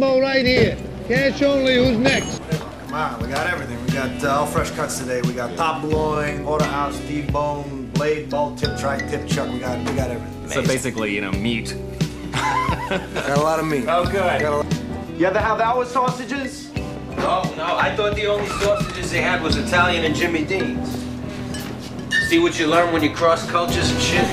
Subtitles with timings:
[0.00, 0.78] Jumbo right here.
[1.08, 1.74] Cash only.
[1.74, 2.40] Who's next?
[2.48, 3.78] Come on, we got everything.
[3.84, 5.20] We got uh, all fresh cuts today.
[5.20, 9.52] We got top loin, porterhouse, T-bone, blade, bolt, tip, tri-tip, chuck.
[9.52, 10.48] We got, we got everything.
[10.48, 11.76] So basically, you know, meat.
[12.32, 13.84] Got a lot of meat.
[13.88, 14.40] Oh, good.
[14.40, 16.72] Got a lot- You ever have our sausages?
[17.18, 20.88] No, no, I thought the only sausages they had was Italian and Jimmy Dean's.
[22.28, 24.26] See what you learn when you cross cultures and shit?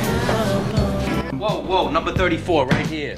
[1.34, 3.18] Whoa, whoa, number 34, right here.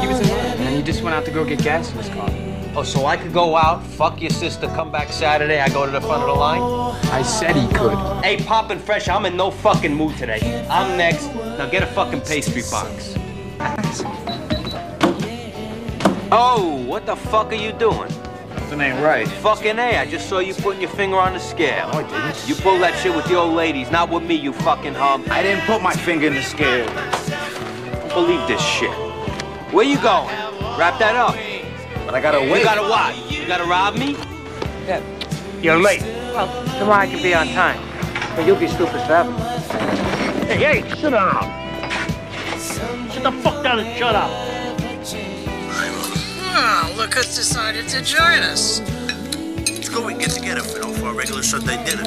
[0.00, 2.08] He was in line, and he just went out to go get gas in his
[2.08, 2.30] car.
[2.76, 5.90] Oh, so I could go out, fuck your sister, come back Saturday, I go to
[5.90, 6.62] the front of the line?
[7.10, 7.98] I said he could.
[8.22, 10.66] Hey, Poppin' Fresh, I'm in no fucking mood today.
[10.70, 11.26] I'm next.
[11.34, 13.14] Now get a fucking pastry box.
[16.30, 18.10] Oh, what the fuck are you doing?
[18.68, 19.26] Something ain't right.
[19.26, 21.90] Fucking A, I just saw you putting your finger on the scale.
[21.90, 22.48] No, I didn't.
[22.48, 25.24] You pull that shit with the old ladies, not with me, you fucking hum.
[25.30, 26.86] I didn't put my finger in the scale.
[26.86, 29.07] don't believe this shit.
[29.70, 30.28] Where you going?
[30.78, 31.34] Wrap that up.
[32.06, 32.60] But I gotta wait.
[32.60, 33.30] You gotta what?
[33.30, 34.12] You gotta rob me?
[34.86, 35.02] Yeah.
[35.60, 36.00] You're late.
[36.32, 36.48] Well,
[36.78, 37.78] tomorrow I can be on time.
[38.34, 39.30] But you'll be stupid forever.
[40.46, 41.42] Hey, hey, sit down.
[42.58, 44.30] Sit the fuck down and shut up.
[46.50, 48.80] Oh, look who's decided to join us.
[49.68, 52.04] Let's go and get together for, for a regular Sunday dinner.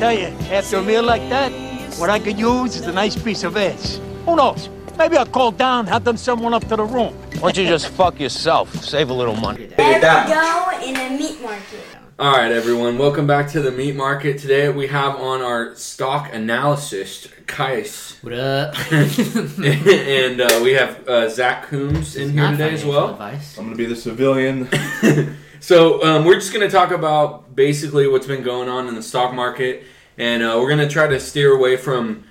[0.00, 1.52] Tell you, after a meal like that,
[2.00, 4.00] what I could use is a nice piece of ass.
[4.24, 4.68] Who knows?
[4.98, 7.12] Maybe I'll call down, have them send one up to the room.
[7.40, 8.74] Why don't you just fuck yourself?
[8.82, 9.68] Save a little money.
[9.76, 11.80] Let's go in a meat market.
[12.18, 12.96] All right, everyone.
[12.96, 14.38] Welcome back to the meat market.
[14.38, 18.74] Today we have on our stock analyst, Kais, What up?
[18.92, 23.10] and uh, we have uh, Zach Coombs in here today as well.
[23.10, 23.58] advice.
[23.58, 24.68] I'm gonna be the civilian.
[25.58, 29.02] So um, we're just going to talk about basically what's been going on in the
[29.02, 29.84] stock market,
[30.16, 32.24] and uh, we're going to try to steer away from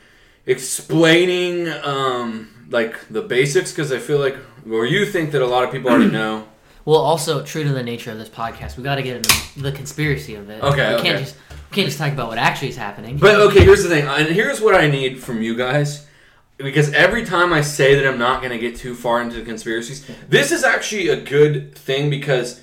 [0.46, 4.38] explaining um, like the basics because I feel like,
[4.70, 6.48] or you think that a lot of people already know.
[6.86, 9.72] Well, also true to the nature of this podcast, we got to get into the
[9.72, 10.62] conspiracy of it.
[10.64, 11.04] Okay, we okay.
[11.04, 13.18] can't just we can't just talk about what actually is happening.
[13.18, 16.06] But okay, here's the thing, and here's what I need from you guys.
[16.58, 19.42] Because every time I say that I'm not going to get too far into the
[19.42, 22.62] conspiracies, this is actually a good thing because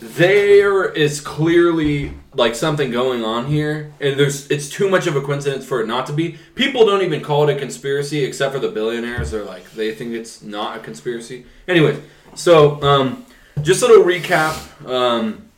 [0.00, 5.20] there is clearly like something going on here, and there's it's too much of a
[5.20, 6.38] coincidence for it not to be.
[6.54, 9.30] People don't even call it a conspiracy, except for the billionaires.
[9.30, 11.44] They're like they think it's not a conspiracy.
[11.68, 11.98] Anyways,
[12.34, 13.26] so um,
[13.62, 14.86] just a little recap.
[14.88, 15.48] Um,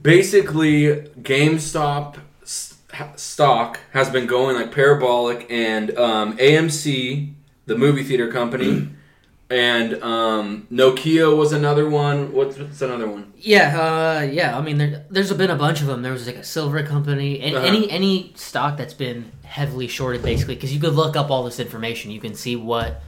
[0.00, 0.86] basically,
[1.20, 7.32] GameStop s- ha- stock has been going like parabolic, and um, AMC,
[7.66, 8.88] the movie theater company,
[9.50, 12.32] and um, Nokia was another one.
[12.32, 13.32] What's, what's another one?
[13.38, 14.56] yeah, uh, yeah.
[14.56, 16.02] I mean, there, there's been a bunch of them.
[16.02, 17.66] There was like a silver company, and Uh-huh.
[17.66, 21.60] any any stock that's been heavily shorted, basically, because you could look up all this
[21.60, 22.10] information.
[22.10, 23.02] You can see what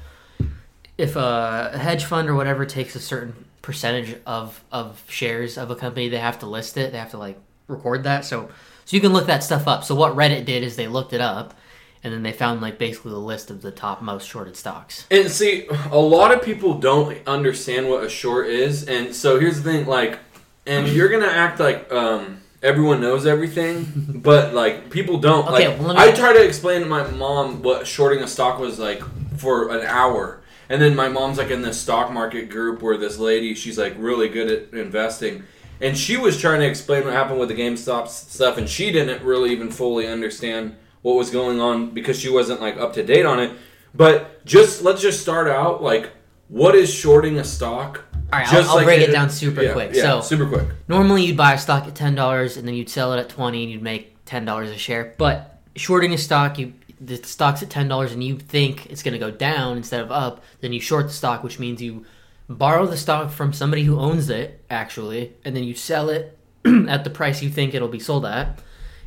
[0.99, 5.75] if a hedge fund or whatever takes a certain percentage of of shares of a
[5.77, 6.93] company, they have to list it.
[6.93, 7.39] They have to like
[7.69, 8.25] record that.
[8.25, 8.49] So
[8.85, 9.85] so you can look that stuff up.
[9.85, 11.55] So what Reddit did is they looked it up,
[12.03, 15.07] and then they found like basically the list of the top most shorted stocks.
[15.11, 19.63] And see, a lot of people don't understand what a short is, and so here's
[19.63, 20.19] the thing, like,
[20.67, 23.87] and you're gonna act like um, everyone knows everything,
[24.23, 25.49] but like people don't.
[25.49, 28.59] Okay, like, well, me- I try to explain to my mom what shorting a stock
[28.59, 29.03] was like
[29.39, 33.19] for an hour, and then my mom's like in this stock market group where this
[33.19, 35.45] lady, she's like really good at investing.
[35.79, 39.23] And she was trying to explain what happened with the GameStop stuff, and she didn't
[39.23, 40.75] really even fully understand
[41.07, 43.53] what was going on because she wasn't like up to date on it.
[43.95, 46.11] But just let's just start out like,
[46.49, 48.03] what is shorting a stock?
[48.33, 49.91] All right, Just I'll, I'll break it- it down super yeah, quick.
[49.95, 50.67] Yeah, so super quick.
[50.89, 53.63] normally you'd buy a stock at ten dollars and then you'd sell it at twenty
[53.63, 55.15] and you'd make ten dollars a share.
[55.17, 59.13] But shorting a stock, you the stock's at ten dollars and you think it's going
[59.13, 62.05] to go down instead of up, then you short the stock, which means you
[62.49, 67.05] borrow the stock from somebody who owns it actually, and then you sell it at
[67.05, 68.59] the price you think it'll be sold at.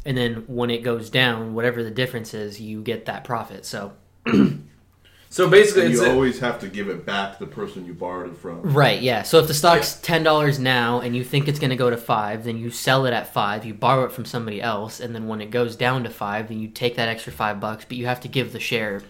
[0.05, 3.65] And then when it goes down, whatever the difference is, you get that profit.
[3.65, 3.93] So
[5.31, 7.85] So basically, And it's you a- always have to give it back to the person
[7.85, 8.61] you borrowed it from.
[8.63, 9.21] Right, yeah.
[9.21, 11.97] So if the stock's ten dollars now and you think it's going to go to
[11.97, 13.63] five, then you sell it at five.
[13.63, 16.59] You borrow it from somebody else, and then when it goes down to five, then
[16.59, 19.03] you take that extra five bucks, but you have to give the share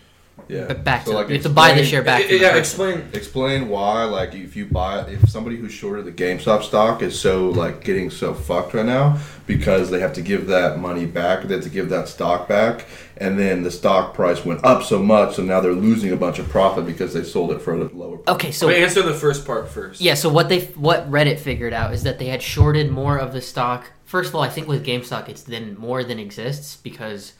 [0.47, 0.65] Yeah.
[0.67, 1.17] b- back So, to.
[1.17, 2.23] like, you have to buy the explain- share back.
[2.25, 3.03] from yeah, explain.
[3.13, 7.49] Explain why, like, if you buy, if somebody who's shorted the GameStop stock is so
[7.49, 11.55] like getting so fucked right now because they have to give that money back, they
[11.55, 12.85] have to give that stock back,
[13.17, 16.39] and then the stock price went up so much, so now they're losing a bunch
[16.39, 18.17] of profit because they sold it for a lower.
[18.17, 18.35] Price.
[18.35, 19.99] Okay, so But answer the first part first.
[20.01, 23.33] Yeah, so what they what Reddit figured out is that they had shorted more of
[23.33, 23.89] the stock.
[24.05, 27.33] First of all, I think with GameStop it's then more than exists because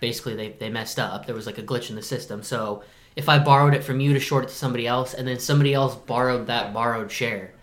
[0.00, 1.26] basically they, they messed up.
[1.26, 2.42] There was like a glitch in the system.
[2.42, 2.82] So
[3.16, 5.72] if I borrowed it from you to short it to somebody else, and then somebody
[5.74, 7.54] else borrowed that borrowed share,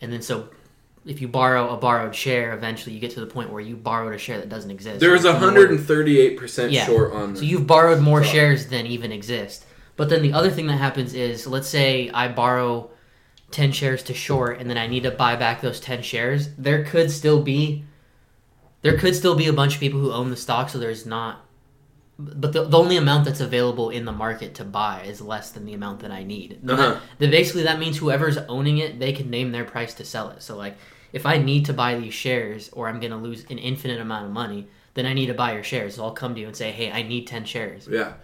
[0.00, 0.48] and then so
[1.04, 4.12] if you borrow a borrowed share, eventually you get to the point where you borrowed
[4.14, 4.98] a share that doesn't exist.
[5.00, 6.84] There's It's more- 138% Yeah.
[6.86, 9.64] short on So you've borrowed more shares than even exist.
[9.96, 12.90] But then the other thing that happens is, let's say I borrow
[13.52, 16.50] ten shares to short, and then I need to buy back those ten shares.
[16.58, 17.84] There could still be,
[18.82, 21.45] there could still be a bunch of people who own the stock, so there's not.
[22.18, 25.66] But the, the only amount that's available in the market to buy is less than
[25.66, 26.60] the amount that I need.
[26.66, 26.98] Uh-huh.
[27.18, 30.42] then basically that means whoever's owning it, they can name their price to sell it.
[30.42, 30.76] So like,
[31.12, 34.32] if I need to buy these shares, or I'm gonna lose an infinite amount of
[34.32, 35.96] money, then I need to buy your shares.
[35.96, 37.86] So I'll come to you and say, hey, I need ten shares.
[37.90, 38.14] Yeah.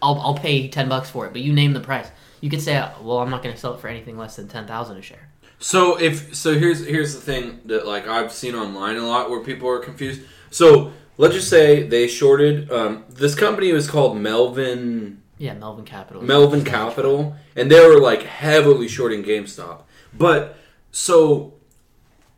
[0.00, 2.08] I'll, I'll pay 10 bucks for it, but you name the price.
[2.40, 4.96] You could say, well, I'm not going to sell it for anything less than 10,000
[4.96, 5.28] a share.
[5.60, 9.40] So if so, here's here's the thing that like I've seen online a lot where
[9.42, 10.20] people are confused.
[10.50, 12.72] So let's just say they shorted.
[12.72, 16.22] Um, this company was called Melvin Yeah, Melvin Capital.
[16.22, 19.82] Melvin Capital, and they were like heavily shorting GameStop.
[20.16, 20.56] But
[20.90, 21.52] so,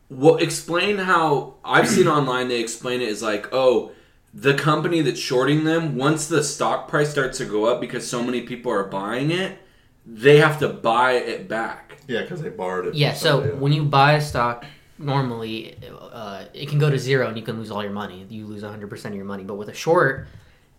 [0.09, 0.41] what?
[0.41, 2.49] Explain how I've seen online.
[2.49, 3.91] They explain it as like, oh,
[4.33, 5.95] the company that's shorting them.
[5.95, 9.57] Once the stock price starts to go up because so many people are buying it,
[10.05, 11.97] they have to buy it back.
[12.07, 12.95] Yeah, because they borrowed it.
[12.95, 14.65] Yeah, so when you buy a stock,
[15.01, 15.77] normally
[16.11, 18.25] uh, it can go to zero and you can lose all your money.
[18.29, 19.43] You lose 100% of your money.
[19.43, 20.27] But with a short,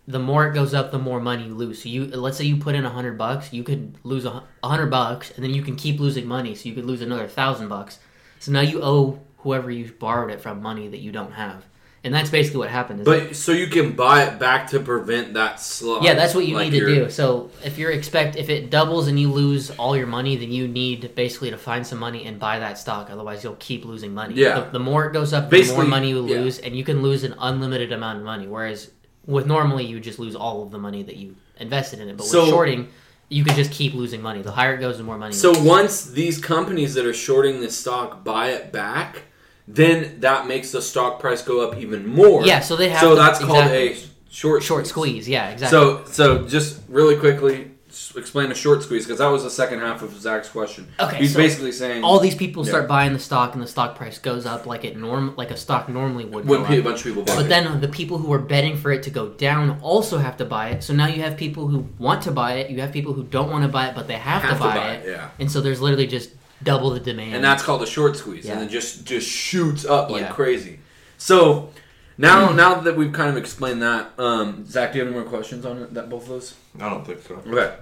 [0.06, 1.82] the more it goes up, the more money you lose.
[1.82, 5.44] So you let's say you put in 100 bucks, you could lose 100 bucks and
[5.44, 6.54] then you can keep losing money.
[6.54, 7.98] So you could lose another 1000 bucks.
[8.38, 11.64] So now you owe whoever you borrowed it from money that you don't have.
[12.04, 13.04] And that's basically what happened.
[13.04, 16.02] But so you can buy it back to prevent that slide.
[16.02, 17.10] Yeah, that's what you Like need to do.
[17.10, 20.66] So if you're expect if it doubles and you lose all your money, then you
[20.66, 23.08] need basically to find some money and buy that stock.
[23.08, 24.34] Otherwise, you'll keep losing money.
[24.34, 24.60] Yeah.
[24.60, 26.40] The, the more it goes up, the more money you yeah.
[26.40, 28.48] lose, and you can lose an unlimited amount of money.
[28.48, 28.90] Whereas
[29.24, 32.16] with normally you just lose all of the money that you invested in it.
[32.16, 32.88] But with So- shorting,
[33.28, 34.42] you can just keep losing money.
[34.42, 35.34] The higher it goes, the more money.
[35.34, 39.22] you So once these companies that are shorting this stock buy it back,
[39.68, 42.44] then that makes the stock price go up even more.
[42.44, 43.96] Yeah, so they have So to- that's called a
[44.30, 45.28] short short squeeze.
[45.28, 45.78] Yeah, exactly.
[45.78, 47.68] So so just really quickly
[48.16, 50.88] explain a short squeeze because that was the second half of Zach's question.
[50.98, 52.70] Okay, he's so basically saying all these people Yeah.
[52.70, 55.58] start buying the stock, and the stock price goes up like it norm like a
[55.58, 56.46] stock normally would.
[56.48, 57.48] When a bunch of people buy But it.
[57.50, 60.70] then the people who are betting for it to go down also have to buy
[60.70, 60.82] it.
[60.82, 62.70] So now you have people who want to buy it.
[62.70, 64.62] You have people who don't want to buy it, but they have, Have to, to
[64.64, 65.06] buy, buy it.
[65.06, 65.28] it, yeah.
[65.38, 66.30] And so there's literally just
[66.64, 67.34] double the demand.
[67.34, 68.54] and that's called a short squeeze, Yeah.
[68.54, 70.32] and it just just shoots up like Yeah.
[70.32, 70.80] crazy.
[71.18, 71.70] So
[72.18, 75.28] now now that we've kind of explained that, um, Zach, do you have any more
[75.28, 75.94] questions on it?
[75.94, 76.54] That both of those?
[76.80, 77.42] I don't think so.
[77.46, 77.74] Okay.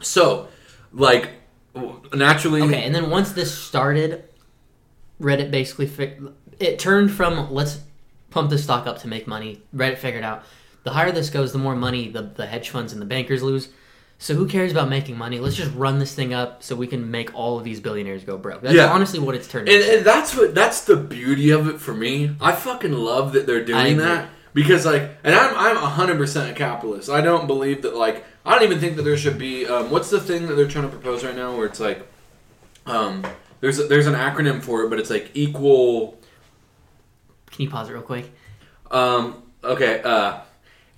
[0.00, 0.48] So,
[0.92, 1.28] like,
[2.14, 2.62] naturally.
[2.62, 4.24] Okay, and then once this started,
[5.20, 6.16] Reddit basically fi-
[6.58, 7.80] it turned from let's
[8.30, 9.62] pump the stock up to make money.
[9.74, 10.44] Reddit figured out
[10.84, 13.68] the higher this goes, the more money the, the hedge funds and the bankers lose.
[14.22, 15.40] So who cares about making money?
[15.40, 18.36] Let's just run this thing up so we can make all of these billionaires go
[18.36, 18.60] broke.
[18.60, 18.92] That's Yeah.
[18.92, 19.96] honestly what it's turned And, into.
[19.96, 22.36] and that's what that's the beauty of it for me.
[22.38, 26.52] I fucking love that they're doing that because like, and I'm I'm hundred percent a
[26.54, 27.08] capitalist.
[27.08, 30.10] I don't believe that like I don't even think that there should be um, what's
[30.10, 32.06] the thing that they're trying to propose right now where it's like
[32.86, 33.24] um
[33.62, 36.18] there's a, there's an acronym for it, but it's like equal
[37.50, 38.30] Can you pause it real quick?
[38.90, 40.40] um okay uh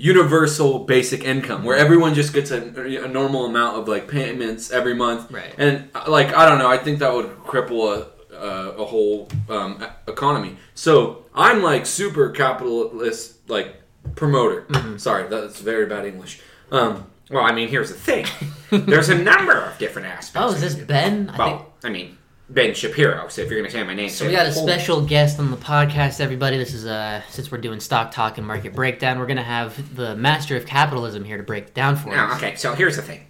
[0.02, 2.58] universal basic income where everyone just gets a,
[3.04, 5.30] a normal amount of like payments every month.
[5.30, 5.54] Right.
[5.58, 9.70] and like i don't know i think that would cripple a, a, a whole um,
[10.08, 10.56] economy.
[10.74, 13.76] So i'm like super capitalist like
[14.16, 14.62] promoter.
[14.62, 14.96] Mm-hmm.
[14.96, 16.40] sorry that's very bad english.
[16.72, 18.26] Um well i mean here's the thing.
[18.70, 21.28] There's a number of different aspects Oh, is this Ben?
[21.30, 22.18] I think well i mean
[22.52, 25.38] ben shapiro so if you're gonna say my name So we got a special guest
[25.38, 26.58] on the podcast, everybody.
[26.58, 30.14] This is uh since we're doing stock talk and market breakdown, we're gonna have the
[30.16, 32.36] master of capitalism here to break it down for No, us.
[32.36, 33.24] okay, so here's the thing.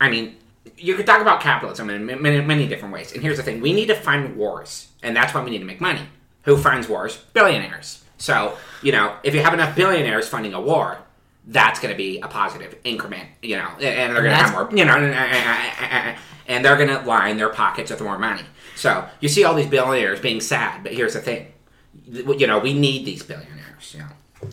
[0.00, 0.36] I mean,
[0.76, 3.12] you could talk about capitalism in many, many different ways.
[3.12, 5.64] And here's the thing we need to find wars, and that's why we need to
[5.64, 6.02] make money.
[6.42, 7.16] Who finds wars?
[7.32, 8.04] Billionaires.
[8.16, 10.98] So, you know, if you have enough billionaires funding a war,
[11.46, 14.68] that's going to be a positive increment, you know, and they're going to have more,
[14.72, 14.94] you know,
[16.46, 18.42] and they're going to line their pockets with more money.
[18.78, 21.52] So you see all these billionaires being sad, but here's the thing.
[22.06, 24.00] You know, we need these billionaires, you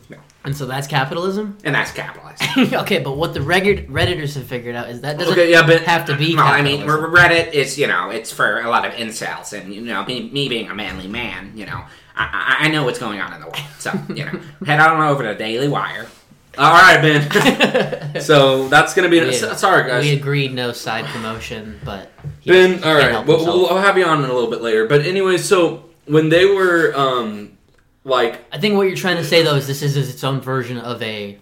[0.09, 1.57] know, And so that's capitalism?
[1.63, 2.73] and that's capitalism.
[2.81, 5.83] okay, but what the Reddit, Redditors have figured out is that doesn't Okay, yeah, but-
[5.83, 8.93] have to be Well, I mean, Reddit is you know it's for a lot of
[8.93, 11.83] incels, and you know me, me being a manly man, you know
[12.17, 13.61] I I know what's going on in the world.
[13.79, 16.07] So you know, head on over to Daily Wire.
[16.57, 21.79] All right ben so that's gonna be We- sorry guys We agreed no side promotion,
[21.83, 22.11] but
[22.45, 23.25] Ben, all right.
[23.25, 24.87] Well, we'll, I'll have you on in a little bit later.
[24.87, 27.57] But anyway, so when they were um
[28.03, 30.77] like I think what you're trying to say though is this is its own version
[30.77, 31.39] of a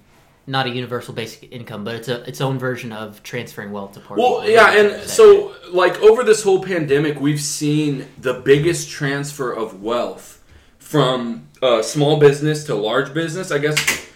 [0.48, 4.00] not a universal basic income, but it's a its own version of transferring wealth to
[4.00, 4.50] poor Well, people.
[4.50, 10.42] yeah, and so like over this whole pandemic, we've seen the biggest transfer of wealth
[10.80, 13.52] from uh, small business to large business.
[13.52, 14.08] I guess,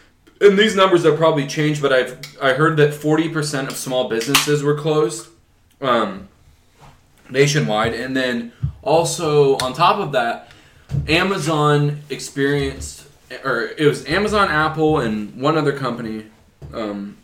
[0.42, 4.08] and these numbers have probably changed, but I've I heard that forty percent of small
[4.10, 5.28] businesses were closed
[5.82, 6.28] um,
[7.30, 8.52] nationwide, and then
[8.82, 10.52] also on top of that,
[11.08, 13.06] Amazon experienced,
[13.44, 16.26] or it was Amazon, Apple, and one other company.
[16.74, 17.18] Um,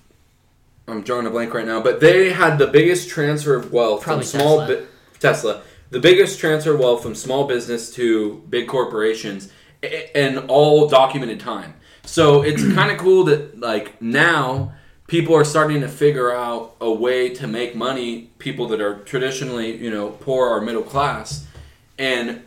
[0.87, 4.25] I'm drawing a blank right now, but they had the biggest transfer of wealth Probably
[4.25, 4.75] from small Tesla.
[4.75, 4.85] bu-
[5.19, 9.49] Tesla, the biggest transfer of wealth from small business to big corporations,
[9.81, 11.73] in all documented time.
[12.05, 14.73] So it's kind of cool that like now
[15.07, 18.29] people are starting to figure out a way to make money.
[18.39, 21.47] People that are traditionally you know poor or middle class,
[21.97, 22.43] and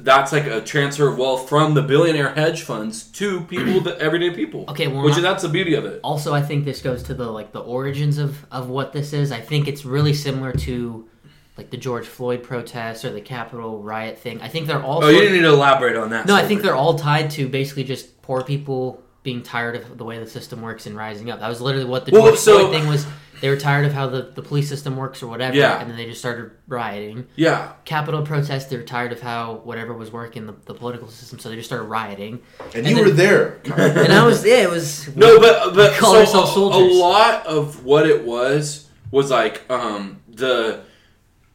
[0.00, 4.30] that's like a transfer of wealth from the billionaire hedge funds to people, the everyday
[4.30, 4.64] people.
[4.68, 6.00] Okay, well, which not- is that's the beauty of it.
[6.02, 9.32] Also, I think this goes to the like the origins of of what this is.
[9.32, 11.08] I think it's really similar to
[11.56, 14.40] like the George Floyd protests or the Capitol riot thing.
[14.40, 15.02] I think they're all.
[15.02, 16.26] Oh, you didn't need to elaborate on that.
[16.26, 20.04] No, I think they're all tied to basically just poor people being tired of the
[20.04, 21.40] way the system works and rising up.
[21.40, 23.06] That was literally what the Well, George so- Floyd thing was.
[23.40, 25.78] They were tired of how the, the police system works or whatever, Yeah.
[25.80, 27.28] and then they just started rioting.
[27.36, 27.72] Yeah.
[27.84, 31.48] Capitol protest, they were tired of how whatever was working the, the political system, so
[31.48, 32.40] they just started rioting.
[32.74, 33.60] And you were there.
[33.64, 35.14] and I was, yeah, it was.
[35.14, 40.82] No, but but so a, a lot of what it was was like um the.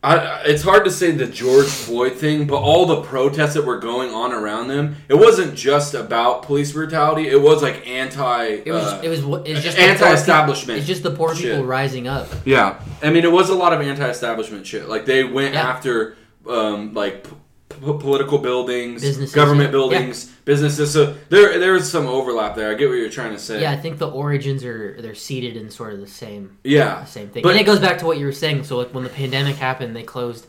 [0.03, 3.77] I, it's hard to say the George Floyd thing, but all the protests that were
[3.79, 7.29] going on around them, it wasn't just about police brutality.
[7.29, 8.43] It was like anti.
[8.65, 10.79] It was, uh, it was, it's just anti-establishment.
[10.79, 12.27] It's just the poor people rising up.
[12.43, 14.89] Yeah, I mean, it was a lot of anti-establishment shit.
[14.89, 15.69] Like they went Yeah.
[15.69, 16.17] after
[16.49, 17.35] um, like p-
[17.69, 19.71] p- political buildings, Businesses, government yeah.
[19.71, 20.91] buildings, businesses.
[20.93, 22.69] So there there is some overlap there.
[22.71, 23.61] I get what you're trying to say.
[23.61, 26.57] Yeah, I think the origins are they're seated in sort of the same.
[26.63, 27.01] Yeah.
[27.01, 27.43] the same thing.
[27.43, 28.63] But- and it goes back to what you were saying.
[28.65, 30.47] So like when the pandemic happened, they closed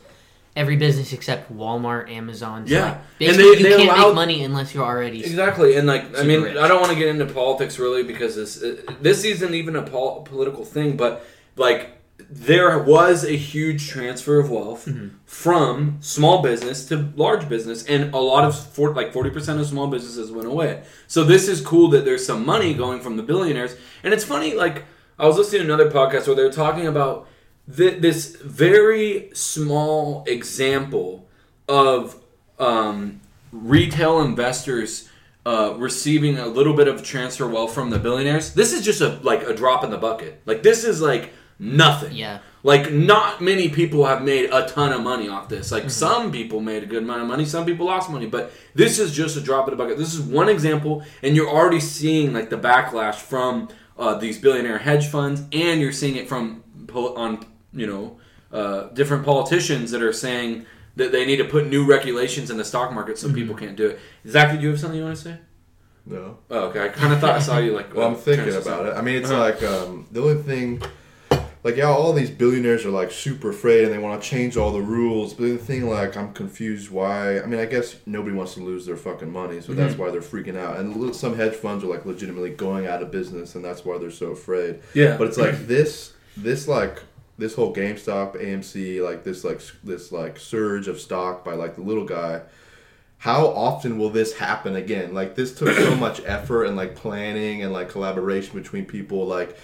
[0.57, 2.67] every business except Walmart, Amazon.
[2.69, 2.85] So, Yeah.
[3.21, 6.17] like, And they- you they can't allowed- make money unless you're already Exactly, and like
[6.17, 6.57] I mean, rich.
[6.57, 8.63] I don't want to get into politics really because this
[9.03, 11.25] this isn't even a pol- political thing, but
[11.57, 11.94] like
[12.31, 15.09] there was a huge transfer of wealth Mm-hmm.
[15.25, 19.67] from small business to large business, and a lot of for, like forty percent of
[19.67, 20.83] small businesses went away.
[21.07, 24.55] So this is cool that there's some money going from the billionaires, and it's funny.
[24.55, 24.85] Like
[25.19, 27.29] I was listening to another podcast where they were talking about
[27.75, 31.29] th- this very small example
[31.69, 32.17] of
[32.59, 33.21] um,
[33.53, 35.09] retail investors
[35.47, 38.55] uh, receiving a little bit of transfer wealth from the billionaires.
[38.55, 40.43] This is just a like a drop in the bucket.
[40.47, 42.13] Like this is like nothing.
[42.13, 42.39] Yeah.
[42.63, 45.67] Like not many people have made a ton of money off this.
[45.67, 45.75] Mm-hmm.
[45.83, 48.99] Like some people made a good amount of money, some people lost money, but this
[48.99, 49.99] is just a drop in the bucket.
[49.99, 53.69] This is one example, and you're already seeing like the backlash from
[53.99, 58.19] uh, these billionaire hedge funds, and you're seeing it from pol- on you know
[58.51, 60.65] uh, different politicians that are saying
[60.97, 63.37] that they need to put new regulations in the stock market so Mm-hmm.
[63.37, 64.01] people can't do it.
[64.27, 65.37] Zach, did you have something you want to say?
[66.07, 66.39] No.
[66.51, 66.85] Oh, okay.
[66.85, 67.93] I kind of thought I saw you like.
[67.95, 68.95] Well, uh, I'm thinking about it.
[68.97, 69.41] I mean, it's Uh-huh.
[69.41, 70.81] like um, the only thing,
[71.65, 74.71] like yeah, all these billionaires are like super afraid and they want to change all
[74.71, 75.33] the rules.
[75.35, 77.41] But the thing, like, I'm confused why.
[77.41, 79.99] I mean, I guess nobody wants to lose their fucking money, so that's Mhm.
[79.99, 80.77] why they're freaking out.
[80.79, 84.11] And some hedge funds are like legitimately going out of business, and that's why they're
[84.11, 84.81] so afraid.
[84.93, 85.17] Yeah.
[85.17, 86.99] But it's like this, this like
[87.39, 91.83] this whole GameStop, AMC, like this like this like surge of stock by like the
[91.83, 92.43] little guy
[93.19, 97.63] how often will this happen again like this took so much effort and like planning
[97.63, 99.57] and like collaboration between people like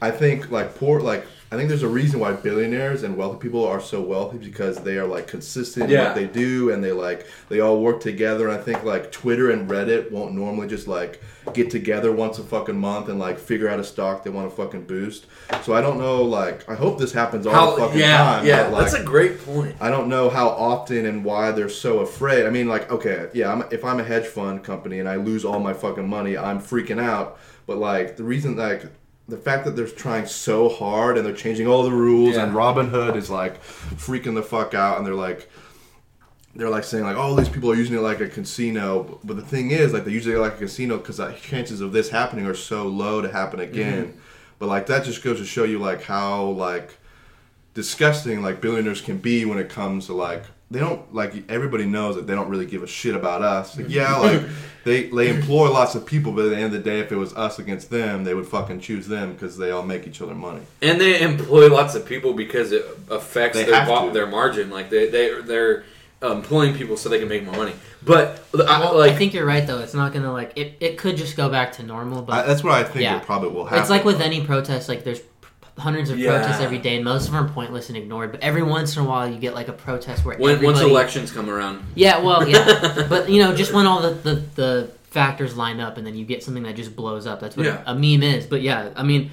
[0.00, 3.64] i think like poor like i think there's a reason why billionaires and wealthy people
[3.66, 7.26] are so wealthy because they are like consistent in what they do and they like
[7.48, 11.20] they all work together and i think like twitter and reddit won't normally just like
[11.54, 14.54] get together once a fucking month and like figure out a stock they want to
[14.54, 15.26] fucking boost
[15.62, 18.46] so i don't know like i hope this happens all How- the fucking yeah, time
[18.46, 19.74] yeah, but, like, that's a great point.
[19.80, 22.46] I don't know how often and why they're so afraid.
[22.46, 25.44] I mean, like, okay, yeah, I'm, if I'm a hedge fund company and I lose
[25.44, 27.38] all my fucking money, I'm freaking out.
[27.66, 28.84] But like, the reason, like,
[29.30, 32.44] the fact that they're trying so hard and they're changing all the rules, Yeah.
[32.44, 35.48] and Robinhood is like freaking the fuck out, and they're like,
[36.56, 39.18] they're like saying like, oh, these people are using it like a casino.
[39.24, 41.92] But the thing is, like, they use it like a casino because the chances of
[41.92, 44.06] this happening are so low to happen again.
[44.06, 44.12] Mhm.
[44.58, 46.96] But like, that just goes to show you like how like
[47.74, 52.14] disgusting like billionaires can be when it comes to like they don't like everybody knows
[52.14, 53.76] that they don't really give a shit about us.
[53.76, 53.94] Like, mm-hmm.
[53.94, 54.42] yeah, like
[54.84, 57.16] they they employ lots of people, but at the end of the day, if it
[57.16, 60.34] was us against them, they would fucking choose them because they all make each other
[60.34, 60.62] money.
[60.80, 64.70] And they employ lots of people because it affects They their have their margin.
[64.70, 65.84] Like they they they're
[66.22, 67.72] employing people so they can make more money.
[68.02, 69.78] But I, Well, like I think you're right though.
[69.80, 70.76] It's not gonna like it.
[70.80, 73.16] It could just go back to normal, but I, that's what I think Yeah.
[73.18, 73.80] it probably will happen.
[73.80, 75.26] It's like with any protest, like there's p-
[75.78, 76.38] hundreds of Yeah.
[76.38, 78.32] protests every day, and most of them are pointless and ignored.
[78.32, 81.32] But every once in a while, you get like a protest where when, once elections
[81.32, 85.56] come around, Yeah, well, yeah, but you know, just when all the, the the factors
[85.56, 87.40] line up, and then you get something that just blows up.
[87.40, 87.82] That's what Yeah.
[87.86, 88.46] a meme is.
[88.46, 89.30] But yeah, I mean,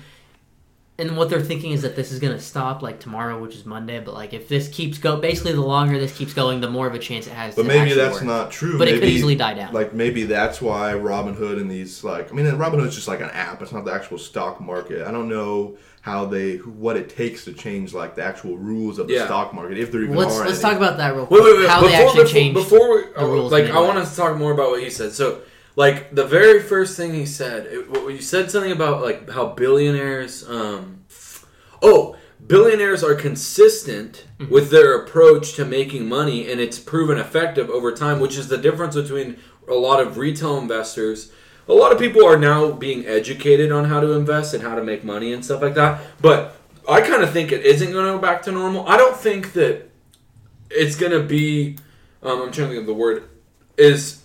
[0.99, 3.99] and what they're thinking is that this is gonna stop like tomorrow, which is Monday.
[3.99, 6.95] But like, if this keeps go, basically, the longer this keeps going, the more of
[6.95, 7.55] a chance it has.
[7.55, 8.23] But to maybe that's work.
[8.23, 8.77] not true.
[8.79, 9.73] But it could easily die down.
[9.73, 13.61] Like maybe that's why Robinhood and these like I mean Robinhood's just like an app.
[13.61, 15.05] It's not the actual stock market.
[15.07, 19.07] I don't know how they what it takes to change like the actual rules of
[19.07, 19.25] the Yeah.
[19.25, 20.45] stock market if there even let's are.
[20.47, 20.73] let's any.
[20.73, 21.43] talk about that real Wait, quick.
[21.43, 21.69] wait, wait.
[21.69, 23.51] How before, they actually before, changed before we, the rules.
[23.51, 23.87] like, I midway.
[23.87, 25.11] want to talk more about what he said.
[25.11, 25.41] So,
[25.77, 30.43] like, the very first thing he said, it, you said something about like how billionaires.
[30.49, 31.05] Um,
[31.81, 34.53] oh, billionaires are consistent Mm-hmm.
[34.53, 38.19] with their approach to making money, and it's proven effective over time.
[38.19, 41.31] Which is the difference between a lot of retail investors.
[41.67, 44.83] A lot of people are now being educated on how to invest and how to
[44.83, 46.01] make money and stuff like that.
[46.21, 46.55] But
[46.87, 48.87] I kind of think it isn't going to go back to normal.
[48.87, 49.89] I don't think that
[50.69, 51.77] it's gonna be
[52.21, 53.23] um, I'm trying to think of the word
[53.77, 54.21] is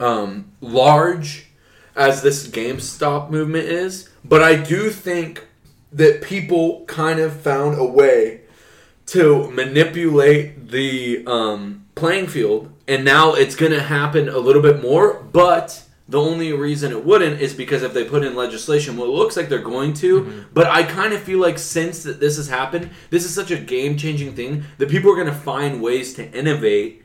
[0.00, 1.46] um, large
[1.94, 5.46] as this GameStop movement is, but I do think
[5.92, 8.42] that people kind of found a way
[9.06, 15.22] to manipulate the um, playing field, and now it's gonna happen a little bit more,
[15.22, 15.84] but.
[16.08, 19.34] The only reason it wouldn't is because if they put in legislation, well, it looks
[19.34, 20.44] like they're going to.
[20.52, 23.56] But I kind of feel like since that this has happened, this is such a
[23.56, 27.01] game changing thing that people are going to find ways to innovate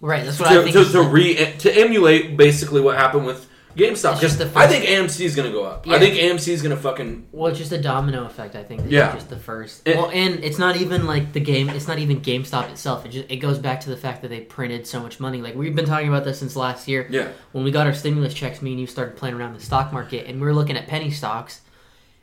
[0.00, 0.24] right.
[0.24, 0.76] That's what to, I think.
[0.76, 4.20] to, to the- re to emulate basically what happened with GameStop.
[4.20, 5.86] Just Because I think AMC is going to go up.
[5.86, 8.56] I think AMC is going to fucking Well, it's just a domino effect.
[8.56, 8.82] I think.
[8.88, 9.12] Yeah.
[9.12, 9.86] Just the first.
[9.86, 11.68] It- well, and it's not even like the game.
[11.68, 13.06] It's not even GameStop itself.
[13.06, 15.40] It just it goes back to the fact that they printed so much money.
[15.42, 17.06] Like we've been talking about this since last year.
[17.10, 17.28] yeah.
[17.52, 20.26] When we got our stimulus checks, me and you started playing around the stock market,
[20.26, 21.60] and we were looking at penny stocks,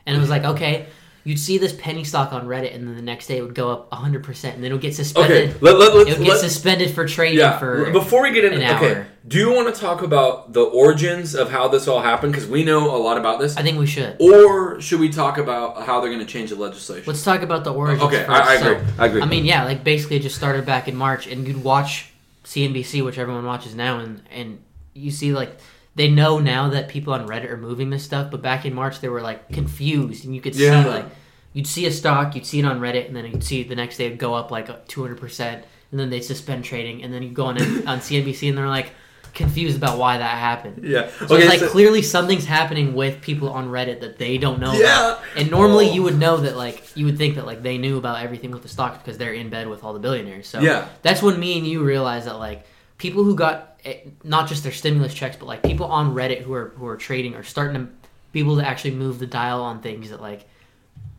[0.06, 0.88] and it was like, okay,
[1.26, 3.72] you'd see this penny stock on Reddit, and then the next day it would go
[3.72, 5.50] up hundred percent, and then it would get suspended.
[5.50, 5.60] Okay.
[5.60, 7.58] Let, let, it let's, would get let, suspended for trading yeah.
[7.58, 7.92] for.
[7.92, 9.08] Before we get into an okay, hour.
[9.28, 12.32] do you want to talk about the origins of how this all happened?
[12.32, 13.58] Because we know a lot about this.
[13.58, 14.16] I think we should.
[14.22, 17.04] Or should we talk about how they're going to change the legislation?
[17.08, 18.04] Let's talk about the origins.
[18.04, 18.30] okay, first.
[18.30, 18.88] I, I So, agree.
[19.00, 19.22] I agree.
[19.24, 22.12] I mean, yeah, like basically it just started back in March, and you'd watch
[22.44, 24.62] CNBC, which everyone watches now, and and
[24.94, 25.58] you see like
[25.96, 29.00] they know now that people on Reddit are moving this stuff, but back in March
[29.00, 30.84] they were like confused, and you could Yeah.
[30.84, 31.06] see like
[31.54, 33.98] you'd see a stock, you'd see it on Reddit, and then you'd see the next
[33.98, 37.14] day it'd go up like uh, two hundred percent, and then they suspend trading, and
[37.14, 38.92] then you go on on CNBC and they're like
[39.34, 40.82] confused about why that happened.
[40.86, 41.10] yeah.
[41.20, 41.36] So okay.
[41.40, 44.72] it's like so- clearly something's happening with people on Reddit that they don't know.
[44.74, 44.86] Yeah.
[45.14, 45.24] About.
[45.36, 45.94] And normally Oh.
[45.94, 48.62] you would know that like you would think that like they knew about everything with
[48.64, 50.48] the stock because they're in bed with all the billionaires.
[50.48, 50.88] So Yeah.
[51.02, 52.66] that's when me and you realized that like
[52.98, 56.54] people who got eh, not just their stimulus checks, but like people on Reddit who
[56.54, 57.92] are who are trading are starting to
[58.32, 60.48] be able to actually move the dial on things that like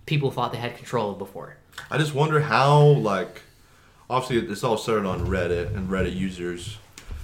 [0.07, 1.57] people thought they had control of before.
[1.91, 3.43] I just wonder how like
[4.09, 6.79] obviously it's all started on Reddit and Reddit users.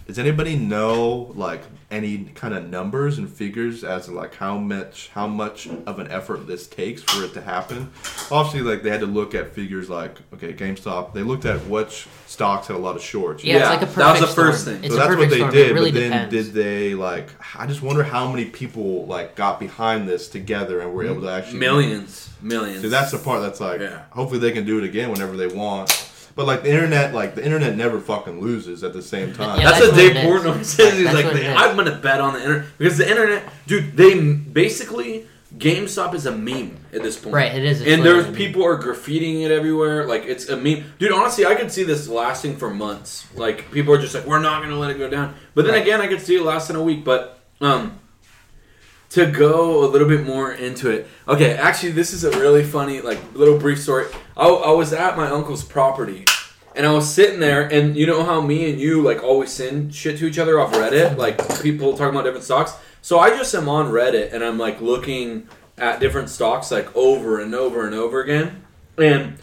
[0.06, 5.10] Does anybody know like any kind of numbers and figures as to like how much
[5.14, 7.90] how much of an effort this takes for it to happen?
[8.30, 11.12] Obviously, like they had to look at figures like okay, GameStop.
[11.12, 13.44] They looked at which stocks had a lot of shorts.
[13.44, 14.76] Yeah, it's Yeah, like a that was the first storm.
[14.76, 14.84] thing.
[14.84, 15.52] It's so a that's what they storm.
[15.52, 15.72] did.
[15.74, 16.34] Really but then depends.
[16.34, 17.28] did they like?
[17.56, 21.28] I just wonder how many people like got behind this together and were able to
[21.30, 22.80] actually millions, millions.
[22.82, 24.02] See, that's the part that's like, Yeah.
[24.10, 26.08] hopefully they can do it again whenever they want.
[26.34, 29.58] But like the internet, like the internet never fucking loses at the same time.
[29.60, 30.42] Yeah, that's, that's what what Dave it is.
[30.42, 30.94] Portnoy says.
[30.94, 31.56] He's That's like, what it is.
[31.56, 33.96] I'm gonna bet on the internet because the internet, dude.
[33.96, 35.26] They m- basically
[35.58, 37.82] GameStop is a meme at this point, Right, it is.
[37.82, 38.46] It's and literally there's meme.
[38.46, 40.06] people are graffitiing it everywhere.
[40.06, 41.12] Like it's a meme, dude.
[41.12, 43.26] Honestly, I could see this lasting for months.
[43.34, 45.34] Like people are just like, we're not gonna let it go down.
[45.54, 45.82] But then Right.
[45.82, 47.04] again, I could see it lasting a week.
[47.04, 47.98] But um,
[49.12, 51.06] to go a little bit more into it.
[51.28, 54.06] Okay, actually, this is a really funny, like, little brief story.
[54.36, 56.24] I, I was at my uncle's property,
[56.74, 59.94] and I was sitting there, and you know how me and you like always send
[59.94, 62.72] shit to each other off Reddit, like people talking about different stocks.
[63.02, 65.46] So I just am on Reddit, and I'm like looking
[65.76, 68.64] at different stocks like over and over and over again,
[68.96, 69.36] and.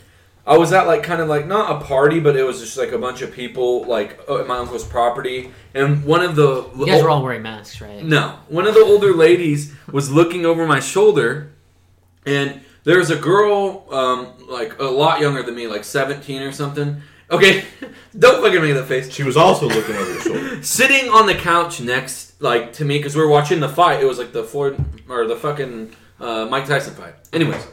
[0.49, 2.91] I was at like kind of like not a party, but it was just like
[2.91, 7.03] a bunch of people like at my uncle's property, and one of the You guys
[7.03, 8.03] were all wearing masks, right?
[8.03, 8.39] no.
[8.47, 11.51] One of the older ladies was looking over my shoulder,
[12.25, 17.03] and there's a girl, um, like a lot younger than me, like 17 or something.
[17.29, 17.63] Okay,
[18.17, 19.13] don't fucking make that face.
[19.13, 20.63] She was also looking over your shoulder.
[20.63, 24.01] Sitting on the couch next, like to me, because we were watching the fight.
[24.01, 27.13] It was like the Floyd or the fucking uh, Mike Tyson fight.
[27.31, 27.67] Anyways,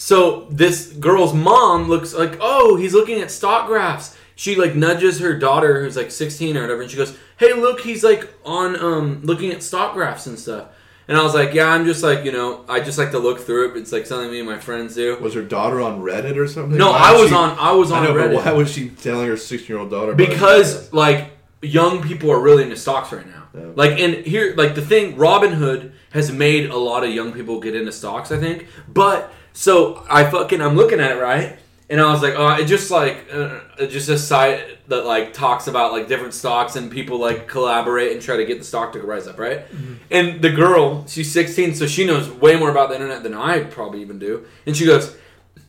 [0.00, 4.16] so this girl's mom looks like, oh, he's looking at stock graphs.
[4.34, 7.80] she like nudges her daughter who's like 16 or whatever, and she goes, "Hey, look,
[7.80, 10.68] he's like on um looking at stock graphs and stuff."
[11.06, 13.40] And I was like, "Yeah, I'm just like you know, I just like to look
[13.40, 13.76] through it.
[13.76, 16.78] It's like something me and my friends do." Was her daughter on Reddit or something?
[16.78, 18.34] No, Why I was she- on I was on I know, Reddit.
[18.36, 20.12] but why was she telling her sixteen-year-old daughter?
[20.12, 20.30] about it?
[20.30, 23.39] because like young people are really into stocks right now.
[23.54, 23.72] Yeah.
[23.74, 27.74] Like and here like the thing Robinhood has made a lot of young people get
[27.74, 28.66] into stocks, I think.
[28.88, 31.58] But so I fucking I'm looking at it right
[31.90, 35.32] and I was like, oh, it just like uh, it's just a site that like
[35.32, 38.92] talks about like different stocks and people like collaborate and try to get the stock
[38.92, 39.62] to rise up, right?
[40.08, 43.64] And the girl, she's 16, so she knows way more about the internet than I
[43.64, 44.46] probably even do.
[44.66, 45.16] And she goes,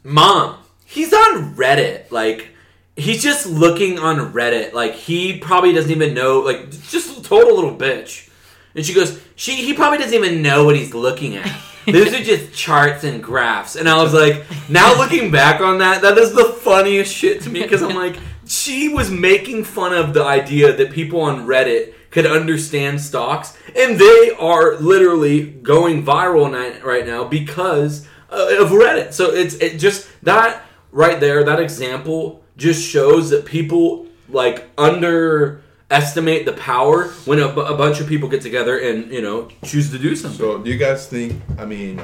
[0.04, 2.12] "Mom, he's on Reddit.
[2.12, 2.50] Like,
[3.02, 4.74] he's just looking on Reddit.
[4.74, 6.40] Like, he probably doesn't even know.
[6.40, 8.30] Like, just a total little bitch."
[8.76, 11.52] And she goes, "She he probably doesn't even know what he's looking at.
[11.88, 16.02] Those are just charts and graphs." And I was like, now looking back on that,
[16.02, 20.14] that is the funniest shit to me because I'm like, she was making fun of
[20.14, 26.52] the idea that people on Reddit could understand stocks, and they are literally going viral
[26.84, 29.14] right now because uh, of Reddit.
[29.14, 36.45] So it's it just that right there, that example just shows that people like underestimate
[36.45, 40.15] the power when a, bunch of people get together and you know choose to do
[40.15, 40.38] something.
[40.38, 41.41] So, do you guys think?
[41.58, 42.00] I mean,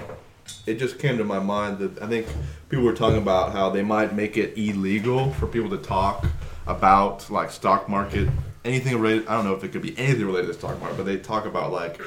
[0.65, 2.27] it just came to my mind that I think
[2.69, 6.25] people were talking about how they might make it illegal for people to talk
[6.65, 8.27] about like stock market,
[8.65, 9.27] anything related.
[9.27, 11.45] I don't know if it could be anything related to stock market, but they talk
[11.45, 12.01] about like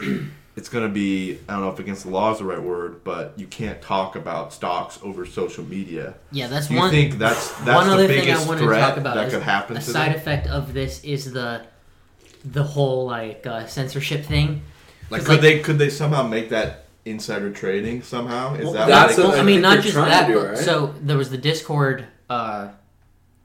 [0.57, 1.39] it's going to be.
[1.49, 4.17] I don't know if against the law is the right word, but you can't talk
[4.17, 6.15] about stocks over social media.
[6.33, 6.91] Yeah, that's Do you one.
[6.91, 9.29] think that's that's one the other thing biggest I wanted to threat talk about that
[9.29, 10.17] is could happen a to side them?
[10.21, 11.63] effect of this is the
[12.45, 14.63] the whole like uh, censorship thing.
[15.11, 18.55] Like, 'Cause, could like- they could they somehow make that insider trading somehow?
[18.55, 20.05] Is Well, that that's what a- they I could- mean, think not they're just trying
[20.07, 20.27] to that.
[20.29, 20.59] do but- right?
[20.59, 22.05] So there was the Discord.
[22.29, 22.69] Uh,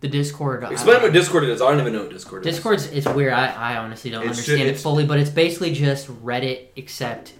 [0.01, 0.63] the Discord.
[0.63, 1.61] I Explain don't- what Discord is.
[1.61, 2.53] I don't even know what Discord is.
[2.55, 3.33] Discord's it's weird.
[3.33, 6.67] I, I honestly don't It's understand ju- it it's- fully, but it's basically just Reddit
[6.75, 7.33] except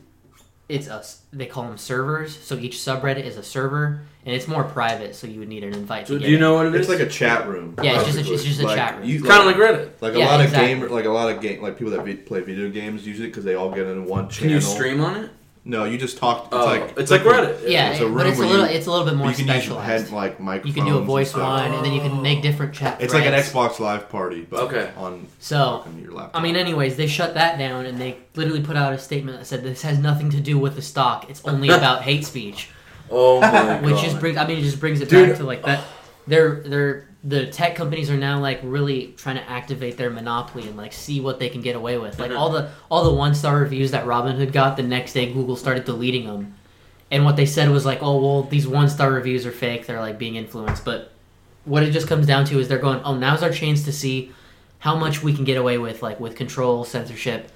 [0.67, 1.21] it's us.
[1.31, 2.35] They call them servers.
[2.35, 5.13] So each subreddit is a server, and it's more private.
[5.15, 6.07] So you would need an invite.
[6.07, 6.41] So to do get you in.
[6.41, 6.81] know what it is?
[6.81, 7.75] It's like a chat room.
[7.83, 9.07] Yeah, it's just a- it's just a chat room.
[9.07, 9.89] you- kind of like Reddit.
[10.01, 10.73] Like a Yeah, lot exactly.
[10.73, 13.19] of game, like a lot of game, like people that vi- play video games use
[13.19, 14.49] it because they all get in one channel.
[14.49, 15.29] Can you stream on it?
[15.67, 16.45] No, you just talk.
[16.45, 17.67] It's Oh, like it's like Reddit.
[17.67, 18.65] Yeah, It's a it- but room it's a where little.
[18.67, 20.05] you- it's a little bit more you can use specialized.
[20.05, 20.75] head, like microphones.
[20.75, 21.41] you can do a voice stuff.
[21.41, 22.97] one, and then you can make different chat.
[23.01, 23.33] It's like an.
[23.33, 24.89] Xbox Live party, but Okay.
[24.95, 26.39] on So on your laptop.
[26.39, 29.45] I mean, anyways, they shut that down and they literally put out a statement that
[29.45, 31.29] said this has nothing to do with the stock.
[31.31, 32.69] It's only about hate speech,
[33.09, 33.81] Oh my god.
[33.85, 34.37] which just brings.
[34.37, 35.29] I mean, it just brings it Dude.
[35.29, 35.81] back to like that.
[36.27, 40.77] They're they're the tech companies are now like really trying to activate their monopoly and
[40.77, 42.19] like see what they can get away with.
[42.19, 45.55] Like all the all the one star reviews that Robinhood got, the next day Google
[45.55, 46.53] started deleting them.
[47.09, 49.87] And what they said was like, oh well, these one star reviews are fake.
[49.87, 50.85] They're like being influenced.
[50.85, 51.11] But
[51.65, 54.31] what it just comes down to is they're going, oh, now's our chance to see
[54.79, 57.49] how much we can get away with, like with control, censorship.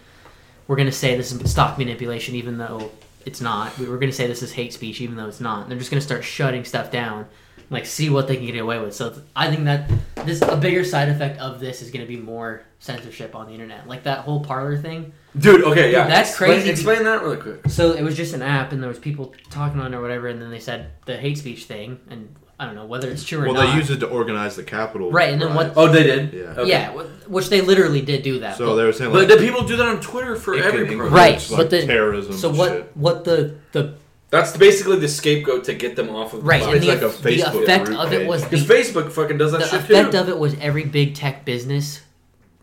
[0.68, 2.90] We're gonna say this is stock manipulation, even though
[3.26, 3.78] it's not.
[3.78, 5.64] We- We're gonna say this is hate speech, even though it's not.
[5.64, 7.28] And they're just gonna start shutting stuff down,
[7.70, 8.96] like see what they can get away with.
[8.96, 9.90] So I think that
[10.26, 13.88] this a bigger side effect of this is gonna be more censorship on the internet,
[13.88, 15.14] like that whole Parler thing.
[15.38, 16.04] Dude, okay, yeah.
[16.04, 16.70] Dude, that's Explain- crazy.
[16.72, 17.62] Explain that really quick.
[17.68, 20.28] So it was just an app, and there was people talking on it or whatever,
[20.28, 23.40] and then they said the hate speech thing, and I don't know whether it's true
[23.40, 23.64] or well, not.
[23.66, 26.34] Well, they use it to organize the Capitol, Right, and then what- Oh, they did.
[26.34, 26.40] Yeah.
[26.58, 26.70] Okay.
[26.70, 26.92] Yeah,
[27.28, 28.58] which they literally did do that.
[28.58, 30.88] So but- they were saying But like the people do that on Twitter for every
[30.88, 31.06] can program.
[31.08, 32.34] include, right, like, but the terrorism.
[32.34, 32.72] So and what?
[32.72, 32.92] shit.
[32.98, 33.94] What the the
[34.32, 36.46] That's basically the scapegoat to get them off of.
[36.46, 36.62] right?
[36.62, 38.28] Well, and it's the, like a eff- the Facebook effect group of it page.
[38.28, 40.18] was Because the, Facebook fucking does that the shit effect too.
[40.20, 42.02] of it was every big tech business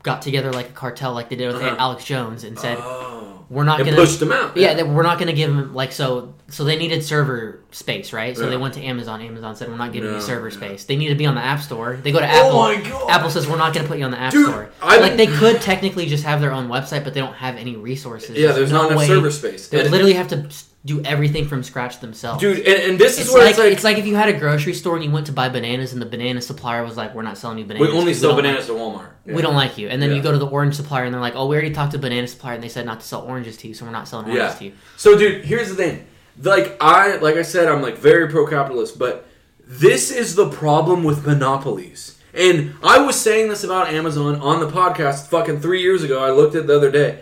[0.05, 1.75] got together like a cartel, like they did with Uh-huh.
[1.79, 3.45] Alex Jones, and said oh.
[3.51, 4.57] we're not And gonna pushed them out.
[4.57, 6.35] Yeah, that we're not going to give them like so.
[6.49, 8.37] So they needed server space, right?
[8.37, 8.51] So Yeah.
[8.51, 9.21] they went to Amazon.
[9.21, 10.55] Amazon said, "We're not giving No, you server yeah.
[10.57, 11.99] space." They need to be on the App Store.
[12.01, 12.59] They go to Oh Apple.
[12.85, 13.11] my God.
[13.11, 15.17] Apple says, "We're not going to put you on the App Dude, Store." I've like
[15.17, 18.37] they could technically just have their own website, but they don't have any resources.
[18.39, 19.67] Yeah, there's not enough way- server space.
[19.67, 22.41] They would And- literally have to s- do everything from scratch themselves.
[22.41, 24.29] Dude, and, and this is It's where like, it's like, it's like if you had
[24.31, 27.15] a grocery store and you went to buy bananas and the banana supplier was like,
[27.15, 29.09] "We're not selling you bananas." we only 'cause sell don't bananas like- to Walmart.
[29.27, 29.89] We don't like you.
[29.89, 30.17] And then Yeah.
[30.17, 32.27] you go to the orange supplier and they're like, "Oh, we already talked to banana
[32.29, 34.53] supplier and they said not to sell oranges to you, so we're not selling oranges
[34.53, 34.59] Yeah.
[34.59, 36.07] to you." So, dude, here's the thing.
[36.43, 39.27] Like I, like I said, I'm like very pro-capitalist, but
[39.67, 42.13] this is the problem with monopolies.
[42.35, 46.23] And I was saying this about Amazon on the podcast fucking three years ago.
[46.23, 47.21] I looked at it the other day.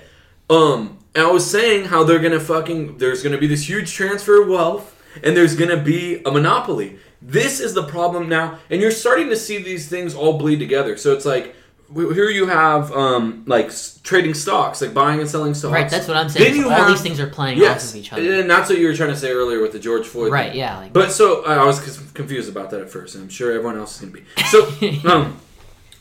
[0.50, 4.42] Um, and I was saying how they're gonna fucking there's gonna be this huge transfer
[4.42, 6.98] of wealth, and there's gonna be a monopoly.
[7.22, 10.96] This is the problem now, and you're starting to see these things all bleed together.
[10.96, 11.54] So it's like
[11.94, 13.70] here you have um like
[14.02, 15.72] trading stocks, like buying and selling stocks.
[15.72, 16.44] Right, that's what I'm saying.
[16.52, 18.40] Then you all have- these things are playing Yes, off of each other.
[18.40, 20.32] and that's what you were trying to say earlier with the George Floyd.
[20.32, 20.58] Right, thing.
[20.58, 20.78] yeah.
[20.78, 21.78] Like, But so I I was
[22.14, 24.24] confused about that at first, and I'm sure everyone else is gonna be.
[24.50, 25.38] So, um,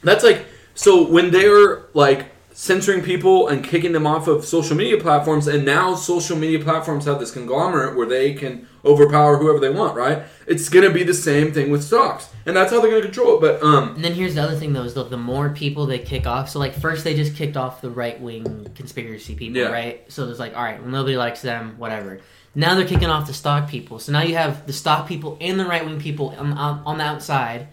[0.04, 4.98] That's like so when they're like censoring people and kicking them off of social media
[5.00, 9.70] platforms, and now social media platforms have this conglomerate where they can overpower whoever they
[9.70, 10.24] want, right?
[10.46, 13.42] It's gonna be the same thing with stocks, and that's how they're gonna control it.
[13.42, 16.00] But um, And then here's the other thing though is the, the more people they
[16.00, 16.50] kick off.
[16.50, 19.70] So like first they just kicked off the right wing conspiracy people, Yeah.
[19.70, 20.12] right?
[20.12, 22.20] So there's like all right, well nobody likes them, whatever.
[22.56, 23.98] Now they're kicking off the stock people.
[23.98, 26.98] So now you have the stock people and the right wing people on, on, on
[27.00, 27.70] the outside,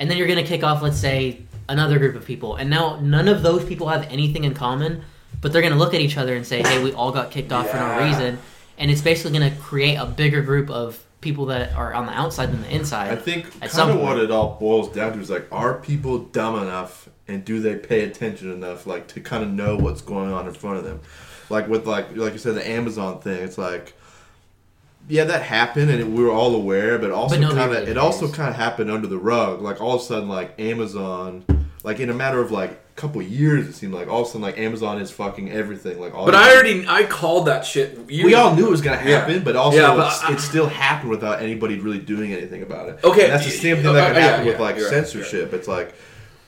[0.00, 2.56] and then you're gonna kick off, let's say, another group of people.
[2.56, 5.02] And now none of those people have anything in common,
[5.40, 7.68] but they're gonna look at each other and say, hey, we all got kicked off
[7.70, 8.38] for no reason.
[8.78, 12.52] And it's basically gonna create a bigger group of people that are on the outside
[12.52, 13.10] than the inside.
[13.10, 16.62] I think kind of what it all boils down to is like, are people dumb
[16.62, 20.46] enough and do they pay attention enough, like to kind of know what's going on
[20.46, 21.00] in front of them?
[21.50, 23.42] Like with like like you said, the Amazon thing.
[23.42, 23.94] It's like,
[25.08, 27.90] yeah, that happened and it, we were all aware, but also But kind of really
[27.90, 29.62] it also kind of happened under the rug.
[29.62, 31.44] Like all of a sudden, like Amazon,
[31.84, 34.30] like in a matter of like a couple years, it seemed like all of a
[34.30, 36.00] sudden like Amazon is fucking everything.
[36.00, 37.98] Like all but these- I already I called that shit.
[38.08, 39.20] You- we all knew it was gonna Yeah.
[39.20, 42.62] happen, but also Yeah, but it's, I- it still happened without anybody really doing anything
[42.62, 42.98] about it.
[43.04, 44.76] Okay, And that's the same thing y- that uh, can yeah, happen with yeah, like
[44.76, 45.52] you're right, censorship.
[45.54, 45.94] It's like,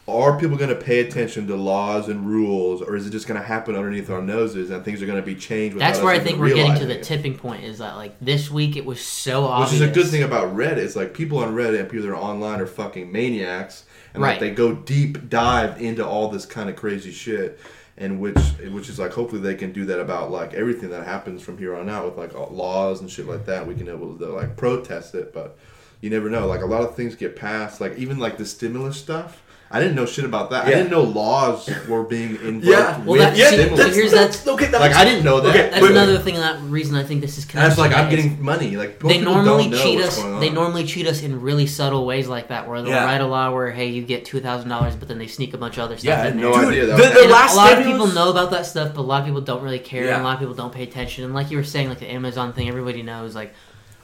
[0.08, 3.76] are people gonna pay attention to laws and rules, or is it just gonna happen
[3.76, 5.78] underneath our noses and things are gonna be changed?
[5.78, 7.02] That's where I think we're getting to the it?
[7.02, 7.64] tipping point.
[7.64, 9.78] Is that like this week it was so awesome.
[9.78, 10.78] Which is a good thing about Reddit.
[10.78, 14.40] It's like people on Reddit and people that are online are fucking maniacs, and like
[14.40, 17.60] they go deep dive into all this kind of crazy shit.
[18.00, 18.38] And which,
[18.70, 21.74] which is like, hopefully they can do that about like everything that happens from here
[21.74, 23.66] on out with like laws and shit like that.
[23.66, 25.58] We can able to like protest it, but
[26.00, 26.46] you never know.
[26.46, 27.80] Like a lot of things get passed.
[27.80, 29.42] Like even like the stimulus stuff.
[29.70, 30.64] I didn't know shit about that.
[30.64, 32.96] I didn't know laws were being invoked Yeah.
[33.00, 33.94] Well, with that, see, stimulus.
[33.94, 34.66] here's that's okay.
[34.66, 35.50] That's, like I didn't know that.
[35.50, 36.36] Okay, that's wait, another thing.
[36.36, 37.68] That reason I think this is And connected.
[37.72, 38.76] it's like I'm getting money.
[38.76, 40.16] Like most They normally don't know cheat us.
[40.40, 43.04] They normally cheat us in really subtle ways like that, where they'll Yeah.
[43.04, 45.58] write a law where hey, you get two thousand dollars, but then they sneak a
[45.58, 46.50] bunch of other stuff Yeah, I in had there.
[46.50, 46.86] no Dude, idea.
[46.86, 49.20] That the- the last a lot of people know about that stuff, but a lot
[49.20, 50.14] of people don't really care, Yeah.
[50.14, 51.24] and a lot of people don't pay attention.
[51.24, 53.34] And like you were saying, like the Amazon thing, everybody knows.
[53.34, 53.52] Like,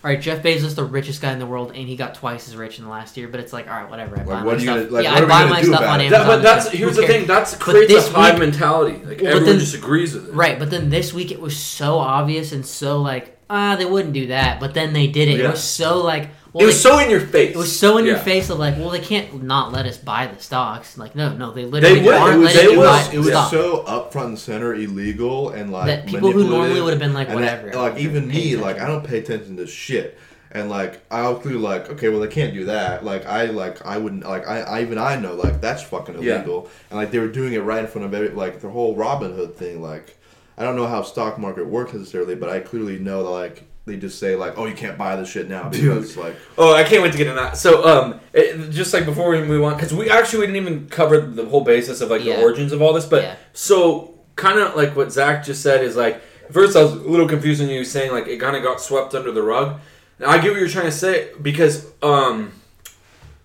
[0.04, 2.54] all right, Jeff Bezos, the richest guy in the world, and he got twice as
[2.56, 3.26] rich in the last year.
[3.26, 4.16] But it's like, all right, whatever.
[4.20, 4.76] I buy Like, my what are you stuff.
[4.76, 6.04] gonna- like, yeah, what I buy my stuff on it?
[6.04, 6.10] Amazon.
[6.10, 7.14] That, but that's here's the cares?
[7.14, 7.26] thing.
[7.26, 8.92] That's But creates this a hive week- mentality.
[9.02, 10.34] Like Well, everyone then- just agrees with it.
[10.34, 14.12] Right, but then this week it was so obvious and so like ah they wouldn't
[14.12, 15.38] do that, but then they did it.
[15.38, 15.46] Yeah.
[15.46, 17.54] It was so like well, it was they- so in your face.
[17.54, 20.26] it was so in your face of like well they can't not let us buy
[20.26, 20.96] the stocks.
[20.96, 22.14] Like no no they literally would.
[22.14, 22.84] aren't It was- letting they you would.
[22.86, 23.50] buy it was stock.
[23.50, 27.12] so up front and center illegal and like That people who normally would have been
[27.12, 29.66] like, And that- whatever, like even don't pay me like i don't pay attention to
[29.66, 30.16] shit
[30.52, 33.98] and like i'll clearly like okay well they can't do that like i like i
[33.98, 36.36] wouldn't like i, I even i know like that's fucking Yeah.
[36.36, 38.94] illegal and like they were doing it right in front of every like the whole
[38.96, 40.16] Robinhood thing like
[40.56, 43.96] i don't know how stock market works necessarily but i clearly know that like they
[43.96, 47.02] just say like oh you can't buy this shit now because like Oh, I can't
[47.02, 47.56] wait to get into that.
[47.56, 50.88] So, um, it, just like before we move on, because we actually we didn't even
[50.88, 52.36] cover the whole basis of like Yeah.
[52.36, 53.36] the origins of all this, but Yeah.
[53.52, 56.20] so kind of like what Zach just said is like
[56.50, 58.80] first I was a little confused when you were saying like it kind of got
[58.80, 59.78] swept under the rug.
[60.18, 62.52] And I get what you're trying to say because um,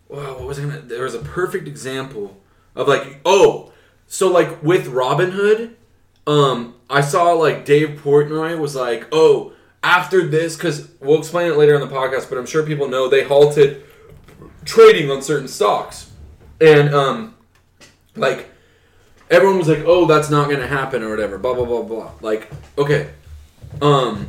[0.07, 0.79] wow, what was I gonna?
[0.81, 2.37] There was a perfect example
[2.75, 3.71] of like oh,
[4.07, 5.73] so like with Robinhood,
[6.27, 11.57] um, I saw like Dave Portnoy was like, oh, after this, because we'll explain it
[11.57, 13.83] later on the podcast, but I'm sure people know they halted
[14.65, 16.11] trading on certain stocks,
[16.59, 17.35] and um,
[18.15, 18.49] like
[19.29, 22.11] everyone was like, oh, that's not gonna happen or whatever, blah blah blah blah.
[22.21, 23.09] Like, okay,
[23.81, 24.27] um,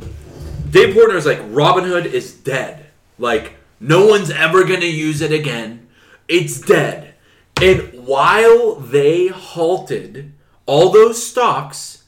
[0.69, 2.85] Dave is like, Robinhood is dead.
[3.17, 5.87] Like, no one's ever gonna use it again.
[6.27, 7.15] It's dead.
[7.61, 10.33] And while they halted
[10.65, 12.05] all those stocks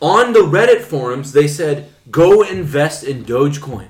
[0.00, 3.88] on the Reddit forums, they said, go invest in Dogecoin.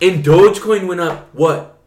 [0.00, 1.78] And Dogecoin went up, what?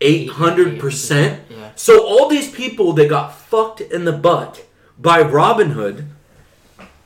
[0.00, 1.40] 800%?
[1.48, 1.70] Yeah.
[1.74, 4.64] So all these people that got fucked in the butt
[4.98, 6.06] by Robinhood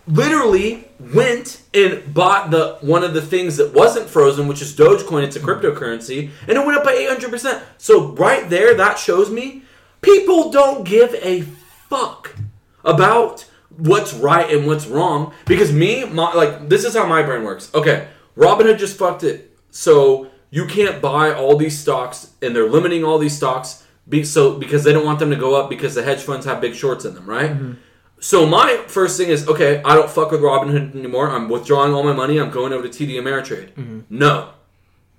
[0.06, 5.24] literally went and bought the one of the things that wasn't frozen, which is Dogecoin.
[5.24, 7.62] It's a cryptocurrency, and it went up by eight hundred percent.
[7.78, 9.62] So right there, that shows me
[10.00, 12.36] people don't give a fuck
[12.84, 15.32] about what's right and what's wrong.
[15.46, 17.70] Because me, my, like this is how my brain works.
[17.74, 19.56] Okay, Robinhood just fucked it.
[19.70, 23.84] So you can't buy all these stocks, and they're limiting all these stocks.
[24.08, 26.60] Be, so because they don't want them to go up because the hedge funds have
[26.60, 27.50] big shorts in them, right?
[27.50, 27.72] Mm-hmm.
[28.20, 29.82] So my first thing is okay.
[29.82, 31.30] I don't fuck with Robinhood anymore.
[31.30, 32.38] I'm withdrawing all my money.
[32.38, 33.72] I'm going over to TD Ameritrade.
[33.72, 34.00] Mm-hmm.
[34.10, 34.50] No,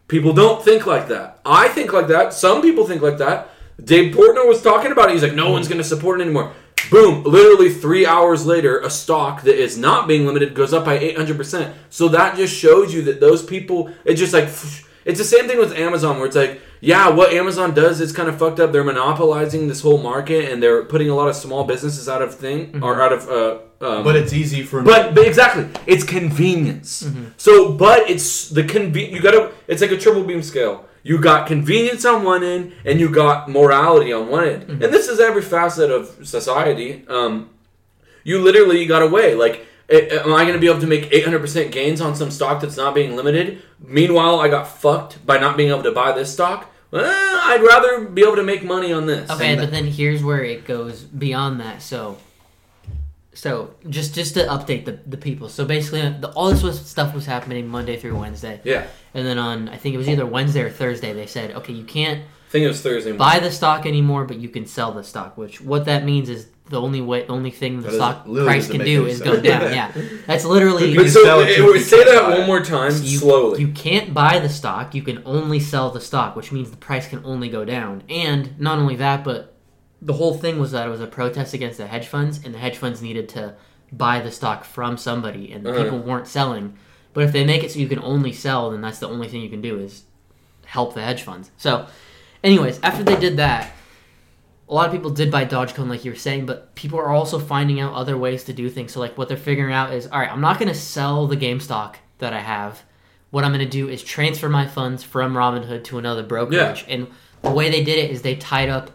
[0.08, 1.40] people don't think like that.
[1.46, 2.34] I think like that.
[2.34, 3.50] Some people think like that.
[3.84, 5.14] Dave Portnoy was talking about it.
[5.14, 6.54] He's like, no one's going to support it anymore.
[6.90, 7.24] Boom!
[7.24, 11.18] Literally three hours later, a stock that is not being limited goes up by eight
[11.18, 11.76] hundred percent.
[11.90, 13.92] So that just shows you that those people.
[14.06, 14.50] It's just like
[15.06, 18.28] It's the same thing with Amazon, where it's like, yeah, what Amazon does is kind
[18.28, 18.72] of fucked up.
[18.72, 22.34] They're monopolizing this whole market, and they're putting a lot of small businesses out of
[22.36, 23.30] thing or out of.
[23.30, 27.08] Uh, um, But it's easy for but, but exactly, it's convenience.
[27.38, 29.12] So, but it's the conven.
[29.12, 29.52] You gotta.
[29.68, 30.86] It's like a triple beam scale.
[31.06, 34.64] You got convenience on one end, and you got morality on one end.
[34.64, 37.06] And this is every facet of society.
[37.08, 37.52] Um,
[38.24, 39.68] you literally got to weigh like.
[39.88, 42.96] Am I going to be able to make 800% gains on some stock that's not
[42.96, 43.62] being limited?
[43.80, 46.72] Meanwhile, I got fucked by not being able to buy this stock.
[46.90, 49.30] Well, I'd rather be able to make money on this.
[49.30, 51.84] Okay, but then here's where it goes beyond that.
[51.84, 52.18] So,
[53.36, 55.50] so just just to update the, the people.
[55.50, 58.62] So basically, the, all this was, stuff was happening Monday through Wednesday.
[58.64, 58.88] Yeah.
[59.14, 61.84] And then on I think it was either Wednesday or Thursday they said, okay, you
[61.84, 63.12] can't I think it was Thursday.
[63.12, 65.38] buy the stock anymore, but you can sell the stock.
[65.38, 68.70] Which what that means is the only way, the only thing the That stock price
[68.70, 69.62] can do is go down.
[69.74, 69.92] yeah,
[70.26, 70.96] that's literally.
[70.96, 73.62] But so, sell it eh, say that one more time, you, slowly.
[73.62, 74.96] You can't buy the stock.
[74.96, 78.04] You can only sell the stock, which means the price can only go down.
[78.10, 79.55] And not only that, but
[80.06, 82.60] the whole thing was that it was a protest against the hedge funds, and the
[82.60, 83.56] hedge funds needed to
[83.92, 85.84] buy the stock from somebody, and the Uh-huh.
[85.84, 86.78] people weren't selling.
[87.14, 89.42] But if they make it so you can only sell, then that's the only thing
[89.42, 90.04] you can do is
[90.66, 91.52] help the hedge funds.
[91.58, 91.88] So,
[92.44, 93.72] anyways, after they did that,
[94.68, 97.38] a lot of people did buy Dogecoin, like you were saying, but people are also
[97.40, 98.92] finding out other ways to do things.
[98.94, 101.36] So, like, what they're figuring out is, all right, I'm not going to sell the
[101.36, 102.82] game stock that I have.
[103.32, 106.84] What I'm going to do is transfer my funds from Robinhood to another brokerage.
[106.88, 106.94] Yeah.
[106.96, 107.08] And
[107.42, 108.92] the way they did it is they tied up.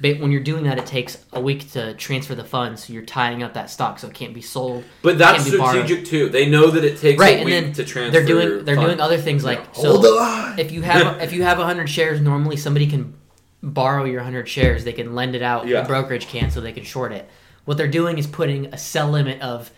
[0.00, 2.84] Ba- When you're doing that, it takes a week to transfer the funds.
[2.84, 4.84] So you're tying up that stock, so it can't be sold.
[5.02, 5.84] But that's can't be borrowed.
[5.86, 6.28] strategic too.
[6.28, 8.10] They know that it takes right, a and week then to transfer.
[8.10, 9.92] they're doing they're doing other things like so.
[9.92, 10.58] Hold the line.
[10.58, 13.14] If you have if you have hundred shares, normally somebody can
[13.62, 14.84] borrow your hundred shares.
[14.84, 15.66] They can lend it out.
[15.66, 15.82] Yeah.
[15.82, 17.28] The brokerage can, so they can short it.
[17.64, 19.70] What they're doing is putting a sell limit of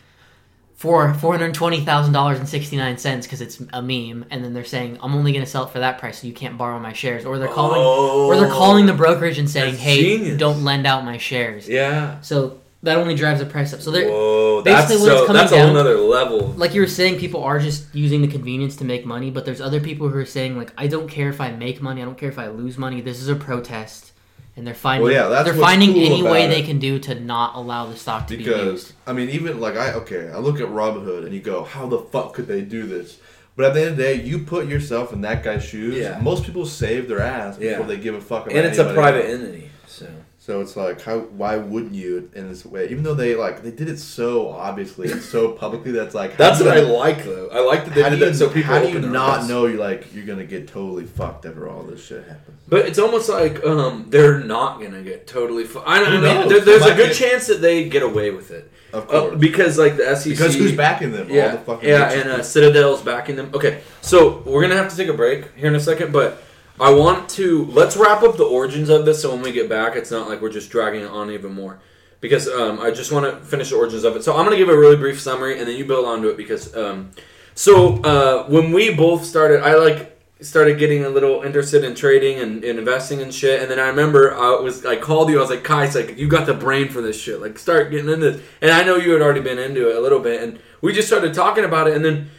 [0.80, 4.42] four four hundred twenty thousand dollars and sixty nine cents because it's a meme, and
[4.42, 6.56] then they're saying I'm only going to sell it for that price, so you can't
[6.56, 7.26] borrow my shares.
[7.26, 10.38] Or they're calling or they're oh, calling the brokerage and saying, Hey, genius.
[10.38, 11.68] don't lend out my shares.
[11.68, 12.18] Yeah.
[12.22, 13.82] So that only drives the price up.
[13.82, 15.26] So they're Whoa, that's basically what it's so.
[15.26, 16.48] coming That's a whole nother level.
[16.56, 19.60] like you were saying, people are just using the convenience to make money, but there's
[19.60, 22.16] other people who are saying like, I don't care if I make money, I don't
[22.16, 23.02] care if I lose money.
[23.02, 24.12] This is a protest,
[24.60, 26.98] and they're finding Well, yeah, that's they're finding cool any way about they can do
[26.98, 28.92] to not allow the stock to be because used.
[29.06, 31.98] I mean, even like I okay, I look at Robinhood and you go, how the
[31.98, 33.18] fuck could they do this?
[33.56, 35.96] But at the end of the day, you put yourself in that guy's shoes.
[35.96, 36.18] Yeah.
[36.20, 37.86] Most people save their ass before Yeah.
[37.86, 39.40] they give a fuck about and it's a private else.
[39.40, 40.06] entity, so
[40.50, 41.20] So it's like, how?
[41.20, 42.88] Why wouldn't you in this way?
[42.88, 46.58] Even though they like they did it so obviously and so publicly, that's like that's
[46.58, 47.48] what I like though.
[47.52, 48.62] I like that they did you, that so people.
[48.64, 49.48] how do you not eyes.
[49.48, 52.60] know you like you're gonna get totally fucked after all this shit happens?
[52.66, 55.66] But it's almost like um, they're not gonna get totally.
[55.66, 56.48] Fu- I, I Who mean, knows?
[56.48, 58.72] there, there's a good chance that they get away with it.
[58.92, 59.38] Of Uh, course.
[59.38, 60.30] because like the SEC.
[60.32, 61.28] Because who's backing them?
[61.30, 62.42] All Yeah, the fucking yeah, and uh.
[62.42, 63.50] Citadel's backing them.
[63.54, 66.42] Okay, so we're gonna have to take a break here in a second, but
[66.80, 69.96] I want to let's wrap up the origins of this, so when we get back,
[69.96, 71.78] it's not like we're just dragging it on even more.
[72.20, 74.24] Because um, I just want to finish the origins of it.
[74.24, 76.38] So I'm gonna give a really brief summary, and then you build onto it.
[76.38, 77.10] Because um,
[77.54, 82.40] so uh, when we both started, I like started getting a little interested in trading
[82.40, 83.60] and, and investing and shit.
[83.60, 85.36] And then I remember I was I called you.
[85.36, 87.42] I was like, Kai, it's like you got the brain for this shit.
[87.42, 88.42] Like start getting into this.
[88.62, 91.08] And I know you had already been into it a little bit, and we just
[91.08, 91.94] started talking about it.
[91.94, 92.30] And then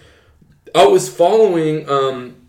[0.74, 1.88] I was following.
[1.88, 2.41] Um,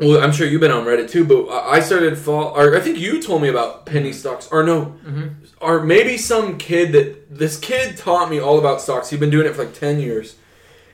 [0.00, 2.56] well, I'm sure you've been on Reddit too, but I I started fall.
[2.56, 5.28] Or I think you told me about penny stocks, or no, mm-hmm.
[5.60, 9.10] or maybe some kid that this kid taught me all about stocks.
[9.10, 10.36] He'd been doing it for like ten years,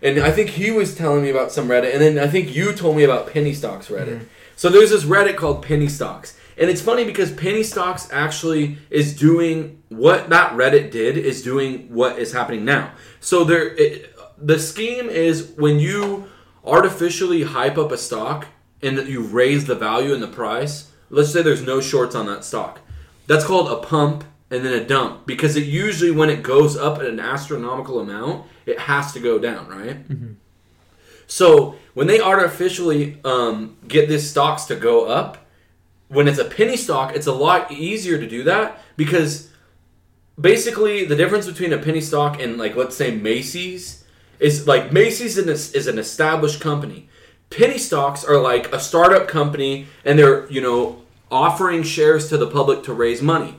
[0.03, 2.73] and I think he was telling me about some Reddit, and then I think you
[2.73, 4.19] told me about penny stocks Reddit.
[4.19, 4.25] Mm-hmm.
[4.57, 9.15] So there's this Reddit called Penny Stocks, and it's funny because penny stocks actually is
[9.15, 12.93] doing what that Reddit did is doing what is happening now.
[13.21, 16.29] So there, it, the scheme is when you
[16.65, 18.47] artificially hype up a stock
[18.83, 20.91] and that you raise the value and the price.
[21.11, 22.81] Let's say there's no shorts on that stock.
[23.27, 26.99] That's called a pump and then a dump because it usually when it goes up
[26.99, 29.97] at an astronomical amount, it has to go down, right?
[31.27, 35.39] So when they artificially um, get these stocks to go up,
[36.09, 39.51] when it's a penny stock, it's a lot easier to do that because
[40.41, 44.05] basically the difference between a penny stock and like let's say Macy's
[44.39, 47.09] is like Macy's is an established company.
[47.51, 52.47] Penny stocks are like a startup company and they're, you know, offering shares to the
[52.47, 53.57] public to raise money.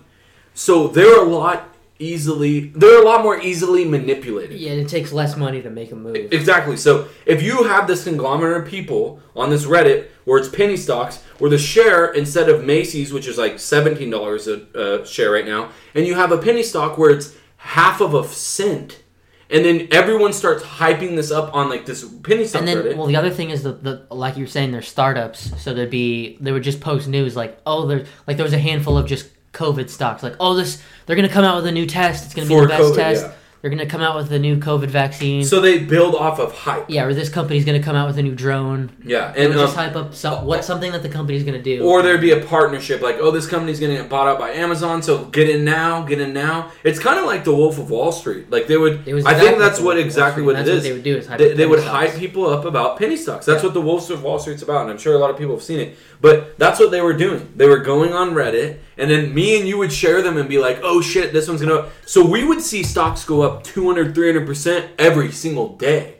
[0.53, 4.59] So they're a lot easily they're a lot more easily manipulated.
[4.59, 6.32] Yeah, it takes less money to make a move.
[6.32, 6.78] Exactly.
[6.78, 11.24] So if you have this conglomerate of people on this Reddit where it's penny stocks,
[11.39, 15.45] where the share instead of Macy's, which is like seventeen dollars a uh, share right
[15.45, 19.01] now, and you have a penny stock where it's half of a cent,
[19.50, 23.08] and then everyone starts hyping this up on like this penny stock and then, well,
[23.08, 26.38] the other thing is the, the like you were saying, they're startups, so there'd be
[26.41, 29.30] they would just post news like, oh, there like there was a handful of just
[29.54, 32.48] COVID stocks, like, oh, this they're gonna come out with a new test, it's gonna
[32.48, 33.26] be For the best COVID, test.
[33.26, 33.34] yeah.
[33.68, 35.43] They're gonna come out with a new COVID vaccine.
[35.43, 36.86] so they build off of hype.
[36.88, 38.91] yeah, or this company's gonna come out with a new drone.
[39.03, 41.84] Yeah, and would just um, hype up some, what something that the company's gonna do.
[41.84, 45.03] or there'd be a partnership like, oh, this company's gonna get bought out by Amazon,
[45.03, 46.72] so get in now, get in now.
[46.86, 48.49] It's kind of like the Wolf of Wall Street.
[48.49, 49.05] Like they would.
[49.05, 50.76] It was I think that's what Wolf of Wall exactly what it is.
[50.76, 52.11] what they would do is hype they, they would stocks.
[52.11, 53.45] hype people up about penny stocks.
[53.45, 55.55] That's what the Wolf of Wall Street's about, and I'm sure a lot of people
[55.55, 55.97] have seen it.
[56.22, 57.51] But that's what they were doing.
[57.57, 60.58] They were going on Reddit, and then me and you would share them and be
[60.58, 64.45] like, "Oh shit, this one's gonna." So we would see stocks go up 200, 300
[64.45, 66.16] percent every single day,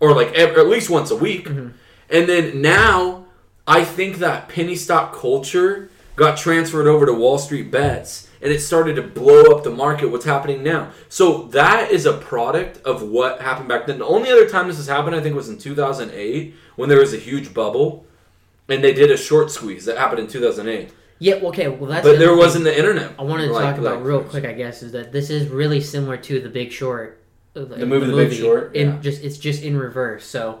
[0.00, 1.48] or like ev- at least once a week.
[1.48, 1.68] Mm-hmm.
[2.10, 3.26] And then now,
[3.66, 8.60] I think that penny stock culture got transferred over to Wall Street bets, and it
[8.60, 10.10] started to blow up the market.
[10.10, 10.90] What's happening now?
[11.08, 13.98] So that is a product of what happened back then.
[13.98, 17.14] The only other time this has happened, I think, was in 2008 when there was
[17.14, 18.06] a huge bubble,
[18.68, 20.92] and they did a short squeeze that happened in 2008.
[21.24, 22.06] Yeah, okay, well that's.
[22.06, 23.12] But there wasn't the internet.
[23.18, 24.44] I wanted to like- talk about like- real quick.
[24.44, 27.20] I guess is that this is really similar to The Big Short.
[27.56, 28.74] uh, The, movie The Big Short?
[28.76, 28.98] In Yeah.
[29.00, 30.24] just it's just in reverse.
[30.26, 30.58] So,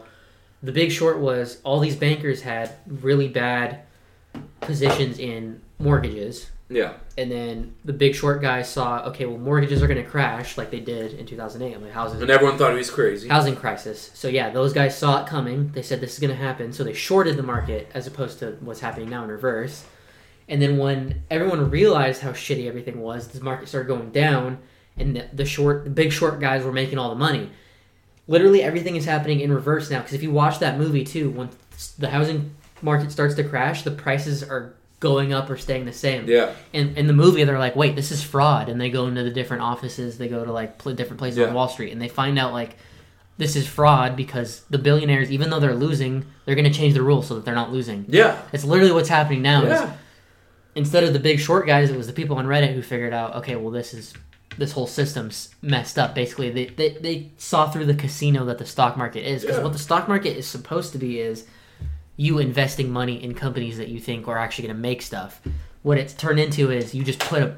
[0.62, 3.80] The Big Short was all these bankers had really bad
[4.60, 6.50] positions in mortgages.
[6.70, 6.94] Yeah.
[7.18, 10.70] And then the Big Short guys saw, okay, well, mortgages are going to crash like
[10.70, 11.80] they did in 2008.
[11.82, 13.28] Like houses, And everyone thought he was crazy.
[13.28, 14.10] housing crisis.
[14.14, 15.70] So yeah, those guys saw it coming.
[15.74, 18.56] They said this is going to happen, so they shorted the market as opposed to
[18.60, 19.84] what's happening now in reverse.
[20.48, 24.58] And then when everyone realized how shitty everything was, the market started going down,
[24.96, 27.50] and the, the short, the big short guys were making all the money.
[28.26, 29.98] Literally everything is happening in reverse now.
[29.98, 31.50] Because if you watch that movie too, when
[31.98, 36.26] the housing market starts to crash, the prices are going up or staying the same.
[36.26, 36.52] Yeah.
[36.72, 39.30] And in the movie, they're like, "Wait, this is fraud," and they go into the
[39.30, 40.16] different offices.
[40.16, 41.46] They go to like pl- different places Yeah.
[41.48, 42.76] on Wall Street, and they find out like
[43.36, 47.02] this is fraud because the billionaires, even though they're losing, they're going to change the
[47.02, 48.06] rules so that they're not losing.
[48.08, 48.40] Yeah.
[48.52, 49.62] It's literally what's happening now.
[49.64, 49.92] is Yeah.
[50.74, 53.36] Instead of the big short guys, it was the people on Reddit who figured out,
[53.36, 54.14] okay, well, this is
[54.56, 56.14] this whole system's messed up.
[56.14, 59.64] Basically, they they, they saw through the casino that the stock market is because Yeah.
[59.64, 61.46] what the stock market is supposed to be is
[62.16, 65.40] you investing money in companies that you think are actually going to make stuff.
[65.82, 67.56] What it's turned into is you just put a,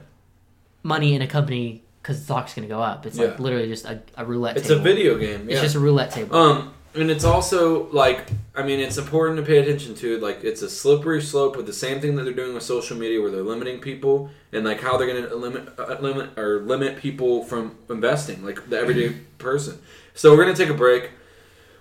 [0.82, 3.04] money in a company because the stock's going to go up.
[3.04, 4.56] It's like literally just a, a roulette.
[4.56, 4.80] It's table.
[4.80, 5.50] a video game.
[5.50, 6.36] It's just a roulette table.
[6.36, 10.18] Um, and it's also like, I mean, it's important to pay attention to.
[10.18, 13.20] Like, it's a slippery slope with the same thing that they're doing with social media,
[13.20, 16.96] where they're limiting people and like how they're going to limit, uh, limit or limit
[16.96, 19.78] people from investing, like the everyday person.
[20.14, 21.10] So we're going to take a break,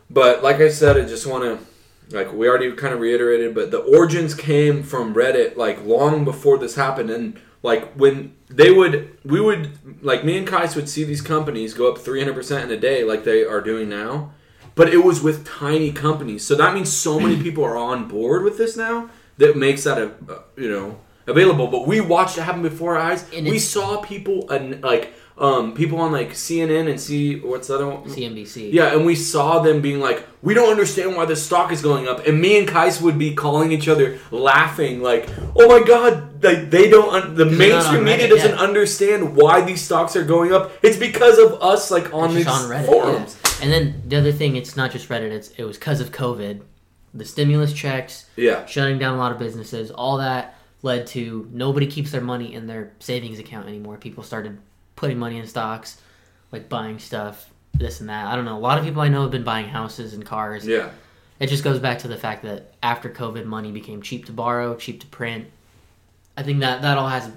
[0.09, 1.65] but like I said, I just want to.
[2.11, 6.59] Like we already kind of reiterated, but the origins came from Reddit like long before
[6.59, 11.03] this happened, and like when they would, we would like me and Kais would see
[11.03, 14.33] these companies go up three hundred percent in a day, like they are doing now,
[14.75, 16.45] but it was with tiny companies.
[16.45, 19.97] So that means so many people are on board with this now that makes that
[19.97, 20.11] a,
[20.57, 21.67] you know available.
[21.67, 23.23] But we watched it happen before our eyes.
[23.33, 27.67] And we it's- saw people and like um people on like CNN and see what's
[27.67, 28.71] the other one CNBC.
[28.71, 32.07] yeah, and we saw them being like, "We don't understand why the stock is going
[32.07, 36.41] up," and me and Kais would be calling each other, laughing like, "Oh my god!"
[36.41, 37.11] Like they don't.
[37.13, 38.59] Un- the mainstream media Reddit doesn't yet.
[38.59, 40.71] understand why these stocks are going up.
[40.81, 43.35] It's because of us, like on It's these just on Reddit, forums.
[43.61, 45.31] And then the other thing, it's not just Reddit.
[45.31, 46.61] It's it was because of COVID,
[47.13, 48.65] the stimulus checks, Yeah.
[48.65, 49.91] shutting down a lot of businesses.
[49.91, 53.97] All that led to nobody keeps their money in their savings account anymore.
[53.97, 54.57] People started
[54.95, 55.99] putting money in stocks,
[56.51, 58.27] like buying stuff, this and that.
[58.27, 58.57] I don't know.
[58.57, 60.67] A lot of people I know have been buying houses and cars.
[60.67, 60.89] Yeah.
[61.39, 64.75] It just goes back to the fact that after COVID, money became cheap to borrow,
[64.75, 65.47] cheap to print.
[66.37, 67.29] I think that that all has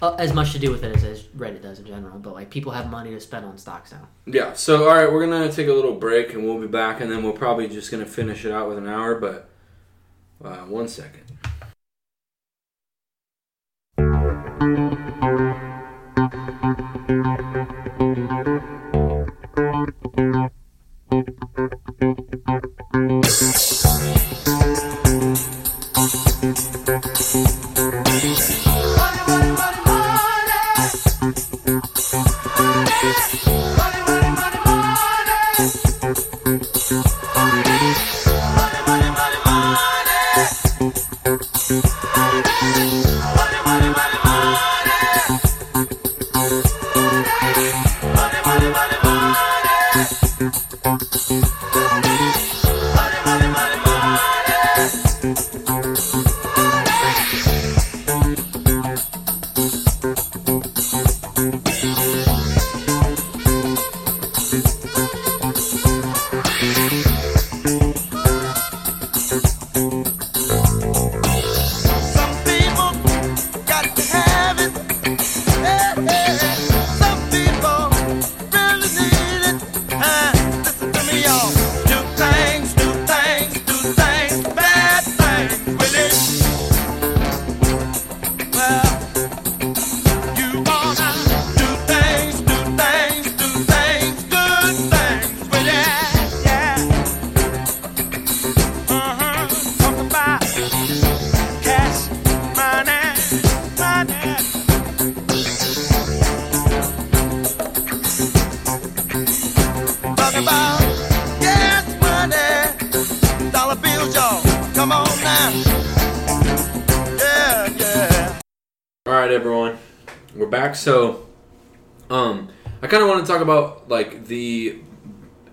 [0.00, 2.18] uh, as much to do with it as, as Reddit does in general.
[2.18, 4.08] But like people have money to spend on stocks now.
[4.26, 4.52] Yeah.
[4.54, 7.22] So all right, we're gonna take a little break, and we'll be back, and then
[7.22, 9.14] we're probably just gonna finish it out with an hour.
[9.14, 9.48] But
[10.44, 11.24] uh, one second.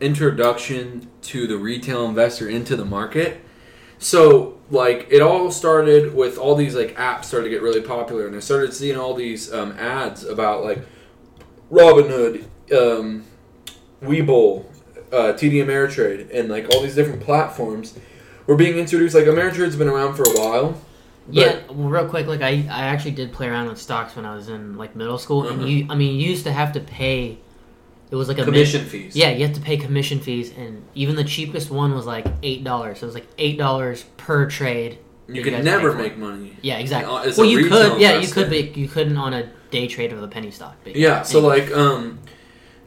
[0.06, 3.42] Introduction to the retail investor into the market.
[3.98, 8.28] So, like, it all started with all these like apps started to get really popular,
[8.28, 10.86] and I started seeing all these um, ads about like
[11.72, 13.24] Robinhood, um,
[14.04, 14.66] Webull,
[15.12, 17.98] uh, TD Ameritrade, and like all these different platforms
[18.48, 19.16] were being introduced.
[19.16, 20.72] Like Ameritrade's been around for a while.
[21.28, 24.26] but- Yeah, well, real quick, like I, I actually did play around with stocks when
[24.26, 25.54] I was in like middle school, Uh-huh.
[25.60, 27.40] and you, I mean, you used to have to pay.
[28.16, 29.14] It was like a Commission fees.
[29.14, 32.64] Yeah, you have to pay commission fees, and even the cheapest one was like eight
[32.64, 33.00] dollars.
[33.00, 35.00] So it was like eight dollars per trade.
[35.28, 36.56] You could guys never make money.
[36.62, 37.14] Yeah, exactly.
[37.38, 38.00] Well, you could.
[38.00, 40.78] Yeah, you could, but you couldn't on a day trade of the penny stock.
[40.86, 41.68] But Yeah, so anyway.
[41.68, 42.20] like um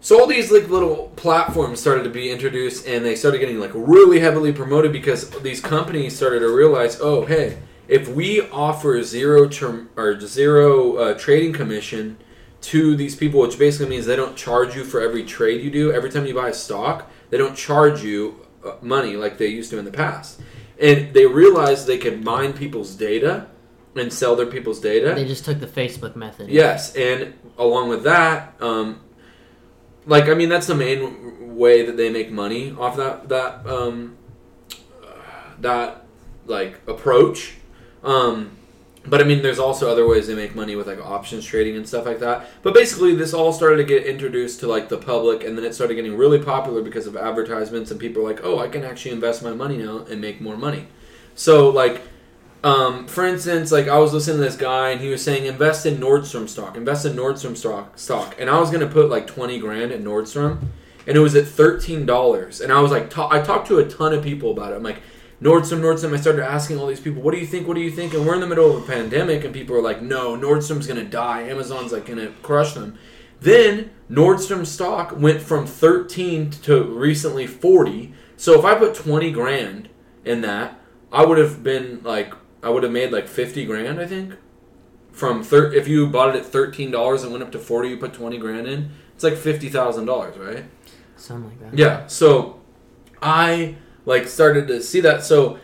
[0.01, 3.73] so all these like little platforms started to be introduced and they started getting like
[3.75, 9.47] really heavily promoted because these companies started to realize, "Oh, hey, if we offer zero
[9.47, 12.17] term or zero uh, trading commission
[12.61, 15.93] to these people, which basically means they don't charge you for every trade you do,
[15.93, 19.71] every time you buy a stock, they don't charge you uh, money like they used
[19.71, 20.41] to in the past."
[20.81, 23.47] And they realized they could mine people's data
[23.97, 25.15] and sell their people's data.
[25.15, 26.49] they just took the Facebook method.
[26.49, 29.01] Yes, and along with that, um,
[30.07, 34.17] like I mean, that's the main way that they make money off that that um,
[35.61, 36.05] that
[36.47, 37.55] like approach.
[38.03, 38.58] Um,
[39.09, 41.87] but I mean, there's also other ways they make money with like options trading and
[41.87, 42.47] stuff like that.
[42.63, 45.75] But basically, this all started to get introduced to like the public, and then it
[45.75, 49.43] started getting really popular because of advertisements, and people like, "Oh, I can actually invest
[49.43, 50.89] my money now and make more money."
[51.35, 52.03] So like
[52.65, 55.87] um, for instance, like I was listening to this guy and he was saying invest
[55.87, 59.61] in Nordstrom stock, invest in Nordstrom stock, stock, and I was gonna put like twenty
[59.61, 60.59] grand in Nordstrom,
[61.07, 64.13] and it was at thirteen dollars, and I was like, I talked to a ton
[64.13, 64.77] of people about it.
[64.77, 65.01] I'm like,
[65.41, 66.13] Nordstrom, Nordstrom.
[66.13, 67.69] I started asking all these people, what do you think?
[67.69, 68.13] What do you think?
[68.13, 71.05] And we're in the middle of a pandemic, and people are like, no, Nordstrom's gonna
[71.05, 71.43] die.
[71.43, 72.99] Amazon's like gonna crush them.
[73.41, 78.13] Then Nordstrom stock went from thirteen to recently forty.
[78.37, 79.89] So if I put twenty grand
[80.25, 80.81] in that,
[81.13, 84.35] I would have been like I would have made like fifty grand, I think.
[85.13, 87.97] From thir- if you bought it at thirteen dollars and went up to forty, you
[87.97, 88.91] put twenty grand in.
[89.15, 90.65] It's like fifty thousand dollars, right?
[91.17, 91.79] something like that.
[91.79, 92.07] Yeah.
[92.07, 92.61] So
[93.23, 93.77] I
[94.09, 95.23] like started to see that.
[95.23, 95.59] So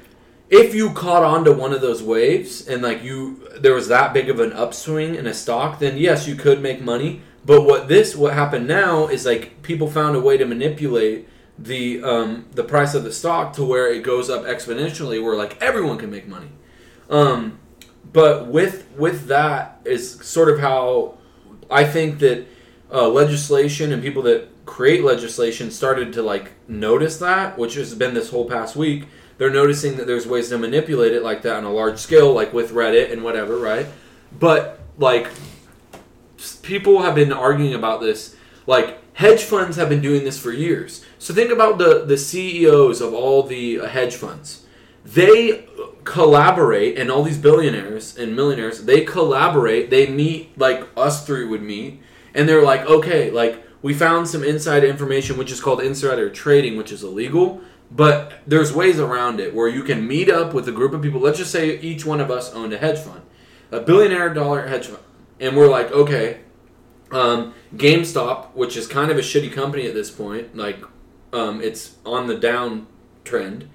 [0.50, 4.12] if you caught on to one of those waves and like you there was that
[4.12, 7.22] big of an upswing in a stock, then yes, you could make money.
[7.46, 11.26] But what this what happened now is like people found a way to manipulate
[11.58, 15.60] the um, the price of the stock to where it goes up exponentially, where like
[15.62, 16.50] everyone can make money.
[17.08, 17.58] Um,
[18.12, 21.16] but with with that is sort of how
[21.70, 22.46] I think that
[22.92, 28.14] uh, legislation and people that create legislation started to like notice that, which has been
[28.14, 29.06] this whole past week.
[29.36, 32.52] They're noticing that there's ways to manipulate it like that on a large scale, like
[32.52, 33.86] with Reddit and whatever, right?
[34.38, 35.28] But like
[36.62, 38.36] people have been arguing about this.
[38.66, 41.04] Like hedge funds have been doing this for years.
[41.18, 44.66] So think about the the CEOs of all the uh, hedge funds.
[45.04, 45.68] They
[46.04, 49.90] collaborate, and all these billionaires and millionaires, they collaborate.
[49.90, 52.00] They meet like us three would meet,
[52.34, 56.78] and they're like, okay, like we found some inside information, which is called insider trading,
[56.78, 57.60] which is illegal.
[57.90, 61.20] But there's ways around it where you can meet up with a group of people.
[61.20, 63.20] Let's just say each one of us owned a hedge fund,
[63.70, 65.02] a billionaire dollar hedge fund,
[65.38, 66.40] and we're like, okay,
[67.12, 70.82] um, GameStop, which is kind of a shitty company at this point, like
[71.34, 72.86] um, it's on the down
[73.22, 73.68] trend.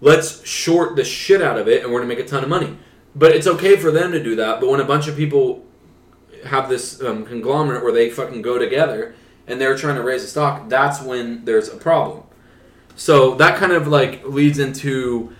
[0.00, 2.78] Let's short the shit out of it, and we're gonna make a ton of money.
[3.16, 4.60] But it's okay for them to do that.
[4.60, 5.66] But when a bunch of people
[6.44, 10.28] have this um, conglomerate where they fucking go together and they're trying to raise the
[10.28, 12.24] stock, that's when there's a problem.
[12.96, 15.32] So that kind of like leads into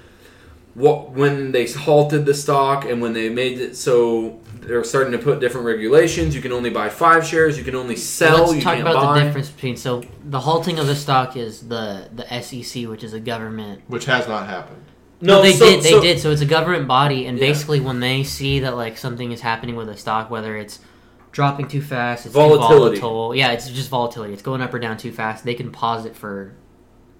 [0.74, 5.18] what when they halted the stock and when they made it so they're starting to
[5.18, 6.34] put different regulations.
[6.34, 7.56] You can only buy five shares.
[7.56, 8.40] You can only sell.
[8.42, 9.18] Let's you talk can't about buy.
[9.18, 13.12] the difference between so the halting of the stock is the the SEC, which is
[13.14, 13.82] a government.
[13.86, 14.82] Which has not happened.
[15.20, 15.82] No, they so- did.
[15.82, 16.20] They so- did.
[16.20, 17.46] So it's a government body, and Yeah.
[17.46, 20.80] basically, when they see that like something is happening with a stock, whether it's
[21.36, 22.96] dropping too fast, it's Volatility.
[22.96, 23.34] too volatile.
[23.36, 24.32] Yeah, it's just volatility.
[24.32, 25.44] It's going up or down too fast.
[25.44, 26.54] They can pause it for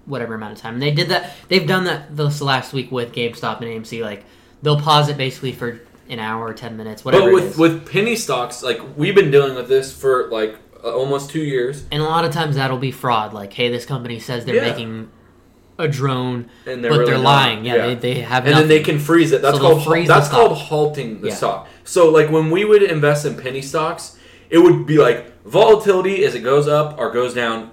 [0.07, 0.73] whatever amount of time.
[0.73, 1.35] And they did that.
[1.49, 4.01] They've done that this last week with GameStop and AMC.
[4.01, 4.25] Like
[4.63, 7.25] they'll pause it basically for an hour or ten minutes, whatever.
[7.25, 11.29] But with with penny stocks, like we've been dealing with this for like uh, almost
[11.29, 13.33] two years, and a lot of times that'll be fraud.
[13.33, 14.71] Like, hey, this company says they're Yeah.
[14.71, 15.11] making
[15.79, 17.23] a drone, and they're but really they're not.
[17.23, 17.65] lying.
[17.65, 18.45] Yeah, They, they have.
[18.45, 19.41] and then they can freeze it.
[19.41, 21.33] That's So called freeze that's called halting the Yeah.
[21.35, 21.67] stock.
[21.83, 24.17] So like when we would invest in penny stocks,
[24.49, 27.71] it would be like volatility as it goes up or goes down.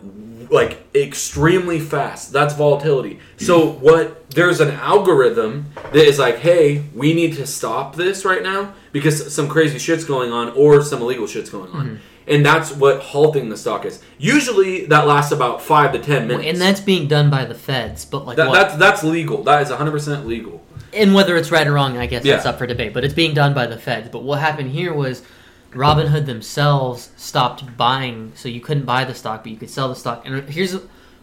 [0.50, 2.30] like extremely fast.
[2.30, 3.18] That's volatility.
[3.38, 8.42] So what there's an algorithm that is like, hey, we need to stop this right
[8.42, 11.86] now because some crazy shit's going on or some illegal shit's going on.
[11.86, 11.98] Mhm.
[12.26, 14.02] And that's what halting the stock is.
[14.18, 16.48] Usually that lasts about five to ten minutes.
[16.48, 19.42] and that's being done by the feds, but like That, that's that's legal.
[19.42, 20.64] That is 100% legal.
[20.92, 22.94] and whether it's right or wrong, I guess that's up for debate.
[22.94, 24.08] But it's being done by the feds.
[24.08, 25.22] But what happened here was
[25.72, 29.96] Robinhood themselves stopped buying, so you couldn't buy the stock, but you could sell the
[29.96, 30.22] stock.
[30.24, 30.76] And here's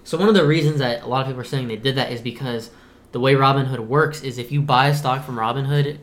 [0.03, 2.11] so one of the reasons that a lot of people are saying they did that
[2.11, 2.69] is because
[3.11, 5.97] the way Robinhood works is if you buy a stock from Robinhood,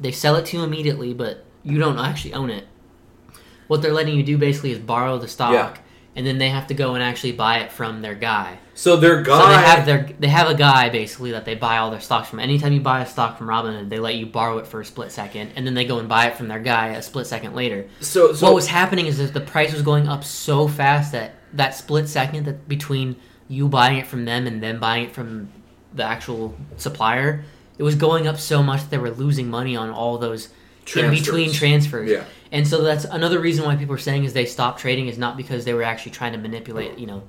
[0.00, 2.66] they sell it to you immediately, but you don't actually own it.
[3.72, 5.72] What they're letting you do basically is borrow the stock, Yeah.
[6.14, 8.58] and then they have to go and actually buy it from their guy.
[8.74, 11.78] So their guy So they have their they have a guy basically that they buy
[11.78, 12.38] all their stocks from.
[12.38, 15.10] Anytime you buy a stock from Robinhood, they let you borrow it for a split
[15.10, 17.86] second, and then they go and buy it from their guy a split second later.
[18.00, 21.36] So- so- what was happening is that the price was going up so fast that
[21.54, 23.16] that split second that between
[23.48, 25.48] you buying it from them and them buying it from
[25.94, 27.42] the actual supplier,
[27.78, 30.48] it was going up so much that they were losing money on all those
[30.96, 32.10] in between transfers.
[32.10, 32.24] Yeah.
[32.50, 35.36] And so that's another reason why people are saying is they stopped trading is not
[35.36, 37.22] because they were actually trying to manipulate, you know,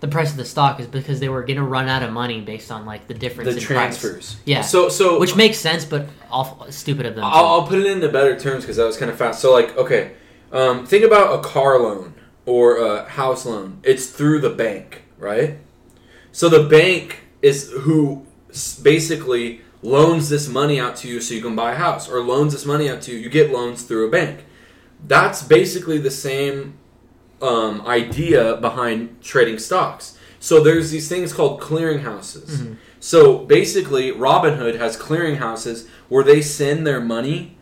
[0.00, 2.40] the price of the stock is because they were going to run out of money
[2.40, 4.34] based on like the difference The in transfers.
[4.34, 4.36] price.
[4.44, 4.60] Yeah.
[4.62, 7.24] So- so- which makes sense, but awful stupid of them.
[7.24, 9.40] I'll, I'll put it into better terms because that was kind of fast.
[9.40, 10.12] So, like, okay,
[10.52, 13.78] um, think about a car loan or a house loan.
[13.82, 15.58] It's through the bank, right?
[16.32, 18.26] So the bank is who
[18.82, 22.52] basically loans this money out to you so you can buy a house, or loans
[22.54, 23.18] this money out to you.
[23.18, 24.44] You get loans through a bank.
[25.06, 26.78] That's basically the same
[27.42, 30.18] um, idea behind trading stocks.
[30.40, 32.50] So there's these things called clearinghouses.
[32.50, 32.76] Mhm.
[33.00, 37.53] So basically, Robinhood has clearinghouses where they send their money.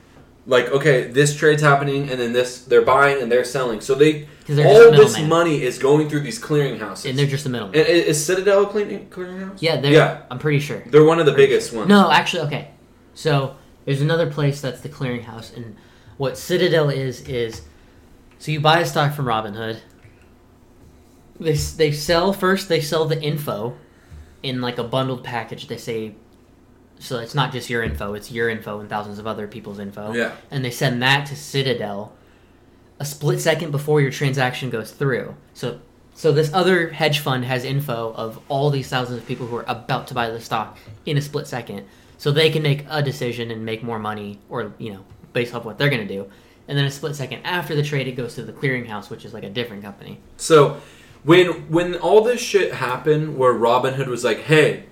[0.44, 3.80] Like, okay, this trade's happening, and then this they're buying and they're selling.
[3.80, 5.28] So they're all this middleman.
[5.28, 7.78] money is going through these clearinghouses, And they're just a middleman.
[7.78, 9.58] And is Citadel a clearing clearinghouse?
[9.60, 10.82] Yeah, they're, yeah, I'm pretty sure.
[10.86, 11.88] they're one of the biggest ones.
[11.88, 12.72] No, actually, okay.
[13.14, 15.76] So there's another place that's the clearinghouse, and
[16.16, 17.62] what Citadel is is
[18.38, 19.78] so you buy a stock from Robinhood.
[21.38, 22.68] They they sell first.
[22.68, 23.76] They sell the info
[24.42, 25.68] in like a bundled package.
[25.68, 26.16] They say
[27.02, 30.12] so it's not just your info; it's your info and thousands of other people's info.
[30.12, 30.36] Yeah.
[30.50, 32.12] and they send that to Citadel
[32.98, 35.34] a split second before your transaction goes through.
[35.54, 35.80] So
[36.14, 39.64] so this other hedge fund has info of all these thousands of people who are
[39.66, 41.86] about to buy the stock in a split second.
[42.18, 45.64] So they can make a decision and make more money or, you know, based off
[45.64, 46.30] what they're going to do.
[46.68, 49.34] And then a split second after the trade it goes to the clearinghouse, which is
[49.34, 50.20] like a different company.
[50.36, 50.80] So
[51.24, 54.84] when when all this shit happened, where Robinhood was like, "Hey,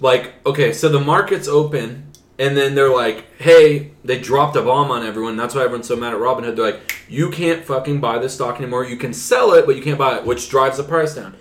[0.00, 4.90] like, okay, so the market's open," and then they're like, "Hey," they dropped a bomb
[4.90, 5.36] on everyone.
[5.36, 6.56] That's why everyone's so mad at Robinhood.
[6.56, 8.84] They're like, "You can't fucking buy this stock anymore.
[8.84, 11.34] You can sell it, but you can't buy it," which drives the price down.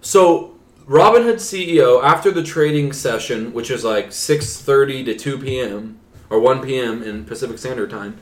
[0.00, 0.52] So
[0.88, 5.98] Robinhood CEO, after the trading session, which is like six thirty to two p.m.
[6.28, 7.02] or one p.m.
[7.02, 8.18] in Pacific Standard Time,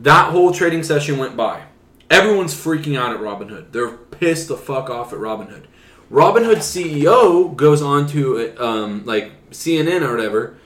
[0.00, 1.62] that whole trading session went by.
[2.08, 3.72] Everyone's freaking out at Robinhood.
[3.72, 5.64] They're pissed the fuck off at Robinhood.
[6.10, 10.58] Robinhood CEO goes on to um, like CNN or whatever,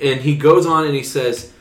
[0.00, 1.52] and he goes on and he says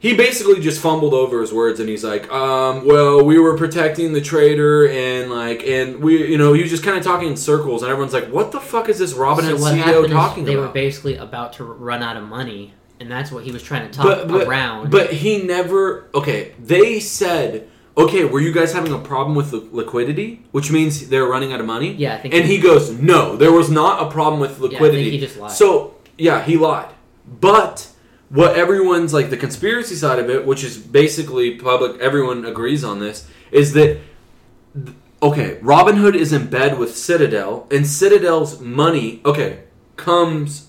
[0.00, 4.12] he basically just fumbled over his words and he's like, um, well, we were protecting
[4.12, 7.36] the trader and like and we you know he was just kind of talking in
[7.36, 10.68] circles and everyone's like, what the fuck is this Robinhood so CEO talking they about?
[10.68, 13.94] were basically about to run out of money, and that's what he was trying to
[13.94, 14.90] talk but, but, around.
[14.90, 16.08] But he never.
[16.14, 17.68] Okay, they said,
[17.98, 21.60] okay, were you guys having a problem with the liquidity, which means they're running out
[21.60, 21.92] of money?
[21.94, 24.72] Yeah, I think And he- he goes, no, there was not a problem with think
[24.72, 25.10] liquidity.
[25.10, 25.50] he just lied.
[25.52, 26.90] So yeah, he lied.
[27.40, 27.88] But
[28.30, 32.98] what everyone's like the conspiracy side of it, which is basically public, everyone agrees on
[33.00, 33.98] this, is that
[34.84, 39.60] th- okay, Robinhood is in bed with Citadel, and Citadel's money, okay,
[39.96, 40.68] comes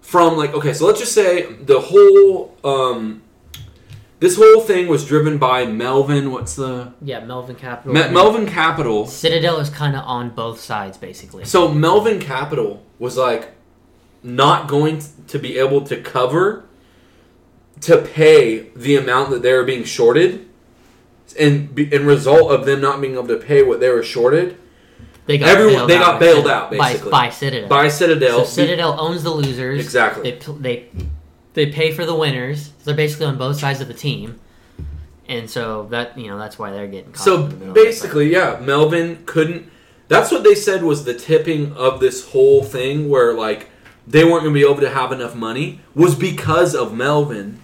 [0.00, 3.22] from like okay, so let's just say the whole um
[4.22, 6.30] this whole thing was driven by Melvin.
[6.30, 7.92] What's the yeah, Melvin Capital.
[7.92, 9.04] Me- Melvin Capital?
[9.04, 11.44] Citadel is kind of on both sides, basically.
[11.44, 13.50] So Melvin Capital was like
[14.22, 16.64] not going to be able to cover
[17.80, 20.48] to pay the amount that they were being shorted,
[21.36, 24.56] and in result of them not being able to pay what they were shorted,
[25.26, 27.68] They got everyone bailed they out got by bailed out basically by Citadel.
[27.68, 28.38] by Citadel.
[28.38, 29.80] So Citadel owns the losers.
[29.80, 30.30] Exactly.
[30.30, 30.88] They they
[31.54, 32.70] they pay for the winners.
[32.84, 34.40] They're basically on both sides of the team,
[35.28, 37.24] and so that you know that's why they're getting caught.
[37.24, 37.84] So in the middle of it.
[37.84, 39.70] basically, yeah, Melvin couldn't.
[40.08, 43.70] That's what they said was the tipping of this whole thing, where like
[44.06, 47.60] they weren't going to be able to have enough money, was because of Melvin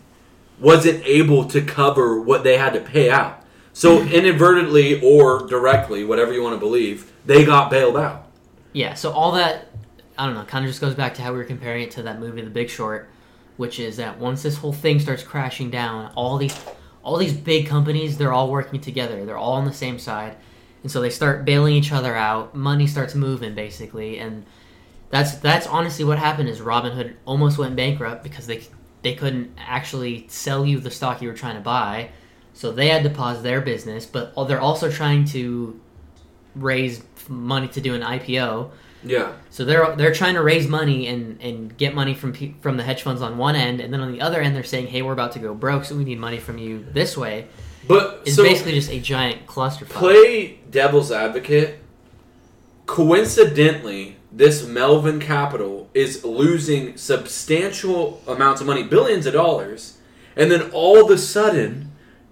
[0.60, 3.44] wasn't able to cover what they had to pay out.
[3.72, 8.26] So inadvertently or directly, whatever you want to believe, they got bailed out.
[8.72, 9.68] Yeah, so all that
[10.18, 12.02] I don't know, kind of just goes back to how we were comparing it to
[12.02, 13.08] that movie The Big Short,
[13.58, 16.58] which is that once this whole thing starts crashing down, all these
[17.02, 19.24] all these big companies, they're all working together.
[19.24, 20.36] They're all on the same side.
[20.82, 22.54] And so they start bailing each other out.
[22.54, 24.46] Money starts moving basically, and
[25.10, 28.62] that's that's honestly what happened is Robinhood almost went bankrupt because they
[29.02, 32.10] they couldn't actually sell you the stock you were trying to buy.
[32.52, 35.80] So they had to pause their business, but they're also trying to
[36.54, 38.70] raise money to do an IPO.
[39.04, 39.32] Yeah.
[39.50, 43.02] So they're they're trying to raise money and, and get money from from the hedge
[43.02, 45.32] funds on one end, and then on the other end they're saying, "Hey, we're about
[45.32, 47.46] to go broke, so we need money from you this way."
[47.86, 49.90] But It's so basically just a giant clusterfuck.
[49.90, 51.78] play devil's advocate.
[52.86, 59.98] Coincidentally, this Melvin Capital is losing substantial amounts of money, billions of dollars,
[60.36, 61.87] and then all of a sudden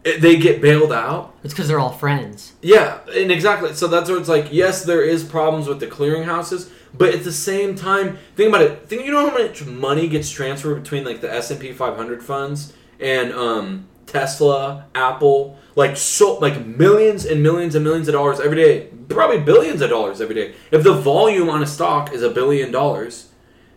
[0.06, 1.34] they get bailed out.
[1.42, 2.52] It's because they're all friends.
[2.62, 3.74] Yeah, and exactly.
[3.74, 4.52] So that's what it's like.
[4.52, 8.88] Yes, there is problems with the clearinghouses, but at the same time, think about it.
[8.88, 12.22] Think you know how much money gets transferred between like the S and P 500
[12.22, 18.38] funds and um, Tesla, Apple, like so like millions and millions and millions of dollars
[18.38, 18.88] every day.
[19.08, 20.54] Probably billions of dollars every day.
[20.70, 23.28] If the volume on a stock is a billion dollars,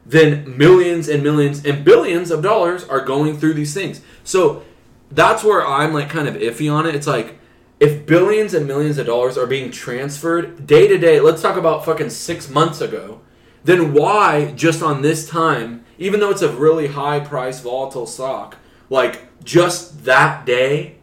[0.05, 4.01] then millions and millions and billions of dollars are going through these things.
[4.23, 4.63] So
[5.11, 6.95] that's where I'm like kind of iffy on it.
[6.95, 7.39] It's like
[7.79, 11.85] if billions and millions of dollars are being transferred day to day, let's talk about
[11.85, 13.21] fucking six months ago,
[13.63, 18.57] then why just on this time, even though it's a really high price volatile stock,
[18.89, 20.95] like just that day,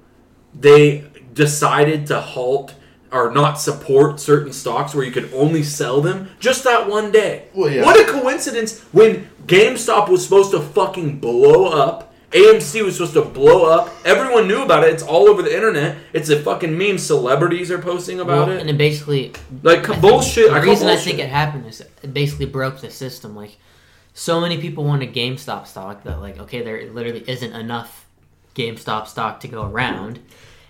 [0.54, 2.74] they decided to halt
[3.12, 7.48] or not support certain stocks where you could only sell them just that one day.
[7.54, 7.84] Well, yeah.
[7.84, 12.12] What a coincidence when GameStop was supposed to fucking blow up.
[12.32, 13.94] AMC was supposed to blow up.
[14.04, 14.92] Everyone knew about it.
[14.92, 15.96] It's all over the internet.
[16.12, 16.98] It's a fucking meme.
[16.98, 18.60] Celebrities are posting about Well, it.
[18.60, 20.50] And it basically Like, I bullshit.
[20.50, 23.36] I The call reason I think it happened is it basically broke the system.
[23.36, 23.56] Like
[24.12, 28.06] so many people wanted GameStop stock that like okay, there literally isn't enough
[28.54, 30.18] GameStop stock to go around,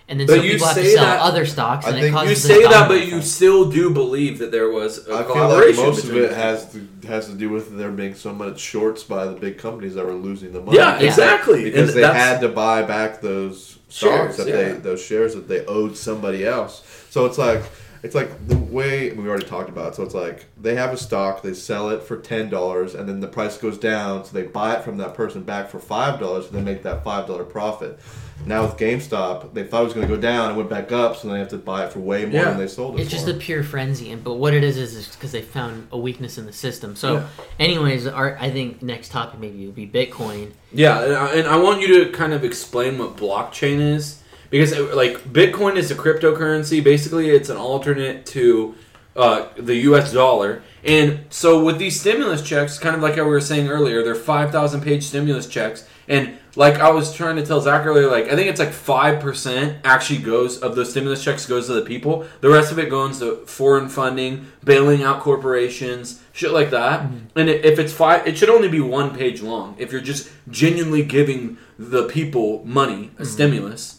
[0.09, 1.97] and then But so you people have to say sell that- other stocks, I and
[1.97, 5.05] it think- causes You say that, domino but you still do believe that there was
[5.07, 8.15] a I feel like most of it has to has to do with there being
[8.15, 10.77] so much shorts by the big companies that were losing the money.
[10.77, 11.07] Yeah, Yeah.
[11.07, 11.63] exactly.
[11.65, 14.55] because And they had to buy back those Shares, stocks that yeah.
[14.55, 16.83] they those shares that they owed somebody else.
[17.09, 17.63] So it's like
[18.07, 19.89] it's like the way we already talked about.
[19.89, 19.95] it.
[19.95, 23.19] So it's like they have a stock, they sell it for ten dollars, and then
[23.19, 26.47] the price goes down, so they buy it from that person back for five dollars,
[26.47, 27.99] and they make that five dollar profit.
[28.45, 31.15] Now with GameStop, they thought it was going to go down, and went back up,
[31.17, 32.49] so they have to buy it for way more Yeah.
[32.51, 33.15] than they sold it It's for.
[33.15, 36.37] just a pure frenzy, and but what it is is because they found a weakness
[36.37, 36.95] in the system.
[36.95, 37.23] So, Yeah.
[37.59, 40.51] anyways, our I think next topic maybe would be Bitcoin.
[40.71, 44.19] Yeah, and I, and I want you to kind of explain what blockchain is
[44.49, 46.83] because uh, like Bitcoin is a cryptocurrency.
[46.83, 48.75] Basically, it's an alternate to
[49.15, 50.13] uh, the U.S.
[50.13, 50.61] dollar.
[50.83, 54.15] And so with these stimulus checks, kind of like how we were saying earlier, they're
[54.15, 58.25] five thousand page stimulus checks, and like I was trying to tell Zach earlier, like
[58.25, 61.81] I think it's like five percent actually goes of those stimulus checks goes to the
[61.81, 62.25] people.
[62.41, 67.09] The rest of it goes to foreign funding, bailing out corporations, shit like that.
[67.35, 69.75] And if it's five, it should only be one page long.
[69.77, 73.96] If you're just genuinely giving the people money, a stimulus.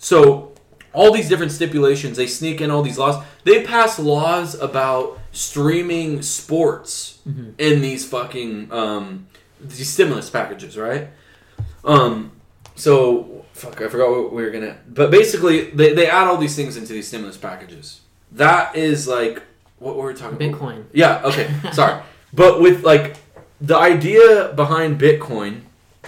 [0.00, 0.52] So
[0.92, 3.22] all these different stipulations, they sneak in all these laws.
[3.44, 7.20] They pass laws about streaming sports
[7.58, 9.28] in these fucking um,
[9.60, 11.08] these stimulus packages, right?
[11.84, 12.32] Um,
[12.74, 14.78] so fuck, I forgot what we were gonna.
[14.88, 18.00] But basically, they, they add all these things into these stimulus packages.
[18.32, 19.42] That is like
[19.78, 20.58] what were we talking about?
[20.58, 20.84] Bitcoin.
[20.92, 21.22] Yeah.
[21.24, 21.52] Okay.
[21.72, 23.16] Sorry, but with like
[23.60, 25.60] the idea behind Bitcoin,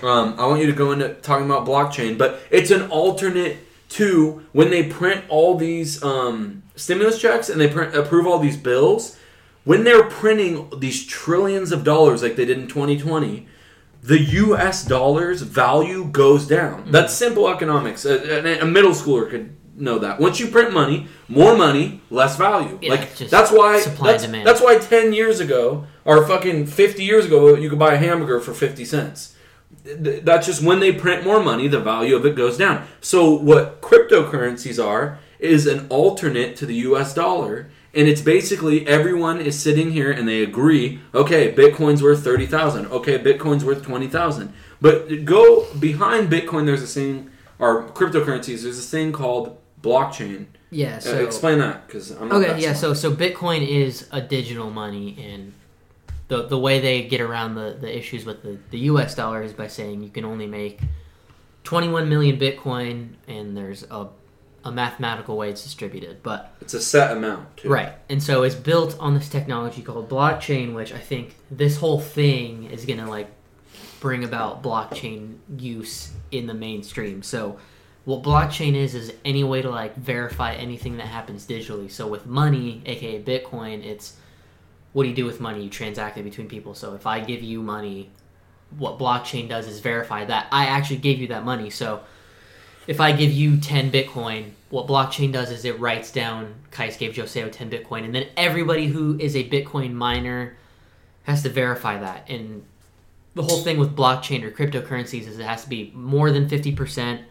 [0.02, 3.58] um, I want you to go into talking about blockchain, but it's an alternate
[3.92, 8.56] to when they print all these um, stimulus checks and they print, approve all these
[8.56, 9.18] bills.
[9.64, 13.46] When they're printing these trillions of dollars like they did in 2020,
[14.02, 14.84] the U.S.
[14.84, 16.90] dollar's value goes down.
[16.90, 18.04] That's simple economics.
[18.04, 20.20] A, a, a middle schooler could know that.
[20.20, 22.78] Once you print money, more money, less value.
[22.82, 24.46] Yeah, like that's why supply and that's, demand.
[24.46, 28.40] that's why 10 years ago or fucking 50 years ago you could buy a hamburger
[28.40, 29.31] for 50 cents.
[29.84, 32.86] Th- That's just when they print more money, the value of it goes down.
[33.00, 39.38] So what cryptocurrencies are is an alternate to the US dollar and it's basically everyone
[39.40, 42.86] is sitting here and they agree, okay, Bitcoin's worth 30,000.
[42.86, 44.50] Okay, Bitcoin's worth 20,000.
[44.80, 50.46] But go behind Bitcoin there's a thing or cryptocurrencies there's this thing called blockchain.
[50.70, 50.96] Yeah.
[50.96, 52.72] Uh, So explain that cuz I'm not Okay, yeah.
[52.72, 52.96] smart.
[52.96, 55.52] So so Bitcoin is a digital money, and
[56.32, 59.14] the the way they get around the, the issues with the, the U.S.
[59.14, 60.80] dollar is by saying you can only make
[61.64, 64.08] 21 million Bitcoin, and there's a
[64.64, 67.56] a mathematical way it's distributed, but It's a set amount.
[67.56, 67.68] Too.
[67.68, 67.94] Right.
[68.08, 72.70] And so it's built on this technology called blockchain, which I think this whole thing
[72.70, 73.28] is going to like
[73.98, 77.24] bring about blockchain use in the mainstream.
[77.24, 77.58] So
[78.04, 81.90] what blockchain is is any way to like verify anything that happens digitally.
[81.90, 84.16] So with money, aka Bitcoin, it's
[84.92, 85.64] what do you do with money?
[85.64, 86.74] You transact it between people.
[86.74, 88.10] So if I give you money,
[88.78, 91.70] what blockchain does is verify that I actually gave you that money.
[91.70, 92.02] So
[92.86, 97.14] if I give you 10 Bitcoin, what blockchain does is it writes down Kais gave
[97.14, 100.56] Joseo 10 Bitcoin, and then everybody who is a Bitcoin miner
[101.24, 102.28] has to verify that.
[102.28, 102.64] And
[103.34, 107.22] the whole thing with blockchain or cryptocurrencies is it has to be more than 50%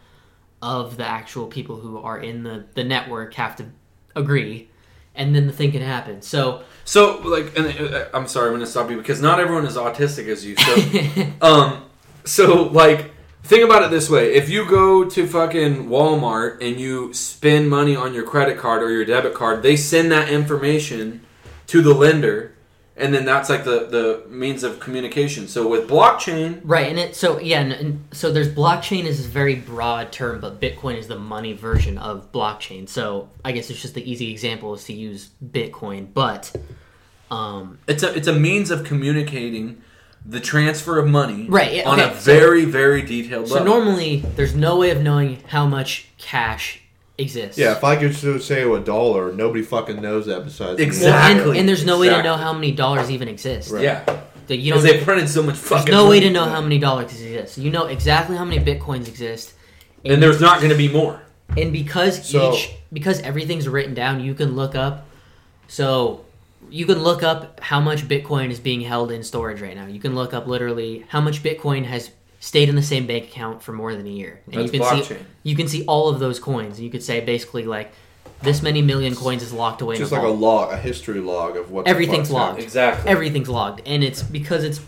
[0.62, 3.66] of the actual people who are in the, the network have to
[4.14, 4.70] agree,
[5.14, 6.22] and then the thing can happen.
[6.22, 9.66] So, So, like, and uh, I'm sorry, I'm going to stop you because not everyone
[9.66, 10.56] is autistic as you.
[10.56, 11.84] So, um,
[12.24, 17.12] so like, think about it this way: if you go to fucking Walmart and you
[17.12, 21.20] spend money on your credit card or your debit card, they send that information
[21.68, 22.54] to the lender,
[22.96, 25.48] and then that's like the the means of communication.
[25.48, 29.28] So with blockchain, Right, and it so yeah, and, and so there's blockchain is a
[29.28, 32.88] very broad term, but Bitcoin is the money version of blockchain.
[32.88, 36.54] So I guess it's just the easy example is to use Bitcoin, but
[37.30, 39.80] um, it's a it's a means of communicating
[40.24, 44.18] the transfer of money Right, yeah, on okay, a so- very very detailed so normally
[44.36, 46.80] there's no way of knowing how much cash
[47.18, 47.58] exists.
[47.58, 50.84] Yeah, if I could just say a dollar, nobody fucking knows that besides me.
[50.84, 51.58] And, Exactly.
[51.58, 53.70] and there's no way to know how many dollars even exist.
[53.70, 53.82] Right.
[53.84, 54.04] yeah,
[54.48, 54.98] That you because don't.
[54.98, 55.92] they printed so much There's fucking.
[55.92, 57.58] no way to know how many dollars exist.
[57.58, 59.52] You know exactly how many bitcoins exist,
[60.04, 61.20] and there's not going to be more.
[61.56, 65.06] and because So- each because everything's written down you can look up
[65.68, 66.24] so
[66.70, 69.98] you can look up how much bitcoin is being held in storage right now you
[70.00, 72.10] can look up literally how much bitcoin has
[72.42, 75.04] stayed in the same bank account for more than a year and That's you can
[75.04, 77.92] see you can see all of those coins and you could say basically like
[78.42, 81.20] this many million coins is locked away Just in a like a log, a history
[81.20, 82.46] log of what Everything's fuck's logged.
[82.48, 82.64] happening.
[82.64, 83.10] Exactly.
[83.10, 84.80] everything's logged and it's because it's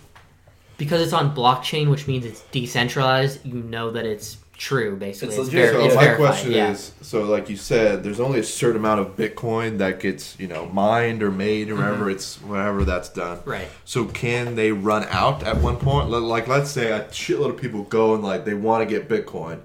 [0.79, 5.39] because it's on blockchain which means it's decentralized you know that it's true basically It's
[5.39, 5.73] it's, legit.
[5.73, 6.71] ver- So it's my verified, question yeah.
[6.71, 10.47] is, so like you said, there's only a certain amount of Bitcoin that gets, you
[10.47, 13.39] know, mined or made or whatever it's whatever that's done.
[13.39, 13.51] Mm-hmm.
[13.51, 13.69] Right.
[13.85, 16.09] So can they run out at one point?
[16.11, 19.61] Like let's say a shitload of people go and like they want to get Bitcoin.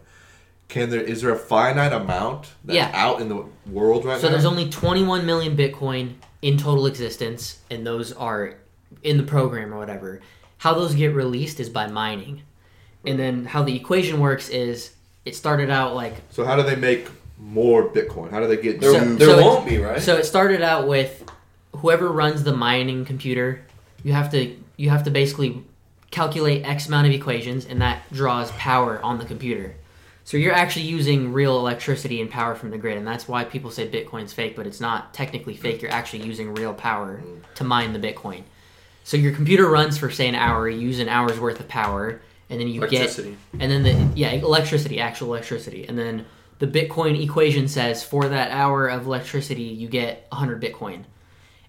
[0.68, 2.92] Can there is there a finite amount that's Yeah.
[2.94, 4.28] out in the world right So now?
[4.28, 8.56] So there's only 21 million Bitcoin in total existence, and those are
[9.04, 10.22] in the program or whatever.
[10.60, 12.42] How those get released is by mining,
[13.06, 14.91] and then how the equation works is
[15.26, 18.32] it started out like so how do they make more Bitcoin?
[18.32, 19.16] How do they get There, new?
[19.16, 20.02] there so it- won't be, right?
[20.02, 21.24] so it started out with
[21.78, 23.62] whoever runs the mining computer.
[24.04, 25.64] You have to you have to basically
[26.12, 29.76] calculate X amount of equations, and that draws power on the computer.
[30.26, 33.72] So you're actually using real electricity and power from the grid, and that's why people
[33.72, 35.82] say Bitcoin's fake, but it's not technically fake.
[35.82, 37.22] You're actually using real power
[37.56, 38.43] to mine the Bitcoin.
[39.04, 42.22] So your computer runs for say an hour, you use an hour's worth of power,
[42.50, 43.38] and then you Electricity.
[43.54, 46.26] get and then the yeah electricity, actual electricity, and then
[46.60, 51.04] the Bitcoin equation says for that hour of electricity you get 100 Bitcoin,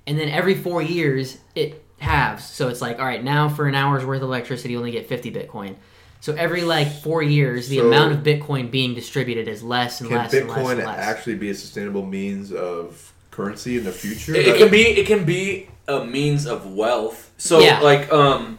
[0.07, 2.45] and then every four years it halves.
[2.45, 5.07] So it's like all right now for an hour's worth of electricity you only get
[5.09, 5.77] 50 Bitcoin.
[6.23, 10.09] So every like four years the So- amount of Bitcoin being distributed is less and
[10.09, 10.99] Can less and less Bitcoin and less.
[10.99, 14.35] actually be a sustainable means of currency in the future?
[14.35, 17.31] It, it can be it can be a means of wealth.
[17.39, 17.81] So Yeah.
[17.81, 18.59] like um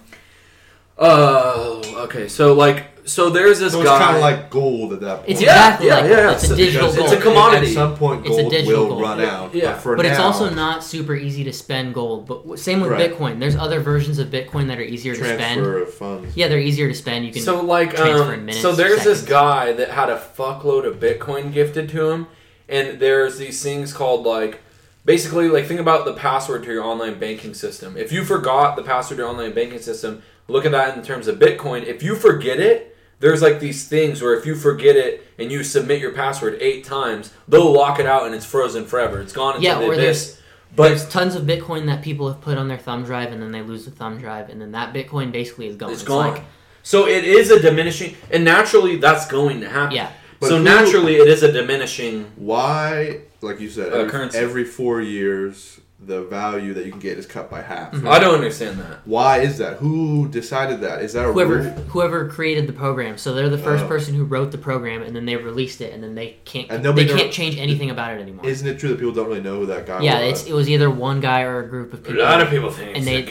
[1.02, 5.02] uh okay, so like so there's this So it's guy kind of like gold at
[5.02, 5.30] that point.
[5.32, 6.34] It's Yeah, exactly yeah, like yeah, that.
[6.36, 7.14] It's so- a digital because gold.
[7.14, 7.68] it's a commodity.
[7.68, 9.02] At some point, It's a gold digital will gold.
[9.02, 9.56] run out.
[9.56, 9.72] Yeah.
[9.74, 12.28] But for but it's now, also not super easy to spend gold.
[12.28, 13.12] But w- same with Right.
[13.12, 13.40] Bitcoin.
[13.40, 15.40] There's other versions of Bitcoin that are easier to spend.
[15.40, 16.38] transfer of funds.
[16.38, 17.26] Yeah, they're easier to spend.
[17.26, 18.62] You can So like transfer in um, minutes.
[18.62, 19.30] so there's this seconds.
[19.30, 22.28] guy that had a fuckload of Bitcoin gifted to him,
[22.70, 24.62] and there's these things called like
[25.04, 27.98] basically like think about the password to your online banking system.
[27.98, 30.22] If you forgot the password to your online banking system,
[30.52, 31.86] look at that in terms of Bitcoin.
[31.86, 35.64] If you forget it, there's like these things where if you forget it and you
[35.64, 39.20] submit your password eight times, they'll lock it out and it's frozen forever.
[39.22, 39.98] It's gone into Yeah, the or abyss.
[40.34, 40.42] there's
[40.76, 43.52] But there's tons of Bitcoin that people have put on their thumb drive, and then
[43.52, 45.92] they lose the thumb drive, and then that Bitcoin basically is gone.
[45.92, 46.34] it's gone.
[46.34, 46.44] Like,
[46.84, 49.96] so it is a diminishing, and naturally that's going to happen.
[49.96, 52.32] yeah, But so who- naturally it is a diminishing.
[52.38, 57.20] Why, like you said, Uh, every, every four years, the value that you can get
[57.20, 57.92] is cut by half.
[57.92, 58.08] Mm-hmm.
[58.08, 59.06] I don't understand that.
[59.06, 59.78] Why is that?
[59.78, 61.04] Who decided that?
[61.04, 61.70] Is that a whoever rule?
[61.90, 63.20] whoever created the program.
[63.20, 63.88] So they're the first Oh.
[63.88, 66.84] person who wrote the program, and then they released it, and then they can't And
[66.84, 68.46] they can't never- change anything about it anymore.
[68.48, 70.42] Isn't it true that people don't really know who that guy yeah, was?
[70.42, 72.20] it's, it was either one guy or a group of people.
[72.20, 73.22] A lot of people think and they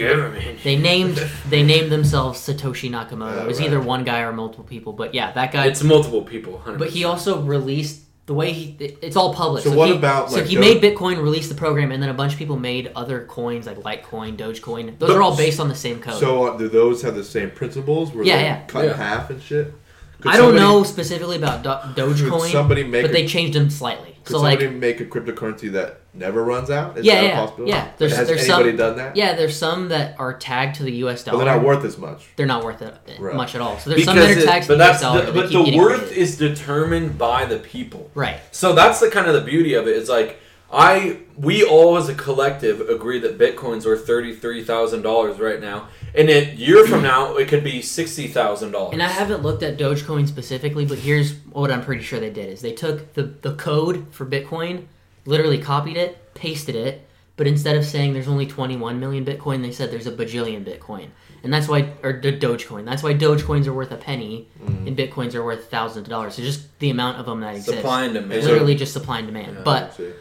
[0.62, 1.16] they named
[1.50, 3.36] they named themselves Satoshi Nakamoto.
[3.38, 3.66] Oh, it was right.
[3.66, 5.66] either one guy or multiple people, but yeah, that guy.
[5.66, 6.62] It's multiple people.
[6.64, 6.78] 100%.
[6.78, 9.64] but he also released the way he it's all public.
[9.64, 12.10] So what he, about, so like, he Doge- made Bitcoin, released the program, and then
[12.10, 14.96] a bunch of people made other coins like Litecoin, Dogecoin.
[15.00, 16.20] Those But- are all based on the same code.
[16.20, 18.12] So uh, do those have the same principles?
[18.14, 18.62] Where Yeah, they're yeah.
[18.68, 18.90] cut Yeah.
[18.92, 19.74] in half and shit.
[20.20, 23.54] Could I don't somebody- know specifically about Do- Dogecoin, somebody make but a- they changed
[23.54, 24.16] them slightly.
[24.24, 26.98] Could so somebody like make a cryptocurrency that never runs out?
[26.98, 27.72] Is yeah, that a yeah, possibility?
[27.72, 27.88] yeah.
[27.96, 29.16] There's Has there's anybody some done that?
[29.16, 31.24] Yeah, there's some that are tagged to the U.S.
[31.24, 31.38] dollar.
[31.38, 31.52] But dollar.
[31.58, 32.28] they're not worth as much.
[32.36, 33.34] They're not worth it Right.
[33.34, 33.78] much at all.
[33.78, 35.00] So there's some that are it- tagged to but the U.S.
[35.00, 35.24] that's dollar.
[35.26, 36.18] the, they but keep the worth created.
[36.18, 38.10] is determined by the people.
[38.14, 38.38] right.
[38.50, 39.96] So that's the kind of the beauty of it.
[39.96, 40.38] It's like
[40.72, 45.60] I we all as a collective agree that Bitcoin's worth thirty three thousand dollars right
[45.60, 48.92] now, and a year from now it could be sixty thousand dollars.
[48.92, 52.48] And I haven't looked at Dogecoin specifically, but here's what I'm pretty sure they did:
[52.48, 54.86] is they took the the code for Bitcoin,
[55.24, 57.06] literally copied it, pasted it,
[57.36, 61.08] but instead of saying there's only 21 million Bitcoin, they said there's a bajillion Bitcoin,
[61.42, 62.84] and that's why or the Dogecoin.
[62.84, 64.86] That's why Dogecoins are worth a penny, mm.
[64.86, 66.38] and Bitcoins are worth thousands of dollars.
[66.38, 67.78] It's just the amount of them that exist.
[67.78, 68.44] Supply and demand.
[68.44, 69.56] Literally just supply and demand.
[69.56, 70.12] Yeah, but I see.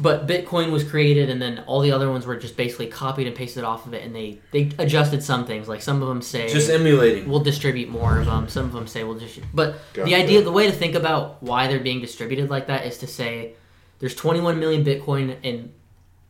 [0.00, 3.34] But Bitcoin was created, and then all the other ones were just basically copied and
[3.34, 5.68] pasted off of it, and they they adjusted some things.
[5.68, 7.28] Like some of them say Just emulating.
[7.28, 8.48] we'll distribute more of them.
[8.48, 9.40] Some of them say we'll just.
[9.52, 12.98] But the idea, the way to think about why they're being distributed like that is
[12.98, 13.54] to say
[13.98, 15.72] there's 21 million Bitcoin and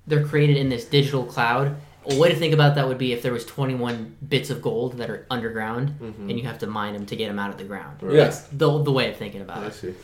[0.06, 1.76] they're created in this digital cloud.
[2.10, 4.96] A way to think about that would be if there was 21 bits of gold
[4.96, 6.30] that are underground Mm-hmm.
[6.30, 7.98] and you have to mine them to get them out of the ground.
[8.02, 8.24] Yeah.
[8.24, 9.74] That's the, the way of thinking about I it.
[9.74, 9.94] see.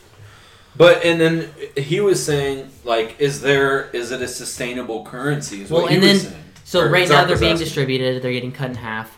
[0.77, 5.61] But and then he was saying like, is there is it a sustainable currency?
[5.61, 6.43] Is Well, what he and was then saying.
[6.65, 7.65] so Or right now they're being asking.
[7.65, 8.21] distributed.
[8.21, 9.17] They're getting cut in half.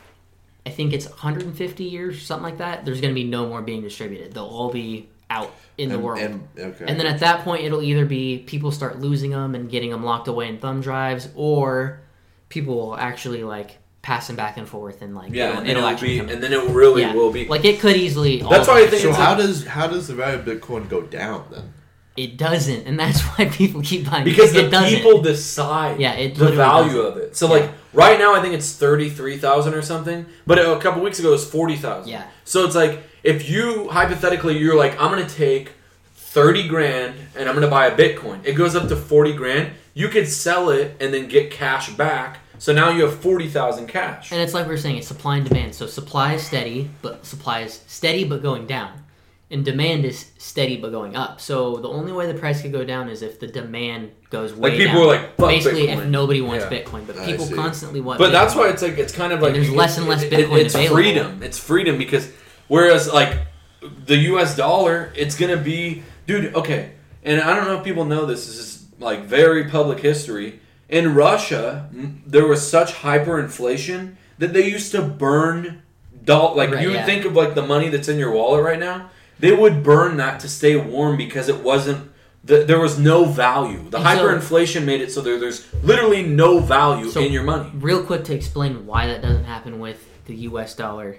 [0.66, 2.84] I think it's 150 years, or something like that.
[2.86, 4.34] There's going to be no more being distributed.
[4.34, 6.20] They'll all be out in the And- world.
[6.20, 6.86] And, okay.
[6.88, 10.03] And then at that point, it'll either be people start losing them and getting them
[10.03, 12.01] locked away in thumb drives, or
[12.49, 13.78] people will actually like
[14.08, 16.30] pass them back and forth and like Yeah, it'll, and it'll it'll actually be, come
[16.30, 17.14] and then it really Yeah.
[17.14, 17.45] will be.
[17.45, 18.41] like it could easily.
[18.41, 21.01] That's why I think so how a- does how does the value of Bitcoin go
[21.01, 21.74] down then?
[22.16, 24.97] it doesn't, and that's why people keep buying because it the doesn't.
[24.97, 27.12] people decide Yeah, it the value doesn't.
[27.12, 27.36] of it.
[27.36, 27.51] So Yeah.
[27.62, 31.20] like right now, I think it's thirty three thousand or something, but a couple weeks
[31.20, 32.10] ago it was forty thousand.
[32.10, 32.24] Yeah.
[32.45, 35.74] So it's like if you hypothetically you're like I'm gonna take
[36.16, 38.39] thirty grand and I'm gonna buy a Bitcoin.
[38.45, 39.72] It goes up to forty grand.
[39.93, 42.39] You could sell it and then get cash back.
[42.60, 44.32] So now you have forty thousand cash.
[44.32, 45.76] And it's like we were saying, it's supply and demand.
[45.76, 49.03] So supply is steady, but supply is steady but going down.
[49.49, 51.39] And demand is steady but going up.
[51.39, 54.72] So the only way the price could go down is if the demand goes way
[54.72, 55.03] Like, people down.
[55.03, 56.78] are like, "Fuck Basically, if nobody wants Yeah.
[56.84, 57.08] Bitcoin.
[57.08, 59.97] But people constantly want But that's why it's like it's kind of like there's less
[59.97, 60.95] and less it- it- Bitcoin it's available.
[60.97, 61.43] freedom.
[61.43, 62.30] It's freedom because
[62.68, 63.38] whereas like
[64.05, 64.58] the U.S.
[64.58, 66.53] dollar, it's gonna be, dude.
[66.55, 66.91] Okay,
[67.24, 68.47] and I don't know if people know this.
[68.47, 70.60] This is like very public history.
[70.90, 71.90] In Russia,
[72.26, 75.82] there was such hyperinflation that they used to burn
[76.24, 76.56] doll.
[76.56, 77.06] Like Right, you would yeah.
[77.06, 79.10] think of like the money that's in your wallet right now.
[79.40, 82.12] They would burn that to stay warm because it wasn't.
[82.44, 83.90] The, there was no value.
[83.90, 87.44] The And so- hyperinflation made it so there, there's literally no value So- in your
[87.44, 87.70] money.
[87.76, 90.74] Real quick to explain why that doesn't happen with the U.S.
[90.74, 91.18] dollar.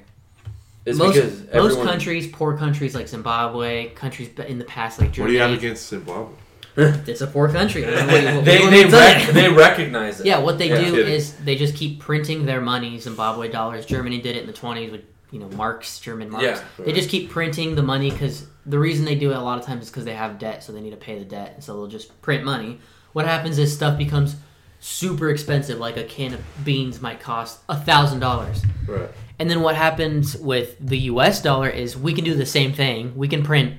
[0.86, 5.14] It's most because most countries, poor countries like Zimbabwe, countries in the past like What
[5.16, 6.32] Germany, do you have against Zimbabwe?
[6.78, 7.84] It's a poor country.
[7.86, 10.26] I don't what what they you they, me to tell rec- they recognize it.
[10.26, 10.78] Yeah, what they Yeah.
[10.84, 11.12] do Kidding.
[11.12, 13.84] is they just keep printing their money, Zimbabwe dollars.
[13.86, 16.44] Germany did it in the 20s with, you know, marks, German marks.
[16.44, 16.62] Yeah.
[16.84, 19.64] They just keep printing the money because the reason they do it a lot of
[19.66, 21.62] times is because they have debt, so they need to pay the debt.
[21.64, 22.78] So they'll just print money.
[23.12, 24.36] What happens is stuff becomes
[24.80, 28.64] super expensive, like a can of beans might cost a $1,000.
[28.86, 29.08] Right.
[29.40, 33.14] And then what happens with the US dollar is we can do the same thing.
[33.16, 33.74] We can print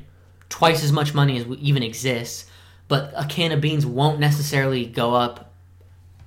[0.49, 2.45] twice as much money as we even exists,
[2.89, 5.53] but a can of beans won't necessarily go up,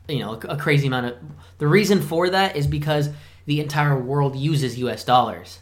[0.09, 1.17] you know, a crazy amount of.
[1.59, 3.11] The reason for that is because
[3.45, 5.59] the entire world uses US dollars.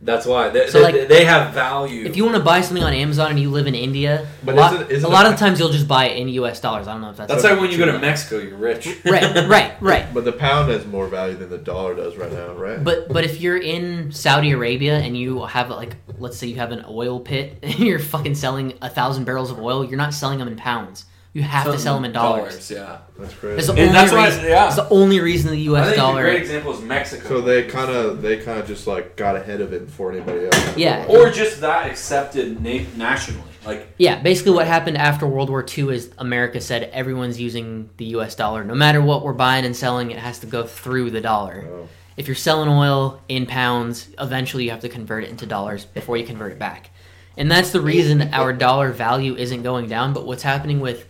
[0.00, 2.04] That's why they, So, they, like, they have value.
[2.06, 4.56] If you want to buy something on Amazon and you live in India, But a
[4.56, 6.86] lot, isn't- isn't a lot it- of times you'll just buy it in US dollars.
[6.86, 8.86] I don't know if that's that's why when you go to Mexico, you're rich.
[9.04, 10.06] right, right, right.
[10.14, 12.82] But the pound has more value than the dollar does right now, right?
[12.82, 16.70] But but if you're in Saudi Arabia and you have like let's say you have
[16.70, 20.38] an oil pit and you're fucking selling a thousand barrels of oil, you're not selling
[20.38, 21.06] them in pounds.
[21.38, 22.70] You have to sell them in dollars.
[22.70, 23.54] Yeah, that's crazy.
[23.56, 24.44] That's the And only that's why- reason.
[24.44, 24.50] yeah.
[24.64, 25.84] That's the only reason the I U.S.
[25.86, 26.20] think dollar.
[26.20, 27.28] a great example is Mexico.
[27.28, 30.46] So they kind of they kind of just like got ahead of it before anybody
[30.46, 30.76] else.
[30.76, 31.06] Yeah.
[31.08, 33.42] or just that accepted na- nationally.
[33.66, 38.06] Like Yeah, basically what happened after World War II is America said everyone's using the
[38.16, 38.34] U.S.
[38.34, 38.64] dollar.
[38.64, 41.66] No matter what we're buying and selling, it has to go through the dollar.
[41.70, 41.88] Oh.
[42.16, 46.16] If you're selling oil in pounds, eventually you have to convert it into dollars before
[46.16, 46.90] you convert it back.
[47.36, 50.12] And that's the reason our dollar value isn't going down.
[50.14, 51.06] But what's happening with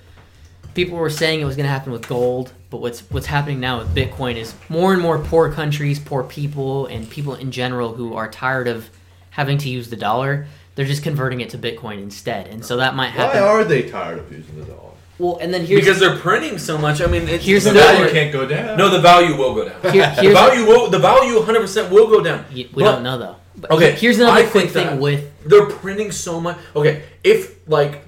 [0.78, 3.78] people were saying it was going to happen with gold, but what's what's happening now
[3.80, 8.14] with Bitcoin is more and more poor countries, poor people, and people in general who
[8.14, 8.88] are tired of
[9.30, 10.46] having to use the dollar.
[10.76, 13.40] They're just converting it to Bitcoin instead, and so that might happen.
[13.42, 14.92] Why are they tired of using the dollar?
[15.18, 17.00] well, and then here's because they're printing so much.
[17.00, 18.78] I mean, it's, Here's the The another- value can't go down.
[18.78, 19.92] No, the value will go down.
[19.92, 20.88] Here- the value will.
[20.90, 22.44] The value 100 percent will go down.
[22.54, 23.36] we we But- don't know though.
[23.60, 26.56] But Okay, here's another I quick thing with they're printing so much.
[26.76, 28.04] Okay, if like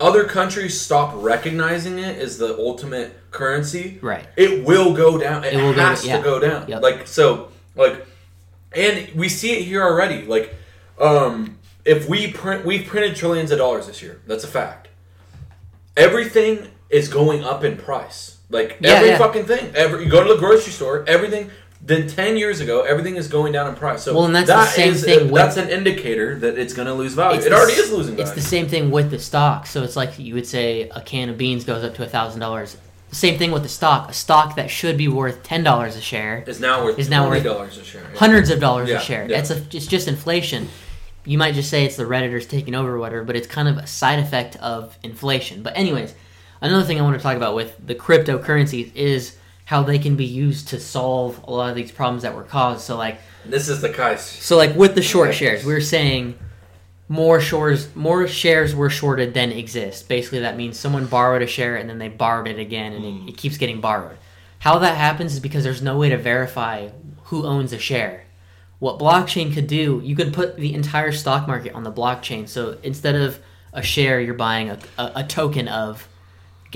[0.00, 4.26] other countries stop recognizing it as the ultimate currency, Right.
[4.36, 5.44] It will go down.
[5.44, 6.18] It, It will go- has yeah.
[6.18, 6.68] to go down.
[6.68, 6.82] Yep.
[6.82, 8.06] Like so, like,
[8.74, 10.22] and we see it here already.
[10.22, 10.54] Like,
[10.98, 14.20] um, if we print, we've printed trillions of dollars this year.
[14.26, 14.88] That's a fact.
[15.96, 18.38] Everything is going up in price.
[18.50, 19.18] Like Yeah, every yeah.
[19.18, 19.72] fucking thing.
[19.74, 21.50] Every you go to the grocery store, everything.
[21.86, 24.02] Then ten years ago, everything is going down in price.
[24.02, 26.88] So Well, and that's the same is- thing with- that's an indicator that it's going
[26.88, 27.40] to lose value.
[27.40, 28.26] It already s- is losing value.
[28.26, 29.66] It's the same thing with the stock.
[29.68, 32.76] So it's like you would say a can of beans goes up to thousand dollars.
[33.12, 34.10] Same thing with the stock.
[34.10, 37.28] A stock that should be worth ten dollars a share is now worth is now
[37.28, 38.02] worth dollars a share.
[38.12, 38.18] yeah.
[38.18, 39.26] hundreds of dollars Yeah, a share.
[39.30, 39.38] yeah.
[39.38, 40.68] It's a, it's just inflation.
[41.24, 43.78] You might just say it's the redditors taking over or whatever, but it's kind of
[43.78, 45.62] a side effect of inflation.
[45.62, 46.14] But anyways,
[46.60, 49.36] another thing I want to talk about with the cryptocurrencies is
[49.66, 52.82] how they can be used to solve a lot of these problems that were caused.
[52.82, 54.22] So like This is the case.
[54.22, 56.38] so like with the short shares, we are saying
[57.08, 60.08] more shares more shares were shorted than exist.
[60.08, 63.08] Basically that means someone borrowed a share and then they borrowed it again and it,
[63.08, 63.28] mm.
[63.28, 64.16] it keeps getting borrowed.
[64.60, 66.88] How that happens is because there's no way to verify
[67.24, 68.24] who owns a share.
[68.78, 72.48] What blockchain could do, you could put the entire stock market on the blockchain.
[72.48, 73.40] So instead of
[73.72, 76.08] a share, you're buying a, a, a token of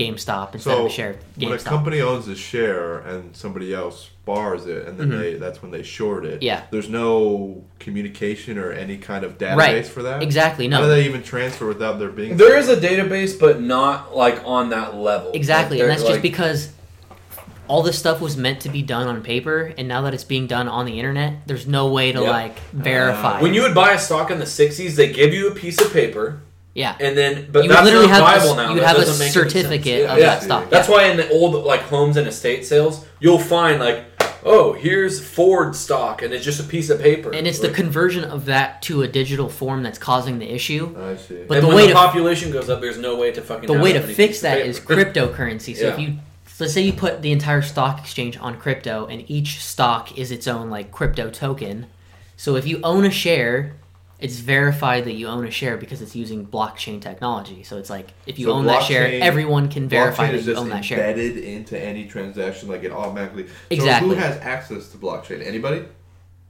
[0.01, 3.73] GameStop instead So of a share of when a company owns a share and somebody
[3.73, 5.19] else bars it, and then Mhm.
[5.19, 6.41] they that's when they short it.
[6.43, 6.61] Yeah.
[6.71, 9.85] There's no communication or any kind of database Right.
[9.87, 10.21] for that.
[10.23, 10.77] Exactly, no.
[10.77, 12.37] How do they even transfer without there being?
[12.37, 15.31] There is a database, but not like on that level.
[15.33, 16.69] Exactly, Like, and that's they're, just because
[17.67, 20.45] all this stuff was meant to be done on paper, and now that it's being
[20.45, 22.29] done on the internet, there's no way to Yeah.
[22.29, 23.41] like verify.
[23.41, 25.91] When you would buy a stock in the '60s, they give you a piece of
[25.93, 26.41] paper.
[26.73, 26.95] Yeah.
[26.99, 28.67] and then but You that's literally not have a- now.
[28.69, 29.51] you would That have a doesn't make any sense.
[29.53, 30.13] certificate Yeah.
[30.13, 30.95] of that stock, That's yeah.
[30.95, 34.05] why in the old like homes and estate sales, you'll find like,
[34.45, 37.31] oh, here's Ford stock, and it's just a piece of paper.
[37.33, 40.95] and it's the conversion of that to a digital form that's causing the issue.
[40.97, 41.43] I see.
[41.47, 43.67] But and the when way the to population goes up, there's no way to fucking.
[43.67, 44.69] the way to fix pieces of that paper.
[44.69, 44.79] is
[45.35, 45.75] cryptocurrency.
[45.77, 46.15] So if you
[46.59, 50.47] let's say you put the entire stock exchange on crypto, and each stock is its
[50.47, 51.87] own like crypto token.
[52.37, 53.73] So if you own a share,
[54.21, 57.63] it's verified that you own a share because it's using blockchain technology.
[57.63, 60.69] So it's like if you So own that share, everyone can verify that you own
[60.69, 60.99] that share.
[60.99, 63.47] embedded into any transaction, like it automatically.
[63.71, 64.09] Exactly.
[64.09, 65.45] So who has access to blockchain?
[65.45, 65.85] Anybody?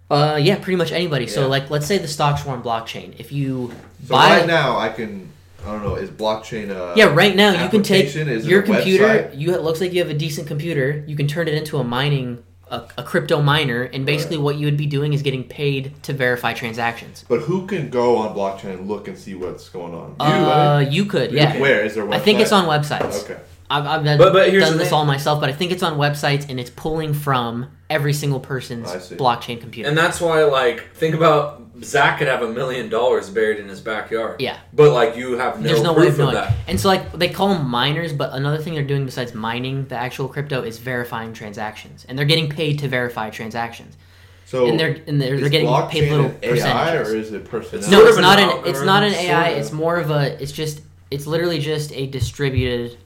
[0.10, 1.26] Uh, yeah, pretty much anybody.
[1.26, 1.32] Yeah.
[1.32, 3.16] So like, let's say the stocks were on blockchain.
[3.18, 3.72] If you
[4.06, 5.30] So buy right now, I can.
[5.66, 5.96] I don't know.
[5.96, 8.14] Is blockchain a Yeah, right now you can take?
[8.14, 9.06] Your computer.
[9.06, 9.40] website?
[9.40, 11.04] You it looks like you have a decent computer.
[11.08, 14.66] You can turn it into a mining, a, a crypto miner, and basically what you
[14.66, 17.26] would be doing is getting paid to verify transactions.
[17.28, 20.16] But who can go on blockchain and look and see what's going on?
[20.20, 21.60] You, Uh, you could, yeah.
[21.60, 22.10] Where is there?
[22.12, 23.24] I think it's on websites.
[23.24, 23.40] Okay.
[23.72, 24.94] I've, I've done, But- but here's done this thing.
[24.98, 28.90] all myself, but I think it's on websites and it's pulling from every single person's
[28.90, 29.88] I blockchain computer.
[29.90, 33.82] And that's why, like, think about Zach could have a million dollars buried in his
[33.82, 34.40] backyard.
[34.40, 34.58] Yeah.
[34.74, 36.36] But like, you have no There's no way proof of of knowing.
[36.36, 36.54] that.
[36.68, 39.96] And so, like, they call them miners, but another thing they're doing besides mining the
[39.96, 43.98] actual crypto is verifying transactions, and they're getting paid to verify transactions.
[44.46, 47.14] So and they're and they're, they're getting paid blockchain little an AI percentages.
[47.14, 47.90] or is it personnel?
[47.92, 49.48] No, it's not an it's not an Sort AI.
[49.50, 49.58] of.
[49.60, 50.42] It's more of a.
[50.44, 52.98] It's just it's literally just a distributed.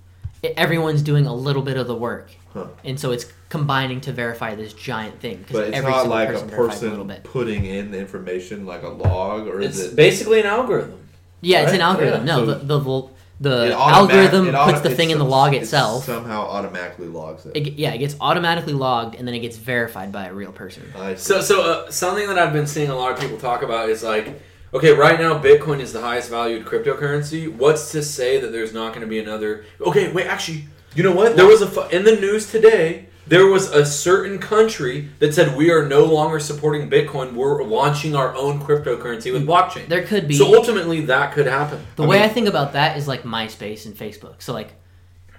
[0.58, 2.66] Everyone's doing a little bit of the work, Huh.
[2.84, 5.46] and so it's combining to verify this giant thing.
[5.52, 7.24] But it's every not single like a person a person bit.
[7.24, 11.00] putting in the information like a log, or It's is it basically an algorithm.
[11.42, 12.26] Yeah, it's an algorithm.
[12.26, 12.36] Yeah.
[12.38, 13.10] No, So the the,
[13.42, 13.76] the it automatic-
[14.16, 16.06] algorithm it auto- puts the it thing in the some- log it itself.
[16.06, 17.56] somehow automatically logs it.
[17.56, 20.84] It, yeah, it gets automatically logged, and then it gets verified by a real person.
[21.18, 24.04] So, so uh, something that I've been seeing a lot of people talk about is
[24.04, 24.42] like,
[24.74, 27.52] okay, right now Bitcoin is the highest valued cryptocurrency.
[27.52, 29.66] What's to say that there's not going to be another?
[29.82, 30.66] Okay, wait, actually,
[30.96, 31.36] you know what?
[31.36, 33.08] There was a fu- in the news today.
[33.28, 37.34] There was a certain country that said we are no longer supporting Bitcoin.
[37.34, 39.88] We're launching our own cryptocurrency with blockchain.
[39.88, 40.36] There could be.
[40.36, 41.84] So ultimately, that could happen.
[41.96, 44.44] The way I think about that is like MySpace and Facebook.
[44.44, 44.74] So like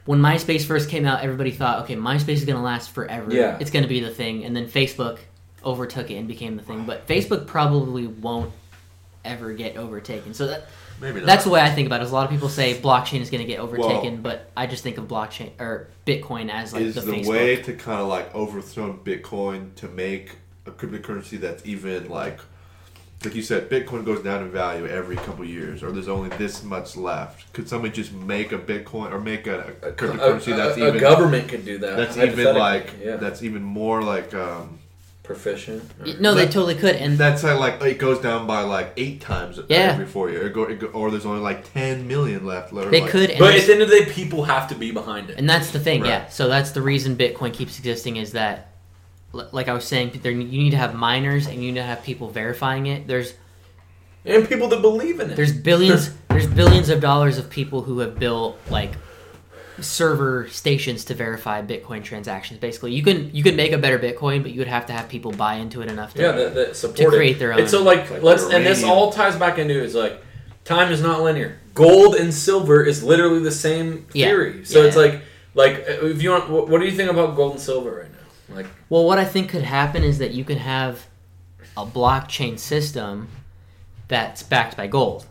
[0.04, 3.32] when MySpace first came out, everybody thought, okay, MySpace is gonna last forever.
[3.32, 3.56] Yeah.
[3.60, 5.18] It's gonna be the thing, and then Facebook
[5.64, 6.86] overtook it and became the thing.
[6.86, 8.52] But Facebook probably won't
[9.26, 10.34] ever get overtaken.
[10.34, 10.68] So that
[11.00, 11.26] Maybe not.
[11.26, 12.04] that's the way I think about it.
[12.04, 14.98] Is a lot of people say blockchain is gonna get overtaken, but I just think
[14.98, 18.94] of blockchain or Bitcoin as like is the, the, way to kind of like overthrow
[18.94, 22.40] Bitcoin to make a cryptocurrency that's even like,
[23.24, 26.62] like you said, Bitcoin goes down in value every couple years, or there's only this
[26.62, 27.52] much left.
[27.52, 31.00] Could somebody just make a Bitcoin or make a, a cryptocurrency a- that's a even
[31.00, 33.16] government could do that, That's even like yeah.
[33.16, 34.78] that's even more like um,
[35.26, 35.82] proficient.
[36.00, 36.96] or- No, they totally could.
[36.96, 39.92] And That's how, like it goes down by like eight times Yeah.
[39.92, 42.72] every four years, or, go, it go- or there's only like ten million left.
[42.72, 43.34] or, they like- could.
[43.38, 45.38] But at the end of the day, people have to be behind it.
[45.38, 46.08] And that's the thing, Right.
[46.08, 46.28] yeah.
[46.28, 48.72] So that's the reason Bitcoin keeps existing is that,
[49.32, 52.02] like I was saying, there, you need to have miners and you need to have
[52.02, 53.06] people verifying it.
[53.06, 53.34] There's
[54.24, 55.36] and people that believe in it.
[55.36, 58.92] there's billions there's billions of dollars of people who have built like
[59.80, 62.58] server stations to verify Bitcoin transactions.
[62.60, 65.08] Basically, you can you can make a better Bitcoin, but you would have to have
[65.08, 67.10] people buy into it enough to yeah, that, that support to it.
[67.10, 67.60] create their own.
[67.60, 70.22] And so, like, like let's and this all ties back into is like
[70.64, 71.58] time is not linear.
[71.74, 74.28] Gold and silver is literally the same Yeah.
[74.28, 74.64] theory.
[74.64, 74.88] So Yeah.
[74.88, 75.20] it's like
[75.54, 78.10] like uh, if you want, what, what do you think about gold and silver right
[78.10, 78.54] now?
[78.56, 81.06] Like, Well, what I think could happen is that you can have
[81.76, 83.28] a blockchain system
[84.08, 85.26] that's backed by gold.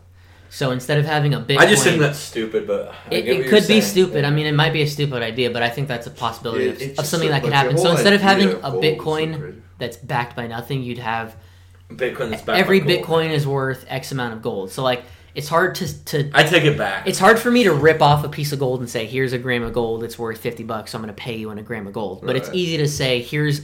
[0.49, 3.49] So instead of having a Bitcoin, I just think that's stupid, but I It, it
[3.49, 3.81] could be saying.
[3.81, 4.25] stupid.
[4.25, 6.91] I mean, it might be a stupid idea, but I think that's a possibility Yeah,
[6.91, 7.77] of, of something that could happen.
[7.77, 11.35] So instead of having of a Bitcoin that's backed by nothing, you'd have
[11.89, 12.81] Bitcoin every.
[12.81, 14.71] Bitcoin is worth X amount of gold.
[14.71, 15.03] So like,
[15.35, 17.05] it's hard to to I take it back.
[17.07, 19.37] it's hard for me to rip off a piece of gold and say, "Here's a
[19.37, 20.03] gram of gold.
[20.03, 20.91] It's worth fifty bucks.
[20.91, 22.87] So I'm going to pay you in a gram of gold." But it's easy to
[22.87, 23.61] say, "Here's."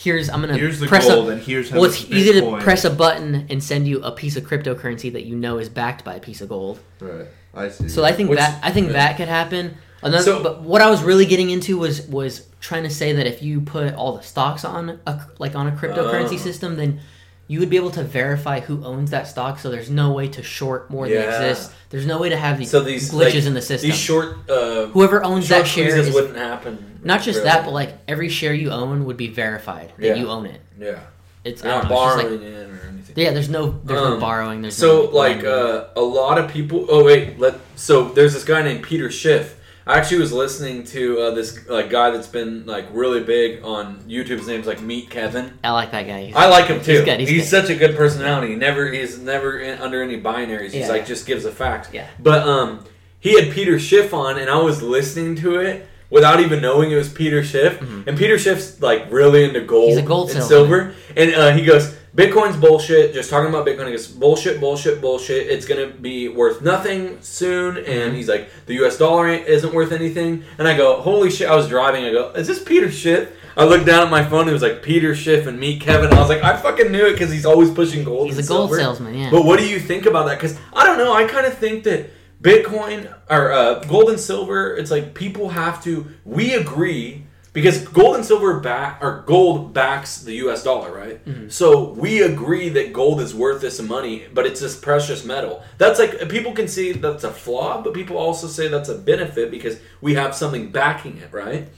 [0.00, 1.86] Here's I'm gonna Here's the press gold a, and here's how well.
[1.90, 5.34] It's easy to press a button and send you a piece of cryptocurrency that you
[5.34, 6.78] know is backed by a piece of gold.
[7.00, 7.88] Right, I see.
[7.88, 8.92] So I think Which- that I think yeah.
[8.92, 9.76] that could happen.
[10.00, 13.26] Another, So- but what I was really getting into was was trying to say that
[13.26, 16.36] if you put all the stocks on a like on a cryptocurrency Oh.
[16.36, 17.00] system, then
[17.48, 19.58] you would be able to verify who owns that stock.
[19.58, 21.22] So there's no way to short more Yeah.
[21.22, 21.74] than exists.
[21.90, 23.88] There's no way to have these, so these glitches like, in the system.
[23.90, 27.00] These short, uh, Whoever owns short that share is wouldn't happen.
[27.02, 27.48] not just really.
[27.50, 30.14] that, but like every share you own would be verified that Yeah.
[30.16, 30.60] you own it.
[30.78, 30.98] yeah,
[31.44, 33.14] It's, You're not know, borrowing like, in or anything.
[33.16, 33.30] yeah.
[33.32, 34.60] There's no there's Um, no borrowing.
[34.60, 36.84] There's So no like uh, a lot of people.
[36.90, 37.54] Oh wait, let.
[37.76, 39.54] So there's this guy named Peter Schiff.
[39.88, 44.00] I actually was listening to uh, this like guy that's been like really big on
[44.06, 44.36] YouTube.
[44.38, 45.58] His name's like Meet Kevin.
[45.64, 46.24] I like that guy.
[46.26, 46.92] He's- I like him too.
[46.92, 47.20] He's good.
[47.20, 47.44] He's, good.
[47.46, 48.48] such a good personality.
[48.48, 50.72] He never he's never in, under any binaries.
[50.72, 50.88] He's Yeah.
[50.88, 51.88] like just gives a fact.
[51.94, 52.06] Yeah.
[52.20, 52.84] But um,
[53.18, 56.96] he had Peter Schiff on, and I was listening to it without even knowing it
[56.96, 57.80] was Peter Schiff.
[57.80, 59.98] And Peter Schiff's like really into gold, Mm-hmm.
[60.00, 60.94] He's gold and silver.
[61.16, 63.14] And uh, he goes, Bitcoin's bullshit.
[63.14, 63.90] Just talking about Bitcoin.
[63.90, 65.46] Goes, bullshit, bullshit, bullshit.
[65.48, 67.76] It's gonna be worth nothing soon.
[67.76, 67.90] Mm-hmm.
[67.90, 68.98] And he's like, the U.S.
[68.98, 70.44] dollar isn't worth anything.
[70.58, 71.48] And I go, holy shit!
[71.48, 72.04] I was driving.
[72.04, 73.30] I go, is this Peter Schiff?
[73.56, 74.48] I looked down at my phone.
[74.48, 76.12] It was like Peter Schiff and Meet Kevin.
[76.12, 78.28] I was like, I fucking knew it because he's always pushing gold.
[78.28, 78.76] He's a gold silver.
[78.80, 79.14] salesman.
[79.14, 79.30] Yeah.
[79.30, 80.36] But what do you think about that?
[80.36, 81.12] Because I don't know.
[81.12, 82.10] I kind of think that
[82.40, 86.06] Bitcoin or uh, gold and silver, it's like people have to.
[86.24, 90.62] We agree because gold and silver back or gold backs the U.S.
[90.62, 91.24] dollar, right?
[91.24, 91.48] Mm-hmm.
[91.48, 95.62] So we agree that gold is worth this money, but it's this precious metal.
[95.78, 99.50] That's like people can see that's a flaw, but people also say that's a benefit
[99.50, 101.68] because we have something backing it, right?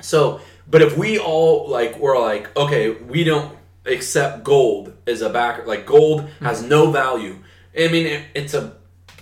[0.00, 5.30] So, but if we all like we're like, okay, we don't accept gold as a
[5.30, 5.64] backer.
[5.66, 7.38] Like gold has no value.
[7.76, 8.77] I mean, it, it's a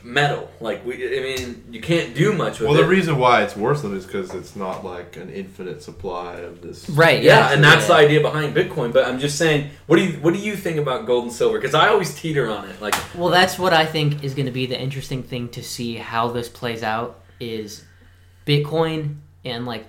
[0.06, 0.48] metal.
[0.60, 2.82] Like we, I mean, you can't do much with well, it.
[2.82, 6.88] the reason why it's worthless is because it's not like an infinite supply of this.
[6.90, 7.22] right.
[7.22, 7.96] yeah, and that's yeah.
[7.96, 8.92] the idea behind Bitcoin.
[8.92, 11.58] But I'm just saying, what do you what do you think about gold and silver?
[11.58, 12.80] Because I always teeter on it.
[12.80, 15.96] Like, Well, that's what I think is going to be the interesting thing to see
[15.96, 17.84] how this plays out is
[18.46, 19.86] Bitcoin and like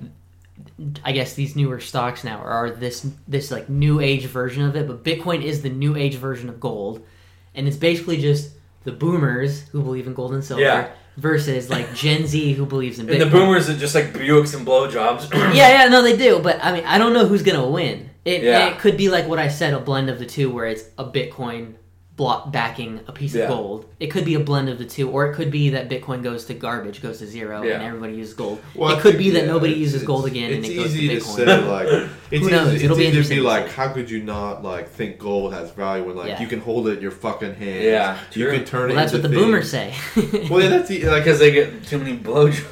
[1.04, 4.88] I guess these newer stocks now are this this like new age version of it,
[4.88, 7.06] but Bitcoin is the new age version of gold,
[7.54, 8.52] and it's basically just
[8.84, 10.88] the boomers who believe in gold and silver Yeah.
[11.18, 13.12] versus like Gen Z who believes in Bitcoin.
[13.14, 15.32] and the boomers are just like Buicks and blowjobs.
[15.56, 16.40] yeah, yeah, no, they do.
[16.40, 18.10] But I mean, I don't know who's gonna win.
[18.26, 18.68] It, Yeah.
[18.68, 21.06] it could be like what I said, a blend of the two, where it's a
[21.06, 21.74] Bitcoin
[22.18, 23.44] block backing a piece Yeah.
[23.44, 23.86] of gold.
[24.00, 26.46] It could be a blend of the two, or it could be that Bitcoin goes
[26.46, 27.76] to garbage, goes to zero, Yeah.
[27.76, 28.60] and everybody uses gold.
[28.76, 30.66] Well, I it could think, be that yeah, nobody it's- uses gold it's- again, and
[30.66, 31.36] it's it goes easy to to Bitcoin.
[31.36, 31.88] say like
[32.32, 32.74] it's Who knows?
[32.74, 35.54] easy, It'll it's be easy to be like, how could you not like think gold
[35.54, 36.42] has value when like Yeah.
[36.42, 37.84] you can hold it in your fucking hand?
[37.84, 38.52] Yeah, you true.
[38.58, 38.96] can turn Well, it.
[38.96, 39.40] that's what the things.
[39.42, 39.94] boomers say.
[40.50, 42.64] Well, yeah, that's the, like because they get too many blowjobs.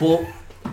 [0.00, 0.26] well,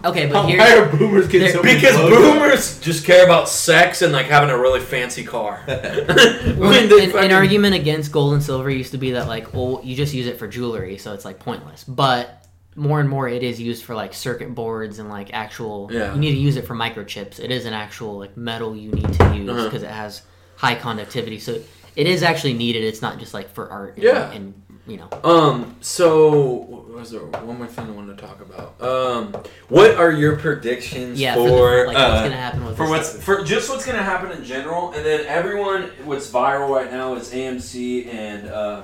[0.05, 2.09] okay, but Why here's are boomers getting there- so many Because blowjobs?
[2.33, 5.63] boomers just care about sex and like having a really fancy car.
[5.67, 5.77] Well,
[6.57, 9.53] When an, they an fucking- argument against gold and silver used to be that like,
[9.53, 11.83] well, you just use it for jewelry, so it's like pointless.
[11.83, 12.45] But
[12.75, 15.89] more and more, it is used for like circuit boards and like actual.
[15.91, 16.13] Yeah.
[16.13, 17.39] You need to use it for microchips.
[17.39, 19.63] It is an actual like metal you need to use Uh-huh.
[19.65, 20.23] because it has
[20.55, 21.37] high conductivity.
[21.39, 21.59] So
[21.95, 22.83] it is actually needed.
[22.83, 23.95] It's not just like for art.
[23.95, 24.31] And, Yeah.
[24.31, 24.53] and
[24.87, 25.09] you know.
[25.23, 25.75] Um.
[25.81, 28.81] So, what was there one more thing I wanted to talk about?
[28.81, 29.33] Um.
[29.69, 32.83] What are your predictions Yeah, for, for, the, like uh, what's gonna happen with for
[32.83, 33.23] this what's stuff.
[33.23, 37.31] for just what's gonna happen in general, and then everyone what's viral right now is
[37.31, 38.83] AMC and uh,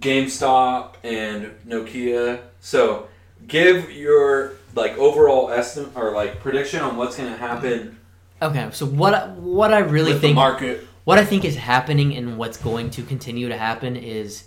[0.00, 2.40] GameStop and Nokia.
[2.60, 3.08] So,
[3.46, 7.98] give your like overall estimate or like prediction on what's gonna happen
[8.42, 10.86] Okay, so what what I really think market.
[11.04, 14.44] what I think is happening and what's going to continue to happen is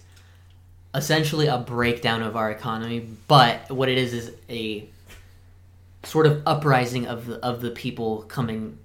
[0.96, 4.88] essentially a breakdown of our economy, but what it is is a
[6.04, 8.78] sort of uprising of the, of the people coming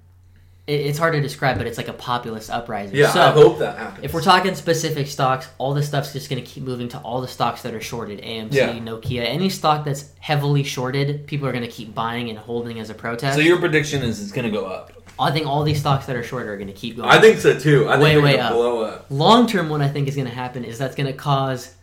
[0.68, 2.94] it, it's hard to describe, but it's like a populist uprising.
[2.96, 4.04] Yeah, so, I hope that happens.
[4.04, 7.20] If we're talking specific stocks, all this stuff's just going to keep moving to all
[7.22, 8.20] the stocks that are shorted.
[8.20, 8.72] AMC, Yeah.
[8.78, 12.90] Nokia, any stock that's heavily shorted, people are going to keep buying and holding as
[12.90, 13.36] a protest.
[13.36, 14.92] So your prediction is it's going to go up.
[15.18, 17.08] I think all these stocks that are shorted are going to keep going.
[17.08, 17.88] I think so too.
[17.88, 18.52] I think way way up.
[18.52, 19.06] blow up.
[19.10, 21.74] Long term, what I think is going to happen is that's going to cause,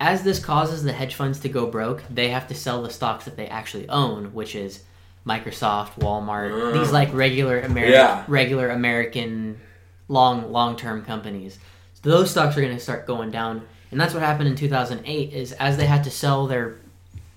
[0.00, 3.24] as this causes the hedge funds to go broke, they have to sell the stocks
[3.24, 4.80] that they actually own, which is
[5.26, 6.72] Microsoft, Walmart, Mm.
[6.74, 8.24] these like regular American, Yeah.
[8.28, 9.60] regular American,
[10.08, 11.58] long long term companies.
[12.02, 15.32] So those stocks are going to start going down, and that's what happened in 2008.
[15.32, 16.76] Is as they had to sell their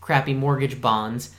[0.02, 1.30] crappy mortgage bonds,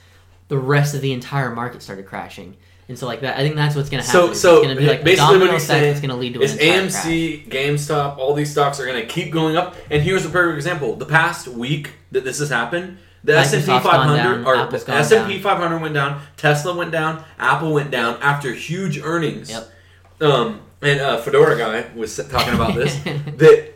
[0.47, 2.55] the rest of the entire market started crashing.
[2.89, 4.21] And so, like that, I think that's what's going to happen.
[4.21, 6.41] So, It's so gonna be like basically, what effect saying that's going to lead to
[6.41, 7.05] is entire crash.
[7.05, 9.75] AMC, GameStop, all these stocks are going to keep going up.
[9.91, 13.63] And here's a perfect example: the past week that this has happened, the S and
[13.63, 18.17] P 500 or S and P 500 went down, Tesla went down, Apple went down
[18.21, 19.51] after huge earnings.
[19.51, 19.71] Yep.
[20.21, 23.73] Um, and uh, Fedora guy was talking about this that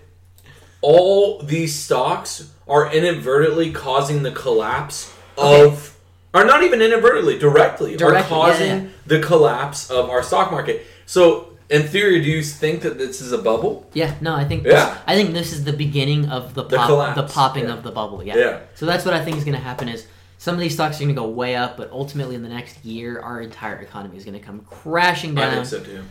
[0.81, 5.93] all these stocks are inadvertently causing the collapse of,
[6.34, 8.89] or not even inadvertently, directly, are causing yeah, yeah.
[9.05, 10.85] the collapse of our stock market.
[11.05, 13.88] So, in theory, do you think that this is a bubble?
[13.93, 14.97] Yeah, no, I think Yeah.
[15.05, 17.73] I think this is the beginning of the The pop, collapse, the popping yeah.
[17.73, 18.23] of the bubble.
[18.23, 18.38] Yeah.
[18.38, 18.60] Yeah.
[18.76, 19.88] So that's what I think is going to happen.
[19.88, 20.07] Is
[20.38, 22.84] some of these stocks are going to go way up, but ultimately in the next
[22.84, 25.51] year, our entire economy is going to come crashing down.
[25.51, 26.03] I think so too.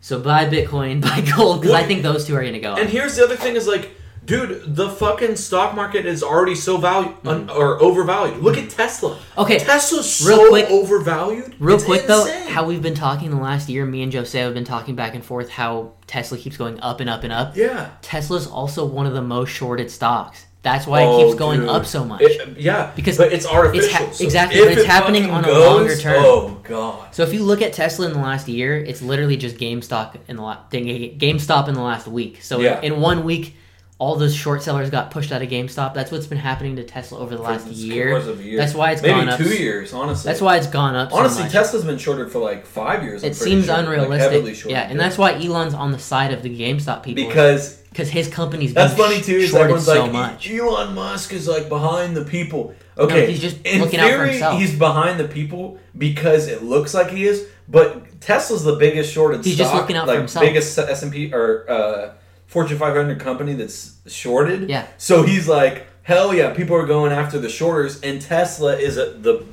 [0.00, 2.74] So buy Bitcoin, buy gold, because I think those two are going to go.
[2.74, 2.90] And up.
[2.90, 3.90] here's the other thing: is like,
[4.30, 8.38] dude, the fucking stock market is already so valued un- or overvalued.
[8.42, 9.16] Look at Tesla.
[9.16, 9.40] Mm-hmm.
[9.40, 11.54] Okay, Tesla's real so quick- overvalued.
[11.58, 12.44] Real It's quick insane.
[12.46, 15.14] though, how we've been talking the last year, me and Jose have been talking back
[15.14, 17.56] and forth how Tesla keeps going up and up and up.
[17.56, 17.90] Yeah.
[18.02, 20.46] Tesla's also one of the most shorted stocks.
[20.62, 21.70] That's why it Oh, keeps going dude.
[21.70, 22.20] up so much.
[22.20, 23.96] It- yeah, because but it's artificial.
[24.06, 26.16] ha- so exactly, but it's it happening on a longer term.
[26.18, 27.14] Oh god.
[27.14, 30.36] So if you look at Tesla in the last year, it's literally just GameStop in
[30.36, 32.42] the la- GameStop in the last week.
[32.42, 32.78] So Yeah.
[32.82, 33.56] in one week,
[34.00, 35.92] all those short sellers got pushed out of GameStop.
[35.92, 38.16] That's what's been happening to Tesla over the last year.
[38.16, 38.56] of a year.
[38.56, 39.38] That's why it's Maybe gone up.
[39.38, 40.26] two years, honestly.
[40.26, 41.10] That's why it's gone up.
[41.10, 41.52] so Honestly, much.
[41.52, 43.22] Tesla's been shorted for like five years.
[43.22, 43.74] I'm It seems sure.
[43.74, 44.54] Unrealistic.
[44.56, 48.08] shorted, yeah, and that's why Elon's on the side of the GameStop people because because
[48.08, 49.36] his company's That's been funny too.
[49.36, 50.50] Is everyone's so like much.
[50.50, 52.74] Elon Musk is like behind the people.
[52.96, 54.58] Okay, he's just in looking out for theory, himself.
[54.60, 57.46] he's behind the people because it looks like he is.
[57.68, 59.44] But Tesla's the biggest shorted.
[59.44, 60.44] He's just stock, looking out for like, himself.
[60.46, 62.12] Biggest S and P or uh,
[62.50, 64.68] Fortune 500 company that's shorted.
[64.68, 64.86] Yeah.
[64.98, 69.10] So he's like, hell yeah, people are going after the shorters, and Tesla is a,
[69.12, 69.44] the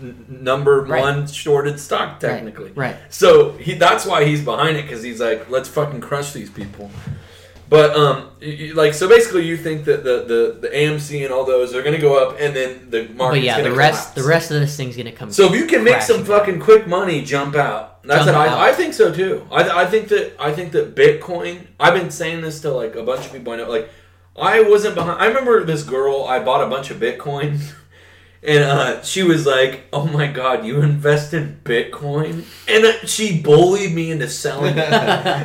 [0.00, 1.02] n- number Right.
[1.02, 2.72] one shorted stock technically.
[2.74, 2.96] right.
[3.10, 6.90] So he that's why he's behind it because he's like, let's fucking crush these people.
[7.68, 8.30] But um,
[8.74, 11.94] like so basically, you think that the, the, the AMC and all those are going
[11.94, 13.36] to go up, and then the market.
[13.36, 14.22] But yeah, going the rest collapse.
[14.22, 15.32] the rest of this thing's gonna come.
[15.32, 18.04] So if you can make some fucking quick money, jump out.
[18.04, 18.58] That's Jump what out.
[18.58, 19.46] I, I think so too.
[19.50, 21.66] I, I think that I think that Bitcoin.
[21.80, 23.68] I've been saying this to like a bunch of people I know.
[23.68, 23.90] Like
[24.38, 25.20] I wasn't behind.
[25.20, 26.24] I remember this girl.
[26.24, 27.58] I bought a bunch of Bitcoin,
[28.46, 33.40] and uh, she was like, "Oh my god, you invest in Bitcoin?" And uh, she
[33.40, 34.88] bullied me into selling it.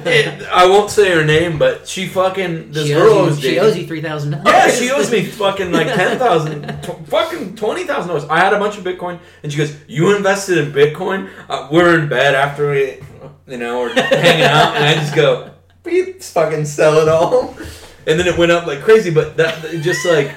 [0.07, 3.37] And I won't say her name, but she fucking this she girl I owes was
[3.37, 4.45] you, she dating- owes you three thousand dollars.
[4.47, 8.25] yeah, she owes me fucking like ten thousand, fucking twenty thousand dollars.
[8.29, 11.97] I had a bunch of Bitcoin, and she goes, "You invested in Bitcoin?" Uh, we're
[11.99, 12.99] in bed after we,
[13.47, 15.49] you know, we're hanging out, and I just go,
[15.83, 17.55] "Beep, fucking sell it all,"
[18.05, 19.09] and then it went up like crazy.
[19.11, 20.31] But that it just like,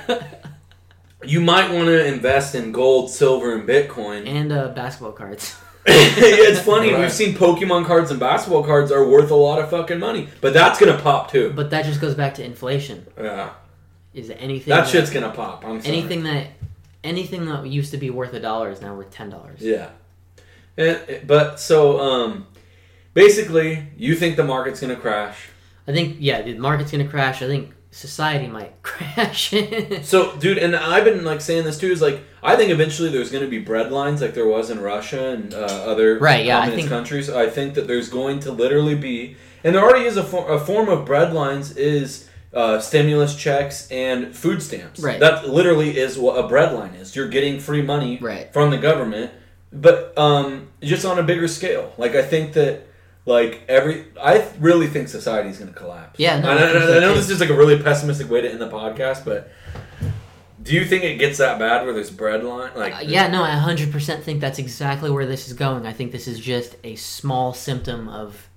[1.27, 4.27] you might want to invest in gold, silver, and Bitcoin.
[4.29, 5.57] and uh, basketball cards.
[5.87, 6.93] yeah, it's funny.
[6.93, 7.01] Right.
[7.01, 10.55] We've seen Pokemon cards and basketball cards are worth a lot of fucking money, but
[10.55, 11.53] that's gonna pop too.
[11.55, 13.07] But that just goes back to inflation.
[13.19, 13.51] Yeah,
[14.15, 15.65] Is anything that shit's gonna pop.
[15.65, 15.97] I'm sorry.
[15.97, 16.49] anything that
[17.03, 19.61] anything that used to be worth a dollar is now worth ten dollars.
[19.61, 19.91] Yeah.
[20.77, 22.47] And, but so um
[23.13, 25.49] basically you think the market's going to crash.
[25.87, 27.43] I think yeah, the market's gonna crash.
[27.43, 29.55] I think society might crash.
[30.03, 33.31] So dude, and I've been like saying this too is like I think eventually there's
[33.31, 36.59] going to be bread lines like there was in Russia and uh, other Right, yeah,
[36.59, 37.31] I communist think- countries.
[37.31, 40.59] I think that there's going to literally be and there already is a, for, a
[40.59, 45.01] form of bread lines is uh, stimulus checks and food stamps.
[45.01, 45.19] Right.
[45.19, 47.17] That literally is what a bread line is.
[47.17, 48.53] You're getting free money Right.
[48.53, 49.33] from the government,
[49.73, 51.93] but um, just on a bigger scale.
[51.97, 52.87] Like I think that
[53.27, 56.19] like every I really think society is going to collapse.
[56.19, 58.41] Yeah, no, I I, think I, I know this is like a really pessimistic way
[58.43, 59.51] to end the podcast, but
[60.63, 62.71] Do you think it gets that bad where there's bread line?
[62.75, 65.87] Like, Uh, yeah, no, I 100% think that's exactly where this is going.
[65.87, 68.49] I think this is just a small symptom of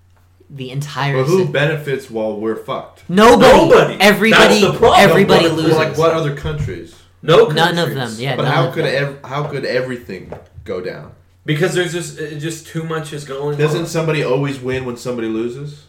[0.50, 1.18] the entire.
[1.18, 3.04] But who sy- benefits while we're fucked?
[3.10, 3.52] Nobody.
[3.58, 3.98] Nobody.
[4.00, 4.62] Everybody.
[4.62, 5.00] That's the problem.
[5.10, 5.76] Everybody What- loses.
[5.76, 6.96] Like what other countries?
[7.22, 8.12] no, None of them.
[8.18, 9.18] Yeah, But none how of could them.
[9.24, 10.32] ev- how could everything
[10.64, 11.12] go down?
[11.48, 13.56] Because there's just just too much is going.
[13.56, 13.60] On.
[13.60, 13.88] Doesn't on.
[13.88, 15.86] somebody always win when somebody loses?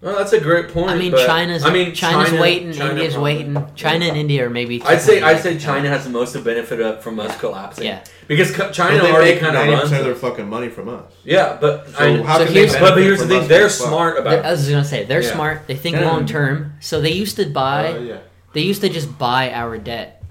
[0.00, 0.90] Well, that's a great point.
[0.90, 1.62] I mean, but- China's.
[1.64, 2.72] I mean, China's China- waiting.
[2.72, 3.66] China India's probably- waiting.
[3.76, 4.82] China and India are maybe.
[4.82, 7.84] I'd say I'd say China has the most to benefit up from us collapsing.
[7.84, 8.00] Yeah.
[8.26, 9.82] because China But they already kind of ninety runs.
[9.90, 11.04] percent of their fucking money from us.
[11.24, 13.58] Yeah, but So I, how So can here's- they but, but here's the thing: they're
[13.58, 13.88] being fucked?
[13.88, 14.44] smart about.
[14.44, 15.34] I was gonna say they're Yeah.
[15.34, 15.66] smart.
[15.68, 16.10] They think Yeah.
[16.10, 16.72] long term.
[16.80, 17.92] So they used to buy.
[17.92, 18.16] Uh, yeah.
[18.54, 20.21] They used to just buy our debt.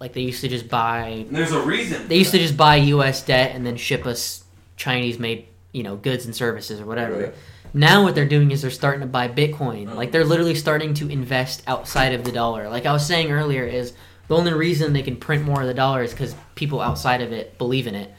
[0.00, 1.26] Like they used to just buy.
[1.30, 2.08] There's a reason.
[2.08, 3.22] They used to just buy U.S.
[3.22, 4.44] debt and then ship us
[4.76, 7.24] Chinese made you know goods and services or whatever.
[7.24, 7.34] Right.
[7.72, 9.90] Now what they're doing is they're starting to buy Bitcoin.
[9.90, 9.94] Oh.
[9.94, 10.26] Like they're oh.
[10.26, 12.68] literally starting to invest outside of the dollar.
[12.68, 13.92] Like I was saying earlier, is
[14.28, 17.32] the only reason they can print more of the dollar is because people outside of
[17.32, 18.12] it believe in it.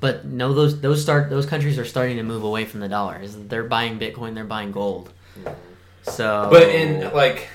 [0.00, 3.20] But no, those those start those countries are starting to move away from the dollar.
[3.20, 5.12] Is they're buying Bitcoin, they're buying gold.
[6.02, 7.48] So, But in like,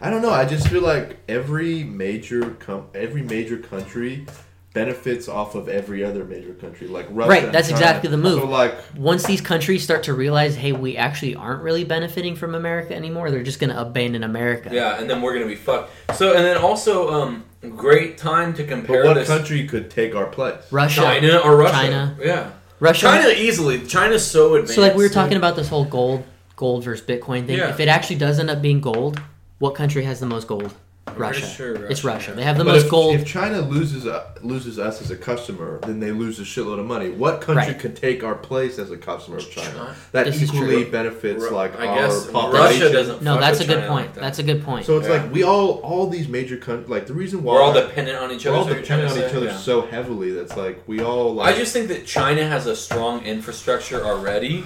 [0.00, 0.30] I don't know.
[0.30, 4.26] I just feel like every major com- every major country
[4.74, 7.30] benefits off of every other major country, like Russia.
[7.30, 7.80] Right, that's China.
[7.80, 8.40] exactly the move.
[8.40, 12.54] So like, once these countries start to realize, hey, we actually aren't really benefiting from
[12.54, 14.70] America anymore, they're just going to abandon America.
[14.72, 15.92] yeah, and then we're gonna be fucked.
[16.16, 17.44] So and then also, um,
[17.76, 18.74] great time to compare.
[18.74, 19.28] but compare what this.
[19.28, 20.60] country could take our place?
[20.70, 21.72] Russia, China or Russia?
[21.72, 22.16] China.
[22.20, 23.06] Yeah, Russia.
[23.06, 23.86] China easily.
[23.86, 24.74] China's so advanced.
[24.74, 26.24] So like we were talking about this whole gold,
[26.56, 27.58] gold versus Bitcoin thing.
[27.58, 27.70] Yeah.
[27.70, 29.20] If it actually does end up being gold,
[29.64, 30.74] what country has the most gold?
[31.06, 31.46] pretty Russia.
[31.46, 32.32] sure It's Russia, Russia.
[32.32, 33.14] They have the But most if, gold.
[33.14, 36.86] if China loses uh, loses us as a customer, then they lose a shitload of
[36.86, 37.10] money.
[37.10, 37.78] What country Right.
[37.78, 39.68] could take our place as a customer of China?
[39.70, 39.96] China.
[40.12, 40.90] That This is equally true.
[40.92, 42.80] benefits Ru- like I our guess population.
[42.82, 43.22] Russia doesn't.
[43.22, 44.06] no, fuck that's a with good China point.
[44.06, 44.20] like that.
[44.22, 44.86] that's a good point.
[44.86, 45.14] So it's Yeah.
[45.22, 48.32] like we all all these major countries like the reason why we're all dependent on
[48.32, 48.56] each other.
[48.56, 48.62] we're other.
[48.62, 49.36] all is what you're trying dependent to on each say?
[49.36, 49.56] other Yeah.
[49.58, 53.22] so heavily that's like we all like I just think that China has a strong
[53.24, 54.64] infrastructure already.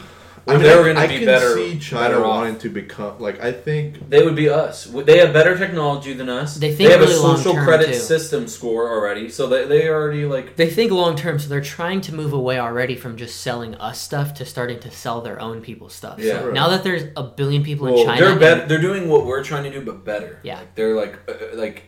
[0.48, 1.56] I Where mean, they're I, going to I be can better.
[1.56, 2.36] see China better off.
[2.36, 4.84] wanting to become like I think They would be us.
[4.86, 6.56] They have better technology than us.
[6.56, 7.94] They think they have really a social credit too.
[7.94, 10.56] system score already, so they they already like.
[10.56, 14.00] They think long term, so they're trying to move away already from just selling us
[14.00, 16.18] stuff to starting to sell their own people stuff.
[16.18, 16.40] Yeah.
[16.40, 18.66] So now that there's a billion people Well, in China, they're and- better.
[18.66, 20.40] They're doing what we're trying to do, but better.
[20.42, 20.60] Yeah.
[20.60, 21.82] Like, they're like uh, uh, like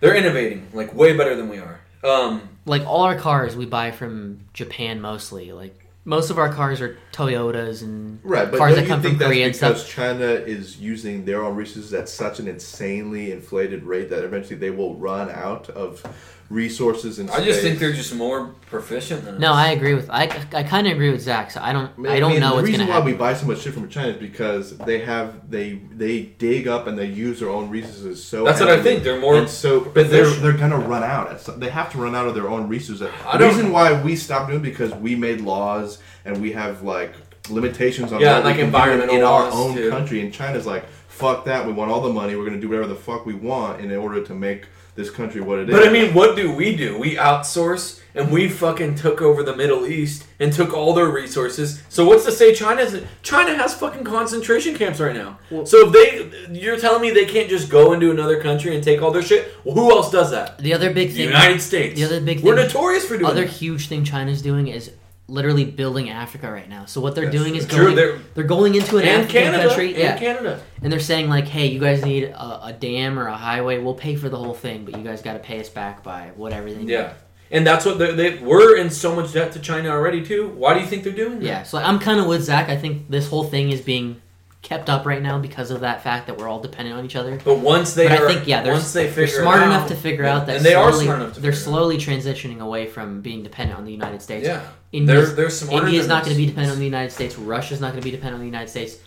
[0.00, 1.80] they're innovating like way better than we are.
[2.02, 5.52] Um, like all our cars we buy from Japan mostly.
[5.52, 9.26] Like most of our cars are Toyotas and right, but cars that come think from
[9.26, 9.94] Korea and because stuff.
[9.94, 14.70] China is using their own resources at such an insanely inflated rate that eventually they
[14.70, 16.02] will run out of
[16.50, 17.62] resources and I just space.
[17.62, 19.40] think they're just more proficient than us.
[19.40, 21.52] No, I agree with I, I kind of agree with Zach.
[21.52, 23.12] So I don't I, don't know the what's reason gonna why happen.
[23.12, 26.88] we buy so much shit from China is because they have they they dig up
[26.88, 28.44] and they use their own resources so.
[28.44, 29.04] That's what I think.
[29.04, 31.30] They're more and so, but they're they're gonna run out.
[31.30, 33.00] At some, they have to run out of their own resources.
[33.32, 36.82] The don't- reason why we stopped doing it because we made laws and we have
[36.82, 37.14] like
[37.48, 39.90] limitations on Yeah, what we like can do environmental in our laws, own too.
[39.90, 40.20] country.
[40.20, 41.64] And China's like, fuck that.
[41.66, 42.34] We want all the money.
[42.34, 44.66] We're gonna do whatever the fuck we want in order to make
[45.00, 45.74] this country what it is.
[45.74, 46.98] But I mean, what do we do?
[46.98, 51.82] We outsource and we fucking took over the Middle East and took all their resources.
[51.88, 55.38] So what's to say China's China has fucking concentration camps right now.
[55.64, 59.00] so if they you're telling me they can't just go into another country and take
[59.02, 59.54] all their shit?
[59.64, 60.58] Well, who else does that?
[60.58, 61.98] the other big thing, United States.
[61.98, 63.50] the other big thing, We're notorious for doing other that.
[63.50, 64.90] huge thing China's doing is
[65.30, 66.84] literally building Africa right now.
[66.84, 67.84] So what they're That's doing is true.
[67.84, 70.60] going, they're- they're, going into an and African Canada country, and yeah, Canada.
[70.82, 73.78] and they're saying like, hey, you guys need a, a dam or a highway.
[73.78, 76.32] We'll pay for the whole thing, but you guys got to pay us back by
[76.36, 76.88] whatever they need.
[76.88, 77.12] Yeah.
[77.52, 80.48] And that's what they they we're in so much debt to China already too.
[80.50, 81.44] Why do you think they're doing that?
[81.44, 82.68] Yeah, so I'm kind of with Zach.
[82.68, 84.22] I think this whole thing is being
[84.62, 87.40] kept up right now because of that fact that we're all dependent on each other.
[87.44, 89.88] But once they but are, I think yeah, they're, once they they're smart it enough
[89.88, 90.36] to figure Yeah.
[90.36, 91.60] out that and they slowly, are smart enough to they're it out.
[91.60, 94.46] slowly transitioning away from being dependent on the United States.
[94.46, 94.62] Yeah.
[94.92, 97.38] India's, They're- they're India's not going to be dependent on the United States.
[97.38, 98.98] Russia's not going to be dependent on the United States.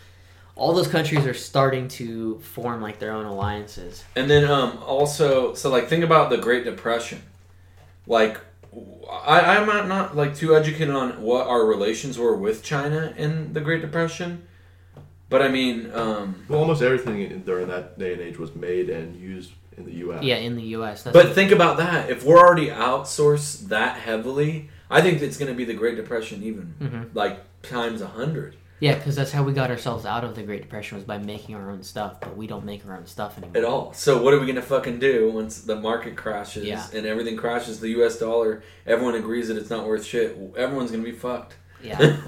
[0.55, 4.03] All those countries are starting to form like their own alliances.
[4.15, 7.21] And then um also so like think about the Great Depression.
[8.07, 8.39] Like
[9.25, 13.53] I, I'm not, not like too educated on what our relations were with China in
[13.53, 14.47] the Great Depression.
[15.33, 19.19] But I mean, um well, almost everything during that day and age was made and
[19.19, 20.23] used in the U.S.
[20.23, 21.01] Yeah, in the U.S.
[21.01, 22.11] That's but think about that.
[22.11, 26.43] If we're already outsourced that heavily, I think it's going to be the Great Depression
[26.43, 27.15] even Mhm.
[27.15, 28.55] like times a hundred.
[28.79, 31.55] yeah, because that's how we got ourselves out of the Great Depression was by making
[31.55, 32.19] our own stuff.
[32.21, 33.57] But we don't make our own stuff anymore.
[33.57, 33.93] at all.
[33.93, 36.85] So what are we gonna fucking do once the market crashes Yeah.
[36.93, 37.79] and everything crashes?
[37.79, 38.19] The U.S.
[38.19, 40.37] dollar, everyone agrees that it's not worth shit.
[40.55, 41.55] Everyone's gonna be fucked.
[41.83, 42.17] Yeah.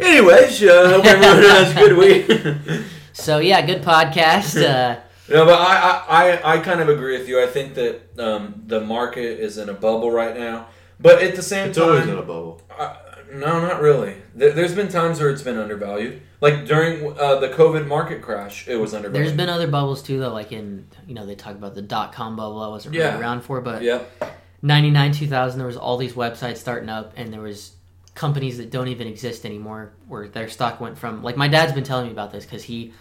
[0.00, 2.82] Anyways, uh, hope everyone has a good week.
[3.18, 4.62] So yeah, good podcast.
[4.62, 5.00] Uh,
[5.30, 7.42] No, but I, I, I, I kind of agree with you.
[7.42, 10.68] I think that um, the market is in a bubble right now.
[11.00, 12.60] But at the same It's time, it's always in a bubble.
[12.78, 12.94] Uh,
[13.32, 14.16] no, not really.
[14.34, 16.20] There, there's been times where it's been undervalued.
[16.42, 19.26] Like during uh, the COVID market crash, it was undervalued.
[19.26, 20.32] There's been other bubbles too, though.
[20.34, 22.60] Like in you know they talk about the dot com bubble.
[22.60, 23.18] I wasn't Yeah.
[23.18, 24.34] around for, but Yep.
[24.62, 27.72] 99 2000 there was all these websites starting up and there was
[28.16, 31.84] companies that don't even exist anymore where their stock went from like my dad's been
[31.84, 32.92] telling me about this because he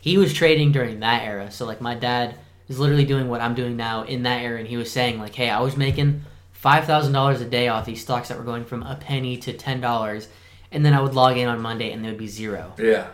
[0.00, 1.50] he was trading during that era.
[1.50, 2.36] So like my dad
[2.68, 4.58] is literally doing what i'm doing now in that era.
[4.58, 6.22] And he was saying like hey i was making
[6.62, 10.26] $5000 a day off these stocks that were going from a penny to $10
[10.72, 12.72] and then i would log in on monday and there would be zero.
[12.78, 13.08] Yeah.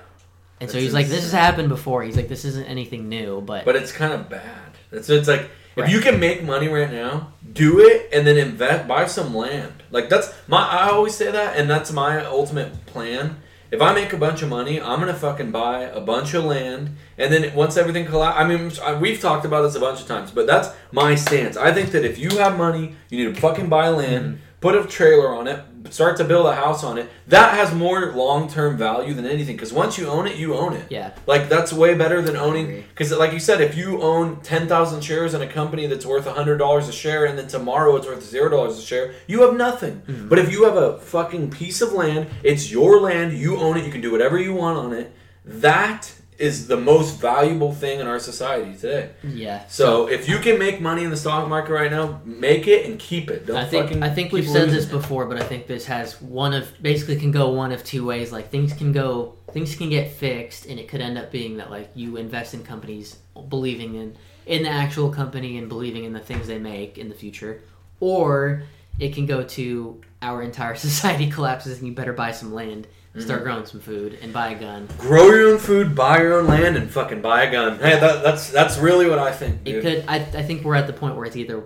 [0.61, 2.03] and so he's like this has happened before.
[2.03, 4.73] He's like this isn't anything new but But it's kind of bad.
[4.93, 8.87] It's it's like if you can make money right now, do it and then invest,
[8.87, 9.83] buy some land.
[9.91, 10.63] Like that's my.
[10.69, 13.37] I always say that, and that's my ultimate plan.
[13.71, 16.97] If I make a bunch of money, I'm gonna fucking buy a bunch of land,
[17.19, 20.07] and then once everything collapses, I mean, I- we've talked about this a bunch of
[20.07, 21.57] times, but that's my stance.
[21.57, 24.37] I think that if you have money, you need to fucking buy land, Mm-hmm.
[24.61, 25.61] put a trailer on it,
[25.91, 27.11] start to build a house on it.
[27.29, 29.57] That has more long term value than anything.
[29.57, 30.87] Because once you own it, you own it.
[30.91, 34.69] yeah Like that's way better than owning because, like you said, if you own ten
[34.69, 38.07] thousand shares in a company that's worth hundred dollars a share, and then tomorrow it's
[38.07, 40.03] worth zero dollars a share, you have nothing.
[40.07, 40.29] Mm-hmm.
[40.29, 43.85] But if you have a fucking piece of land, it's your land, you own it,
[43.85, 45.13] you can do whatever you want on it.
[45.45, 49.11] That is the most valuable thing in our society today.
[49.23, 52.87] yeah So if you can make money in the stock market right now, make it
[52.87, 53.47] and keep it.
[53.47, 54.91] Don't I think I think we've said this it.
[54.91, 58.33] before, but I think this has one of basically can go one of two ways.
[58.33, 61.71] Like things can go things can get fixed, and it could end up being that
[61.71, 63.17] like you invest in companies
[63.49, 67.15] believing in in the actual company and believing in the things they make in the
[67.15, 67.63] future,
[68.01, 68.63] or
[68.99, 72.87] it can go to our entire society collapses and you better buy some land,
[73.21, 73.49] start Mm-hmm.
[73.49, 74.89] growing some food, and buy a gun.
[74.99, 77.79] Grow your own food, buy your own land, and fucking buy a gun.
[77.79, 79.61] Hey, that, that's that's really what I think.
[79.65, 80.05] It could.
[80.09, 81.63] I, I think we're at the point where it's either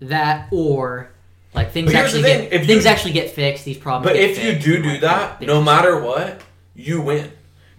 [0.00, 1.10] that or
[1.54, 3.64] like things actually thing, get if things you- actually get fixed.
[3.64, 4.06] These problems.
[4.12, 6.40] But if you do do that, no matter what,
[6.74, 7.30] you win.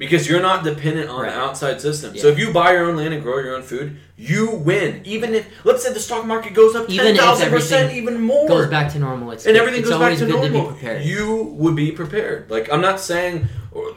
[0.04, 1.32] Because you're not dependent on Right.
[1.32, 2.18] the outside system.
[2.18, 5.02] So if you buy your own land and grow your own food, you win.
[5.06, 8.48] Even if, let's say the stock market goes up Even 10,000%, even more.
[8.48, 9.32] goes back to normal.
[9.32, 10.74] It's and everything it's goes back to normal.
[10.76, 11.02] to.
[11.04, 12.50] You would be prepared.
[12.52, 13.48] Like, I'm not saying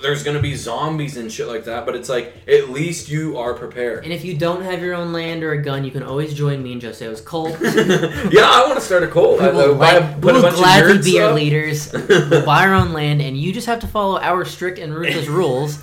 [0.01, 3.37] there's going to be zombies and shit like that, but it's like, at least you
[3.37, 4.05] are prepared.
[4.05, 6.63] and if you don't have your own land or a gun, you can always join
[6.63, 7.59] me and Jose's cult.
[7.61, 9.41] we yeah, I want to start a cult.
[9.43, 11.35] I, I will, like, a we'll bunch gladly be your up.
[11.35, 11.93] leaders.
[12.09, 15.27] we'll buy our own land, and you just have to follow our strict and ruthless
[15.41, 15.79] rules.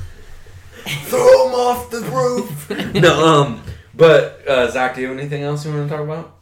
[0.86, 2.94] Throw him off the roof.
[2.96, 3.64] no, um,
[3.96, 6.36] but uh, Zach, do you have anything else you want to talk about?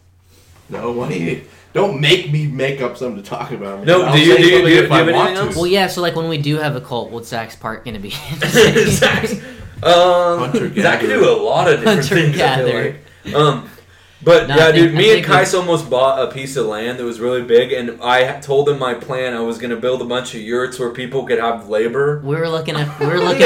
[0.70, 1.44] No, what do you?
[1.74, 3.86] Don't make me make up something to talk about.
[3.86, 5.36] No, I'll do you- do you- do you- if do you I have want anything
[5.36, 5.42] to.
[5.50, 5.56] else?
[5.56, 5.88] Well, yeah.
[5.88, 8.10] So like when we do have a cult, what's Zach's part gonna be?
[8.88, 9.30] Zach,
[9.84, 12.40] um, Hunter Zach can do a lot of different Hunter things.
[12.42, 13.36] I feel like.
[13.36, 13.70] Um,
[14.24, 16.66] but No, yeah, think- dude, me and think we- Kais almost bought a piece of
[16.68, 19.34] land that was really big, and I told him my plan.
[19.34, 22.22] I was going to build a bunch of yurts where people could have labor.
[22.24, 23.42] we were looking at we were looking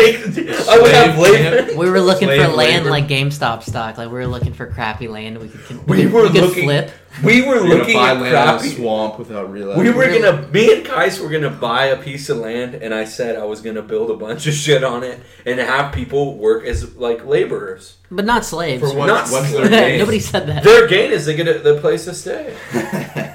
[0.70, 1.78] I would have labor.
[1.78, 2.90] we were looking for land labor.
[2.90, 3.98] like GameStop stock.
[3.98, 6.92] Like we were looking for crappy land we could We were we could looking- flip.
[7.24, 9.84] We were You're looking buy at land in a swamp without realizing.
[9.84, 13.06] We were gonna, me and Kais were gonna buy a piece of land, and I
[13.06, 16.66] said I was gonna build a bunch of shit on it and have people work
[16.66, 17.98] as like laborers.
[18.12, 18.82] But not slaves.
[18.82, 19.08] For what?
[19.08, 19.70] Not what's slaves.
[19.70, 20.00] their gain?
[20.00, 20.64] Nobody said that.
[20.64, 22.56] Their gain is they get a, the place to stay.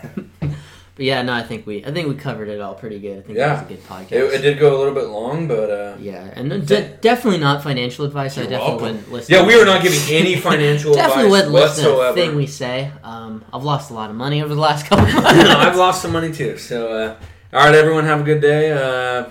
[1.00, 3.20] But yeah, no, I think we I think we covered it all pretty good.
[3.20, 3.52] I think Yeah.
[3.52, 4.12] it was a good podcast.
[4.12, 7.62] It, it did go a little bit long, but uh, yeah, and de- definitely not
[7.62, 8.36] financial advice.
[8.36, 8.82] I definitely welcome.
[8.82, 9.34] wouldn't listen.
[9.34, 12.46] yeah, we are not giving any financial Definitely advice wouldn't listen to a thing we
[12.46, 12.92] say.
[13.02, 15.42] Um, I've lost a lot of money over the last couple of months.
[15.42, 16.58] no, I've lost some money too.
[16.58, 17.16] So, uh,
[17.54, 18.70] all right, everyone, have a good day.
[18.70, 19.30] Uh,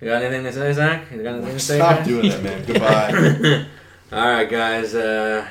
[0.00, 1.04] you got anything to say, Zach?
[1.12, 1.76] You got anything to say?
[1.76, 2.06] Stop guys?
[2.08, 2.64] doing that, man.
[2.66, 3.66] Goodbye.
[4.12, 4.92] all right, guys.
[4.92, 5.46] Uh,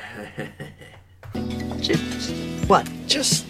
[2.66, 2.86] What?
[3.06, 3.46] Just,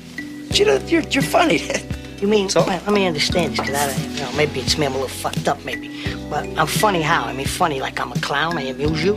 [0.59, 1.61] you know, you're, you're funny.
[2.21, 2.61] you mean, so?
[2.61, 5.09] Let me understand this, because I, don't you know, maybe it's me, I'm a little
[5.09, 5.91] fucked up, maybe.
[6.31, 7.25] But I'm funny how?
[7.25, 9.17] I mean, funny like I'm a clown, I amuse you.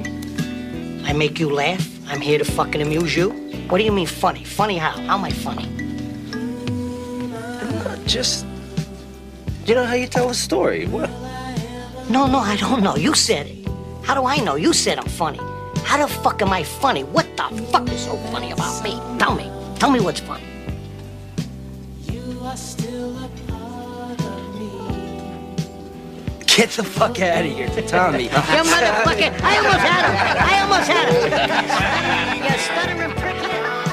[1.06, 1.88] I make you laugh.
[2.10, 3.30] I'm here to fucking amuse you.
[3.70, 4.44] What do you mean funny?
[4.44, 4.92] Funny how?
[4.92, 5.68] How am I funny?
[8.06, 8.46] Just,
[9.66, 10.86] you know how you tell a story.
[10.88, 11.10] What?
[12.10, 12.96] No, no, I don't know.
[12.96, 13.68] You said it.
[14.04, 14.56] How do I know?
[14.56, 15.40] You said I'm funny.
[15.84, 17.04] How the fuck am I funny?
[17.04, 18.92] What the fuck is so funny about me?
[19.20, 19.52] Tell me.
[19.78, 20.57] Tell me what's funny.
[26.58, 28.24] Get the fuck out of here, Tommy.
[28.24, 29.42] You motherfucker!
[29.44, 30.16] I almost had him!
[30.42, 32.44] I almost had him!
[32.44, 33.87] you stuttering prick!